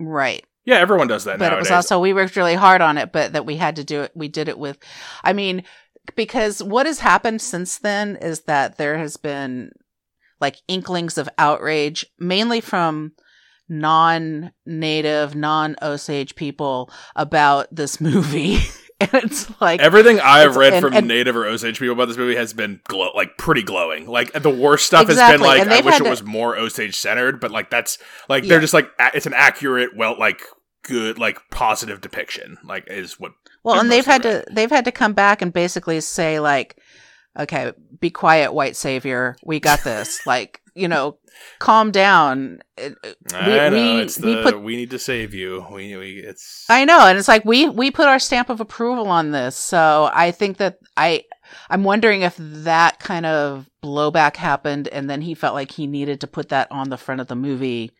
Right. 0.00 0.44
Yeah, 0.64 0.76
everyone 0.76 1.08
does 1.08 1.24
that. 1.24 1.38
But 1.38 1.50
nowadays. 1.50 1.68
it 1.68 1.70
was 1.70 1.70
also 1.70 2.00
we 2.00 2.12
worked 2.12 2.36
really 2.36 2.54
hard 2.54 2.80
on 2.80 2.98
it, 2.98 3.12
but 3.12 3.34
that 3.34 3.46
we 3.46 3.56
had 3.56 3.76
to 3.76 3.84
do 3.84 4.02
it. 4.02 4.12
We 4.14 4.28
did 4.28 4.48
it 4.48 4.58
with. 4.58 4.78
I 5.22 5.32
mean, 5.32 5.62
because 6.16 6.62
what 6.62 6.86
has 6.86 6.98
happened 6.98 7.40
since 7.40 7.78
then 7.78 8.16
is 8.16 8.40
that 8.42 8.78
there 8.78 8.98
has 8.98 9.16
been 9.16 9.72
like 10.40 10.56
inklings 10.68 11.18
of 11.18 11.28
outrage, 11.38 12.06
mainly 12.18 12.60
from 12.60 13.12
non-native, 13.68 15.34
non-Osage 15.34 16.34
people 16.34 16.90
about 17.16 17.66
this 17.74 18.00
movie. 18.00 18.58
and 19.00 19.10
it's 19.14 19.60
like 19.60 19.80
everything 19.80 20.20
I've 20.20 20.56
read 20.56 20.74
and, 20.74 20.82
from 20.82 20.94
and, 20.94 21.08
native 21.08 21.36
or 21.36 21.46
Osage 21.46 21.78
people 21.78 21.94
about 21.94 22.08
this 22.08 22.16
movie 22.16 22.36
has 22.36 22.52
been 22.52 22.80
glow, 22.88 23.10
like 23.14 23.36
pretty 23.38 23.62
glowing. 23.62 24.06
Like 24.06 24.32
the 24.32 24.50
worst 24.50 24.86
stuff 24.86 25.08
exactly. 25.08 25.48
has 25.48 25.66
been 25.66 25.68
like 25.68 25.84
I 25.84 25.84
wish 25.84 26.00
it 26.00 26.04
to... 26.04 26.10
was 26.10 26.22
more 26.22 26.56
Osage 26.56 26.96
centered, 26.96 27.40
but 27.40 27.50
like 27.50 27.70
that's 27.70 27.98
like 28.28 28.44
yeah. 28.44 28.50
they're 28.50 28.60
just 28.60 28.74
like 28.74 28.90
it's 29.14 29.26
an 29.26 29.34
accurate, 29.34 29.96
well, 29.96 30.18
like 30.18 30.42
good, 30.82 31.18
like 31.18 31.40
positive 31.50 32.00
depiction. 32.00 32.58
Like 32.64 32.84
is 32.88 33.18
what. 33.18 33.32
Well, 33.64 33.80
and 33.80 33.90
they've 33.90 34.06
had 34.06 34.24
read. 34.24 34.46
to 34.46 34.54
they've 34.54 34.70
had 34.70 34.84
to 34.84 34.92
come 34.92 35.14
back 35.14 35.42
and 35.42 35.52
basically 35.52 36.00
say 36.00 36.38
like, 36.38 36.78
okay, 37.38 37.72
be 38.00 38.10
quiet, 38.10 38.52
white 38.52 38.76
savior, 38.76 39.36
we 39.44 39.60
got 39.60 39.84
this. 39.84 40.20
like 40.26 40.60
you 40.74 40.88
know, 40.88 41.18
calm 41.60 41.90
down. 41.90 42.60
We, 42.76 42.94
I 43.32 43.68
know, 43.68 43.96
we, 43.96 44.02
it's 44.02 44.16
the, 44.16 44.26
we, 44.26 44.42
put, 44.42 44.60
we 44.60 44.76
need 44.76 44.90
to 44.90 44.98
save 44.98 45.32
you. 45.32 45.64
We, 45.70 45.96
we, 45.96 46.16
it's. 46.16 46.66
I 46.68 46.84
know, 46.84 47.06
and 47.06 47.16
it's 47.16 47.28
like 47.28 47.44
we 47.44 47.68
we 47.68 47.90
put 47.90 48.08
our 48.08 48.18
stamp 48.18 48.50
of 48.50 48.60
approval 48.60 49.08
on 49.08 49.30
this. 49.30 49.56
So 49.56 50.10
I 50.12 50.32
think 50.32 50.56
that 50.58 50.78
I 50.96 51.24
I'm 51.70 51.84
wondering 51.84 52.22
if 52.22 52.34
that 52.38 52.98
kind 52.98 53.26
of 53.26 53.70
blowback 53.82 54.36
happened, 54.36 54.88
and 54.88 55.08
then 55.08 55.20
he 55.20 55.34
felt 55.34 55.54
like 55.54 55.70
he 55.70 55.86
needed 55.86 56.20
to 56.22 56.26
put 56.26 56.48
that 56.48 56.70
on 56.70 56.90
the 56.90 56.98
front 56.98 57.20
of 57.20 57.28
the 57.28 57.36
movie. 57.36 57.92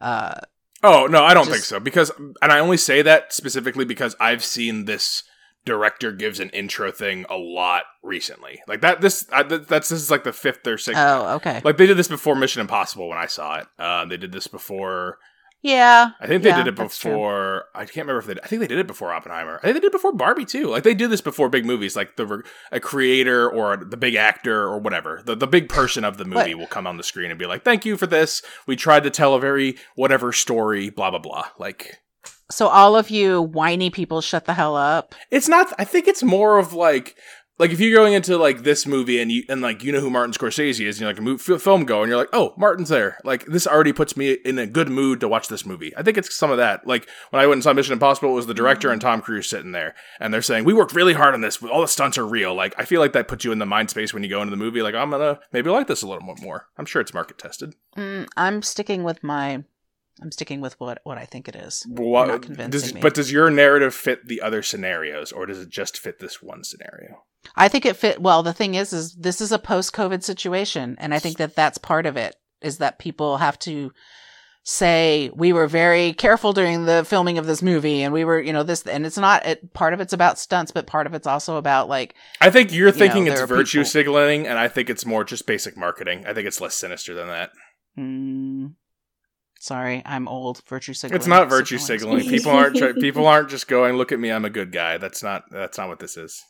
Uh, 0.00 0.34
oh 0.82 1.06
no, 1.06 1.22
I 1.22 1.34
don't 1.34 1.46
just, 1.46 1.52
think 1.52 1.64
so. 1.64 1.80
Because, 1.80 2.10
and 2.18 2.52
I 2.52 2.58
only 2.60 2.76
say 2.76 3.02
that 3.02 3.32
specifically 3.32 3.84
because 3.84 4.16
I've 4.18 4.44
seen 4.44 4.86
this 4.86 5.24
director 5.68 6.12
gives 6.12 6.40
an 6.40 6.48
intro 6.50 6.90
thing 6.90 7.26
a 7.28 7.36
lot 7.36 7.82
recently. 8.02 8.62
Like 8.66 8.80
that, 8.80 9.02
this 9.02 9.28
I, 9.30 9.42
that's 9.42 9.90
this 9.90 10.00
is 10.00 10.10
like 10.10 10.24
the 10.24 10.32
fifth 10.32 10.66
or 10.66 10.78
sixth. 10.78 11.00
Oh, 11.00 11.34
okay. 11.36 11.60
Like 11.62 11.76
they 11.76 11.86
did 11.86 11.98
this 11.98 12.08
before 12.08 12.34
Mission 12.34 12.60
Impossible 12.60 13.08
when 13.08 13.18
I 13.18 13.26
saw 13.26 13.58
it. 13.58 13.66
Uh, 13.78 14.06
they 14.06 14.16
did 14.16 14.32
this 14.32 14.46
before. 14.46 15.18
Yeah, 15.60 16.10
I 16.20 16.26
think 16.28 16.44
they 16.44 16.50
yeah, 16.50 16.58
did 16.58 16.68
it 16.68 16.76
before. 16.76 17.64
I 17.74 17.80
can't 17.80 18.06
remember 18.06 18.20
if 18.20 18.26
they. 18.26 18.34
Did, 18.34 18.44
I 18.44 18.46
think 18.46 18.60
they 18.60 18.68
did 18.68 18.78
it 18.78 18.86
before 18.86 19.12
Oppenheimer. 19.12 19.58
I 19.58 19.66
think 19.66 19.74
they 19.74 19.80
did 19.80 19.88
it 19.88 19.92
before 19.92 20.12
Barbie 20.12 20.44
too. 20.44 20.68
Like 20.68 20.84
they 20.84 20.94
do 20.94 21.08
this 21.08 21.20
before 21.20 21.48
big 21.48 21.66
movies. 21.66 21.96
Like 21.96 22.16
the 22.16 22.42
a 22.70 22.78
creator 22.80 23.50
or 23.50 23.76
the 23.76 23.96
big 23.96 24.14
actor 24.14 24.62
or 24.62 24.78
whatever, 24.78 25.20
the 25.24 25.34
the 25.34 25.48
big 25.48 25.68
person 25.68 26.04
of 26.04 26.16
the 26.16 26.24
movie 26.24 26.54
will 26.54 26.68
come 26.68 26.86
on 26.86 26.96
the 26.96 27.02
screen 27.02 27.30
and 27.30 27.38
be 27.38 27.46
like, 27.46 27.64
"Thank 27.64 27.84
you 27.84 27.96
for 27.96 28.06
this. 28.06 28.40
We 28.66 28.76
tried 28.76 29.02
to 29.02 29.10
tell 29.10 29.34
a 29.34 29.40
very 29.40 29.76
whatever 29.96 30.32
story." 30.32 30.90
Blah 30.90 31.10
blah 31.10 31.18
blah. 31.18 31.48
Like 31.58 31.98
so 32.50 32.68
all 32.68 32.96
of 32.96 33.10
you 33.10 33.42
whiny 33.42 33.90
people 33.90 34.20
shut 34.20 34.44
the 34.44 34.54
hell 34.54 34.76
up. 34.76 35.14
It's 35.30 35.48
not 35.48 35.72
I 35.78 35.84
think 35.84 36.08
it's 36.08 36.22
more 36.22 36.58
of 36.58 36.72
like 36.72 37.16
like 37.58 37.72
if 37.72 37.80
you're 37.80 37.96
going 37.96 38.12
into 38.12 38.36
like 38.36 38.62
this 38.62 38.86
movie 38.86 39.20
and 39.20 39.32
you 39.32 39.42
and 39.48 39.60
like 39.60 39.82
you 39.82 39.90
know 39.90 40.00
who 40.00 40.10
Martin 40.10 40.32
Scorsese 40.32 40.86
is, 40.86 40.96
and 40.96 41.00
you're 41.00 41.10
like 41.10 41.18
a 41.18 41.22
movie, 41.22 41.58
film 41.58 41.84
go, 41.84 42.02
and 42.02 42.08
you're 42.08 42.18
like, 42.18 42.28
oh, 42.32 42.54
Martin's 42.56 42.88
there. 42.88 43.18
Like 43.24 43.46
this 43.46 43.66
already 43.66 43.92
puts 43.92 44.16
me 44.16 44.32
in 44.44 44.58
a 44.58 44.66
good 44.66 44.88
mood 44.88 45.20
to 45.20 45.28
watch 45.28 45.48
this 45.48 45.66
movie. 45.66 45.92
I 45.96 46.02
think 46.02 46.16
it's 46.16 46.34
some 46.34 46.50
of 46.50 46.58
that. 46.58 46.86
Like 46.86 47.08
when 47.30 47.42
I 47.42 47.46
went 47.46 47.54
and 47.54 47.62
saw 47.64 47.72
Mission 47.72 47.92
Impossible, 47.92 48.30
it 48.30 48.34
was 48.34 48.46
the 48.46 48.54
director 48.54 48.90
and 48.90 49.00
Tom 49.00 49.20
Cruise 49.20 49.48
sitting 49.48 49.72
there, 49.72 49.94
and 50.20 50.32
they're 50.32 50.42
saying 50.42 50.64
we 50.64 50.72
worked 50.72 50.94
really 50.94 51.14
hard 51.14 51.34
on 51.34 51.40
this. 51.40 51.62
All 51.62 51.80
the 51.80 51.88
stunts 51.88 52.16
are 52.16 52.26
real. 52.26 52.54
Like 52.54 52.74
I 52.78 52.84
feel 52.84 53.00
like 53.00 53.12
that 53.12 53.28
puts 53.28 53.44
you 53.44 53.52
in 53.52 53.58
the 53.58 53.66
mind 53.66 53.90
space 53.90 54.14
when 54.14 54.22
you 54.22 54.30
go 54.30 54.40
into 54.40 54.50
the 54.50 54.56
movie. 54.56 54.82
Like 54.82 54.94
I'm 54.94 55.10
gonna 55.10 55.40
maybe 55.52 55.70
like 55.70 55.88
this 55.88 56.02
a 56.02 56.06
little 56.06 56.26
bit 56.26 56.42
more. 56.42 56.68
I'm 56.78 56.86
sure 56.86 57.02
it's 57.02 57.14
market 57.14 57.38
tested. 57.38 57.74
Mm, 57.96 58.28
I'm 58.36 58.62
sticking 58.62 59.02
with 59.02 59.24
my 59.24 59.64
I'm 60.20 60.32
sticking 60.32 60.60
with 60.60 60.78
what 60.80 61.00
what 61.04 61.18
I 61.18 61.24
think 61.24 61.48
it 61.48 61.56
is. 61.56 61.86
Not 61.88 62.42
convincing 62.42 62.94
does. 62.94 63.02
But 63.02 63.14
does 63.14 63.32
your 63.32 63.50
narrative 63.50 63.94
fit 63.94 64.26
the 64.26 64.40
other 64.40 64.62
scenarios, 64.62 65.32
or 65.32 65.46
does 65.46 65.60
it 65.60 65.68
just 65.68 65.98
fit 65.98 66.18
this 66.18 66.42
one 66.42 66.64
scenario? 66.64 67.24
I 67.56 67.68
think 67.68 67.86
it 67.86 67.96
fit. 67.96 68.20
Well, 68.20 68.42
the 68.42 68.52
thing 68.52 68.74
is, 68.74 68.92
is 68.92 69.14
this 69.14 69.40
is 69.40 69.52
a 69.52 69.58
post-COVID 69.58 70.22
situation, 70.22 70.96
and 70.98 71.14
I 71.14 71.18
think 71.18 71.38
that 71.38 71.54
that's 71.54 71.78
part 71.78 72.06
of 72.06 72.16
it. 72.16 72.36
Is 72.60 72.78
that 72.78 72.98
people 72.98 73.36
have 73.36 73.58
to 73.60 73.92
say 74.70 75.30
we 75.34 75.50
were 75.50 75.66
very 75.66 76.12
careful 76.12 76.52
during 76.52 76.84
the 76.84 77.02
filming 77.02 77.38
of 77.38 77.46
this 77.46 77.62
movie 77.62 78.02
and 78.02 78.12
we 78.12 78.22
were 78.22 78.38
you 78.38 78.52
know 78.52 78.62
this 78.62 78.82
and 78.82 79.06
it's 79.06 79.16
not 79.16 79.46
it, 79.46 79.72
part 79.72 79.94
of 79.94 80.00
it's 80.00 80.12
about 80.12 80.38
stunts 80.38 80.70
but 80.70 80.86
part 80.86 81.06
of 81.06 81.14
it's 81.14 81.26
also 81.26 81.56
about 81.56 81.88
like 81.88 82.14
i 82.42 82.50
think 82.50 82.70
you're 82.70 82.88
you 82.88 82.92
thinking 82.92 83.24
know, 83.24 83.32
it's 83.32 83.40
virtue 83.40 83.78
people... 83.78 83.88
signaling 83.88 84.46
and 84.46 84.58
i 84.58 84.68
think 84.68 84.90
it's 84.90 85.06
more 85.06 85.24
just 85.24 85.46
basic 85.46 85.74
marketing 85.74 86.22
i 86.26 86.34
think 86.34 86.46
it's 86.46 86.60
less 86.60 86.74
sinister 86.74 87.14
than 87.14 87.28
that 87.28 87.48
mm, 87.98 88.70
Sorry, 89.58 90.02
I'm 90.06 90.28
old. 90.28 90.62
Virtue 90.68 90.94
signaling. 90.94 91.18
It's 91.18 91.26
not 91.26 91.48
virtue 91.48 91.78
signaling. 91.78 92.20
people 92.28 92.52
aren't 92.52 92.76
try- 92.76 92.92
people 92.92 93.26
aren't 93.26 93.50
just 93.50 93.66
going, 93.66 93.96
"Look 93.96 94.12
at 94.12 94.20
me, 94.20 94.30
I'm 94.30 94.44
a 94.44 94.50
good 94.50 94.72
guy." 94.72 94.98
That's 94.98 95.22
not 95.22 95.44
that's 95.50 95.76
not 95.76 95.88
what 95.88 95.98
this 95.98 96.16
is. 96.16 96.40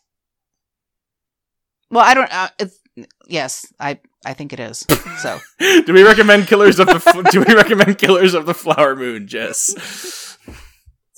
Well, 1.91 2.05
I 2.05 2.13
don't. 2.13 2.33
Uh, 2.33 2.49
it's 2.59 2.79
yes, 3.27 3.67
I 3.81 3.99
I 4.27 4.35
think 4.35 4.53
it 4.53 4.61
is. 4.61 4.85
So, 5.21 5.39
do 5.59 5.93
we 5.95 6.03
recommend 6.03 6.49
Killers 6.49 6.79
of 6.79 6.87
the 6.87 7.29
Do 7.33 7.41
we 7.41 7.55
recommend 7.55 7.99
Killers 7.99 8.35
of 8.35 8.45
the 8.45 8.55
Flower 8.55 8.95
Moon, 8.95 9.27
Jess? 9.27 9.71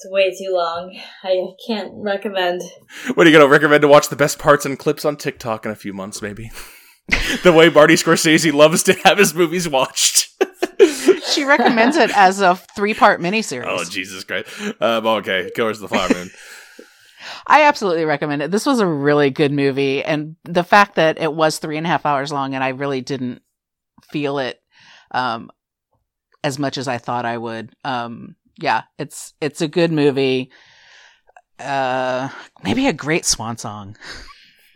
It's 0.03 0.07
way 0.11 0.31
too 0.31 0.53
long. 0.55 0.97
I 1.25 1.49
can't 1.67 1.91
recommend. 1.97 2.63
What 3.15 3.27
are 3.27 3.31
you 3.31 3.37
gonna 3.37 3.51
recommend 3.51 3.83
to 3.83 3.89
watch 3.89 4.09
the 4.09 4.17
best 4.17 4.39
parts 4.39 4.65
and 4.65 4.79
clips 4.79 5.05
on 5.05 5.17
TikTok 5.17 5.67
in 5.67 5.73
a 5.73 5.77
few 5.77 5.93
months, 5.93 6.23
maybe? 6.23 6.53
the 7.43 7.53
way 7.53 7.69
Marty 7.69 7.95
Scorsese 7.95 8.53
loves 8.53 8.85
to 8.85 8.93
have 9.05 9.19
his 9.19 9.35
movies 9.35 9.69
watched 9.69 10.30
she 11.31 11.45
recommends 11.45 11.97
it 11.97 12.17
as 12.17 12.41
a 12.41 12.57
three 12.57 12.95
part 12.95 13.21
miniseries. 13.21 13.65
Oh 13.67 13.85
Jesus 13.85 14.25
Christ! 14.25 14.49
Um, 14.81 15.07
okay, 15.07 15.51
Killers 15.55 15.81
of 15.81 15.89
the 15.89 15.97
Flower 15.97 16.09
Moon. 16.13 16.31
I 17.47 17.65
absolutely 17.65 18.05
recommend 18.05 18.43
it. 18.43 18.51
This 18.51 18.67
was 18.67 18.81
a 18.81 18.87
really 18.87 19.31
good 19.31 19.53
movie, 19.53 20.05
and 20.05 20.37
the 20.45 20.65
fact 20.65 20.97
that 20.97 21.21
it 21.21 21.33
was 21.33 21.59
three 21.59 21.77
and 21.77 21.87
a 21.87 21.91
half 21.91 22.07
hours 22.07 22.33
long, 22.33 22.55
and 22.55 22.65
I 22.65 22.69
really 22.69 23.01
didn't 23.01 23.43
feel 24.11 24.39
it 24.39 24.61
um, 25.11 25.51
as 26.43 26.59
much 26.59 26.79
as 26.79 26.89
I 26.89 26.99
thought 26.99 27.25
I 27.25 27.39
would. 27.39 27.75
Um, 27.85 28.37
yeah, 28.59 28.83
it's 28.99 29.35
it's 29.41 29.61
a 29.61 29.69
good 29.69 29.93
movie. 29.93 30.51
Uh, 31.59 32.31
maybe 32.63 32.87
a 32.87 32.93
great 32.93 33.25
swan 33.25 33.57
song. 33.57 33.97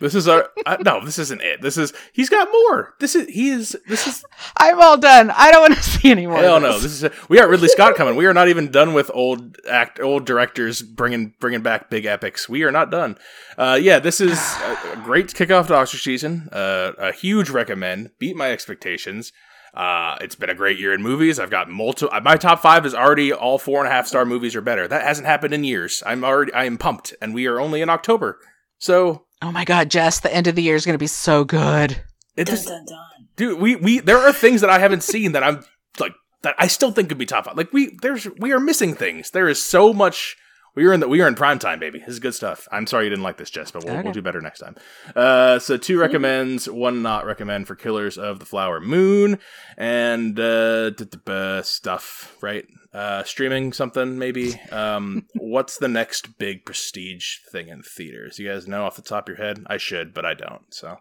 This 0.05 0.14
is 0.14 0.28
our 0.28 0.50
uh, 0.66 0.76
no. 0.84 1.02
This 1.02 1.18
isn't 1.18 1.40
it. 1.40 1.62
This 1.62 1.78
is 1.78 1.94
he's 2.12 2.28
got 2.28 2.46
more. 2.52 2.94
This 3.00 3.14
is 3.14 3.26
he 3.28 3.48
is. 3.48 3.74
This 3.88 4.07
is. 4.07 4.22
I'm 4.59 4.78
all 4.78 4.98
done. 4.98 5.30
I 5.30 5.50
don't 5.50 5.62
want 5.62 5.74
to 5.76 5.82
see 5.90 6.11
anymore. 6.11 6.40
Hell 6.40 6.61
no. 6.61 6.74
This 6.74 6.92
is 6.92 7.05
a, 7.05 7.12
we 7.30 7.38
got 7.38 7.48
Ridley 7.48 7.68
Scott 7.68 7.94
coming. 7.94 8.14
We 8.14 8.26
are 8.26 8.34
not 8.34 8.48
even 8.48 8.70
done 8.70 8.92
with 8.92 9.11
old 9.14 9.57
act 9.66 10.00
old 10.00 10.26
directors 10.26 10.82
bringing 10.82 11.32
bringing 11.40 11.62
back 11.62 11.88
big 11.88 12.05
epics. 12.05 12.50
We 12.50 12.64
are 12.64 12.70
not 12.70 12.90
done. 12.90 13.16
Uh, 13.57 13.78
yeah, 13.80 13.98
this 13.98 14.20
is 14.20 14.38
a, 14.38 14.92
a 14.92 15.00
great 15.02 15.28
kickoff 15.28 15.68
to 15.68 15.74
Oscar 15.74 15.96
season. 15.96 16.50
Uh, 16.52 16.92
a 16.98 17.12
huge 17.12 17.48
recommend. 17.48 18.11
Beat 18.18 18.36
my 18.36 18.50
expectations. 18.50 19.32
Uh, 19.72 20.16
it's 20.20 20.36
been 20.36 20.50
a 20.50 20.55
great 20.55 20.78
year 20.78 20.92
in 20.92 21.02
movies. 21.02 21.40
I've 21.40 21.50
got 21.50 21.70
multiple. 21.70 22.20
My 22.20 22.36
top 22.36 22.61
five 22.61 22.84
is 22.84 22.94
already 22.94 23.32
all 23.32 23.59
four 23.59 23.78
and 23.78 23.88
a 23.88 23.90
half 23.90 24.07
star 24.07 24.26
movies 24.26 24.55
or 24.55 24.61
better. 24.61 24.86
That 24.86 25.02
hasn't 25.02 25.26
happened 25.26 25.55
in 25.55 25.64
years. 25.64 26.02
I'm 26.05 26.24
already. 26.24 26.52
I 26.52 26.64
am 26.64 26.76
pumped, 26.76 27.14
and 27.22 27.34
we 27.34 27.46
are 27.46 27.59
only 27.59 27.80
in 27.80 27.88
October. 27.88 28.38
So 28.85 29.24
Oh 29.41 29.51
my 29.51 29.64
god, 29.64 29.91
Jess, 29.91 30.20
the 30.20 30.35
end 30.35 30.47
of 30.47 30.57
the 30.57 30.62
year 30.62 30.74
is 30.74 30.85
going 30.85 30.95
to 30.95 30.99
be 30.99 31.07
so 31.07 31.43
good. 31.43 32.03
It 32.37 32.47
dun, 32.47 32.57
dun, 32.64 32.85
dun. 32.85 33.28
Dude, 33.37 33.59
we 33.59 33.76
we 33.76 34.01
there 34.01 34.18
are 34.18 34.32
things 34.32 34.61
that 34.61 34.68
I 34.68 34.78
haven't 34.78 35.03
seen 35.14 35.32
that 35.32 35.43
I'm 35.43 35.64
like 35.99 36.12
that 36.43 36.55
I 36.59 36.66
still 36.66 36.93
think 36.93 37.09
could 37.09 37.16
be 37.16 37.24
top 37.24 37.47
five. 37.47 37.57
Like 37.57 37.72
we 37.72 37.97
there's 38.03 38.28
we 38.39 38.53
are 38.53 38.61
missing 38.61 38.95
things. 38.95 39.30
There 39.30 39.49
is 39.49 39.62
so 39.62 39.95
much 39.95 40.37
we 40.74 40.86
are 40.86 40.92
in 40.92 41.00
the 41.00 41.08
we 41.08 41.20
are 41.20 41.28
in 41.28 41.34
prime 41.34 41.58
time, 41.58 41.78
baby. 41.78 42.00
This 42.00 42.08
is 42.08 42.18
good 42.18 42.34
stuff. 42.34 42.66
I'm 42.72 42.86
sorry 42.86 43.04
you 43.04 43.10
didn't 43.10 43.22
like 43.22 43.36
this, 43.36 43.50
Jess, 43.50 43.70
but 43.70 43.84
we'll, 43.84 43.94
okay. 43.94 44.02
we'll 44.02 44.12
do 44.12 44.22
better 44.22 44.40
next 44.40 44.60
time. 44.60 44.76
Uh, 45.14 45.58
so 45.58 45.76
two 45.76 45.98
recommends, 45.98 46.68
one 46.68 47.02
not 47.02 47.26
recommend 47.26 47.66
for 47.66 47.74
Killers 47.74 48.18
of 48.18 48.38
the 48.38 48.46
Flower 48.46 48.80
Moon, 48.80 49.38
and 49.76 50.38
uh, 50.38 51.62
stuff. 51.62 52.36
Right, 52.40 52.66
uh, 52.92 53.22
streaming 53.24 53.72
something 53.72 54.18
maybe. 54.18 54.60
Um, 54.74 55.26
what's 55.36 55.78
the 55.78 55.88
next 55.88 56.36
big 56.36 56.64
prestige 56.64 57.36
thing 57.50 57.68
in 57.68 57.82
theaters? 57.82 58.40
You 58.40 58.48
guys 58.48 58.66
know 58.66 58.84
off 58.84 58.96
the 58.96 59.02
top 59.02 59.28
of 59.28 59.36
your 59.36 59.46
head? 59.46 59.64
I 59.68 59.76
should, 59.76 60.12
but 60.12 60.24
I 60.24 60.34
don't. 60.34 60.62
So 60.74 60.98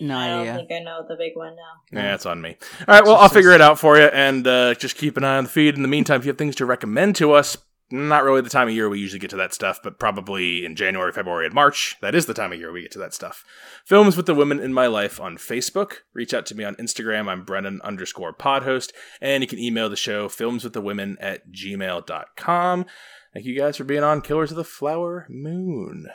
no 0.00 0.16
I 0.16 0.28
don't 0.28 0.56
think 0.56 0.72
I 0.72 0.80
know 0.80 1.04
the 1.08 1.16
big 1.16 1.36
one 1.36 1.56
now. 1.56 2.00
Yeah, 2.00 2.14
it's 2.14 2.26
on 2.26 2.40
me. 2.40 2.56
All 2.80 2.94
right, 2.94 3.04
well, 3.04 3.16
I'll 3.16 3.28
figure 3.28 3.52
it 3.52 3.60
out 3.60 3.78
for 3.78 3.96
you, 3.96 4.04
and 4.04 4.46
uh, 4.46 4.74
just 4.74 4.96
keep 4.96 5.16
an 5.16 5.24
eye 5.24 5.38
on 5.38 5.44
the 5.44 5.50
feed. 5.50 5.74
In 5.74 5.82
the 5.82 5.88
meantime, 5.88 6.20
if 6.20 6.26
you 6.26 6.30
have 6.30 6.38
things 6.38 6.56
to 6.56 6.66
recommend 6.66 7.16
to 7.16 7.32
us, 7.32 7.56
not 7.90 8.24
really 8.24 8.40
the 8.40 8.50
time 8.50 8.68
of 8.68 8.74
year 8.74 8.88
we 8.88 8.98
usually 8.98 9.20
get 9.20 9.30
to 9.30 9.36
that 9.36 9.54
stuff, 9.54 9.78
but 9.82 9.98
probably 9.98 10.64
in 10.64 10.74
January, 10.74 11.12
February, 11.12 11.46
and 11.46 11.54
March, 11.54 11.96
that 12.00 12.14
is 12.14 12.26
the 12.26 12.34
time 12.34 12.52
of 12.52 12.58
year 12.58 12.72
we 12.72 12.82
get 12.82 12.90
to 12.92 12.98
that 12.98 13.14
stuff. 13.14 13.44
Films 13.84 14.16
with 14.16 14.26
the 14.26 14.34
Women 14.34 14.58
in 14.58 14.72
My 14.72 14.86
Life 14.86 15.20
on 15.20 15.36
Facebook. 15.36 15.98
Reach 16.12 16.34
out 16.34 16.46
to 16.46 16.56
me 16.56 16.64
on 16.64 16.74
Instagram. 16.76 17.28
I'm 17.28 17.44
Brennan 17.44 17.80
underscore 17.82 18.34
podhost. 18.34 18.90
And 19.20 19.42
you 19.42 19.46
can 19.46 19.58
email 19.58 19.88
the 19.88 19.96
show 19.96 20.28
filmswiththewomen 20.28 21.16
at 21.20 21.52
gmail.com. 21.52 22.86
Thank 23.32 23.46
you 23.46 23.56
guys 23.56 23.76
for 23.76 23.84
being 23.84 24.02
on 24.02 24.20
Killers 24.20 24.50
of 24.50 24.56
the 24.56 24.64
Flower 24.64 25.26
Moon. 25.28 26.06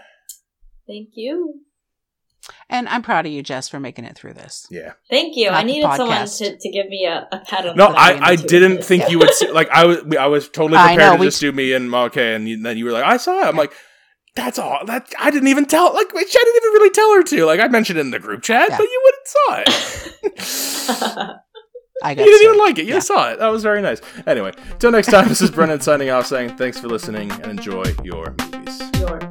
Thank 0.87 1.11
you. 1.13 1.61
And 2.69 2.89
I'm 2.89 3.01
proud 3.01 3.25
of 3.25 3.31
you, 3.31 3.43
Jess, 3.43 3.69
for 3.69 3.79
making 3.79 4.05
it 4.05 4.15
through 4.15 4.33
this. 4.33 4.65
Yeah. 4.71 4.93
Thank 5.09 5.35
you. 5.35 5.51
Not 5.51 5.59
I 5.59 5.63
needed 5.63 5.93
someone 5.95 6.27
to, 6.27 6.57
to 6.57 6.69
give 6.69 6.87
me 6.87 7.05
a, 7.05 7.27
a 7.31 7.39
pat 7.39 7.67
on 7.67 7.75
no, 7.75 7.89
the 7.89 7.93
back. 7.93 8.19
No, 8.19 8.25
I, 8.25 8.29
I 8.29 8.35
didn't 8.35 8.83
think 8.83 9.03
yeah. 9.03 9.09
you 9.09 9.19
would 9.19 9.33
see, 9.33 9.51
like 9.51 9.69
I 9.69 9.85
was 9.85 9.99
I 10.17 10.27
was 10.27 10.49
totally 10.49 10.79
prepared 10.79 10.97
know, 10.97 11.17
to 11.17 11.23
just 11.23 11.39
do 11.39 11.51
me 11.51 11.73
and 11.73 11.93
okay, 11.93 12.35
and 12.35 12.47
you, 12.47 12.61
then 12.61 12.77
you 12.77 12.85
were 12.85 12.91
like, 12.91 13.03
I 13.03 13.17
saw 13.17 13.39
it. 13.41 13.45
I'm 13.45 13.57
like, 13.57 13.73
that's 14.35 14.57
all. 14.57 14.85
That 14.85 15.11
I 15.19 15.29
didn't 15.29 15.49
even 15.49 15.65
tell. 15.65 15.93
Like 15.93 16.07
I 16.15 16.23
didn't 16.23 16.55
even 16.55 16.71
really 16.73 16.89
tell 16.91 17.13
her 17.15 17.23
to. 17.23 17.45
Like 17.45 17.59
I 17.59 17.67
mentioned 17.67 17.99
it 17.99 18.01
in 18.01 18.11
the 18.11 18.19
group 18.19 18.41
chat, 18.41 18.69
yeah. 18.69 18.77
but 18.77 18.83
you 18.83 19.01
wouldn't 19.03 19.27
saw 19.27 19.63
it. 20.27 21.35
I 22.03 22.15
got 22.15 22.25
you 22.25 22.31
didn't 22.31 22.41
so. 22.41 22.49
even 22.49 22.59
like 22.59 22.79
it. 22.79 22.85
You 22.85 22.95
yeah. 22.95 22.99
saw 22.99 23.31
it. 23.31 23.39
That 23.39 23.49
was 23.49 23.61
very 23.61 23.81
nice. 23.81 24.01
Anyway, 24.25 24.53
till 24.79 24.91
next 24.91 25.07
time. 25.07 25.27
This 25.27 25.41
is 25.41 25.51
Brennan 25.51 25.81
signing 25.81 26.09
off, 26.09 26.25
saying 26.25 26.57
thanks 26.57 26.79
for 26.79 26.87
listening 26.87 27.31
and 27.31 27.45
enjoy 27.47 27.83
your 28.03 28.35
movies. 28.39 28.79
Your 28.79 28.91
movies. 28.91 28.99
Your 28.99 29.30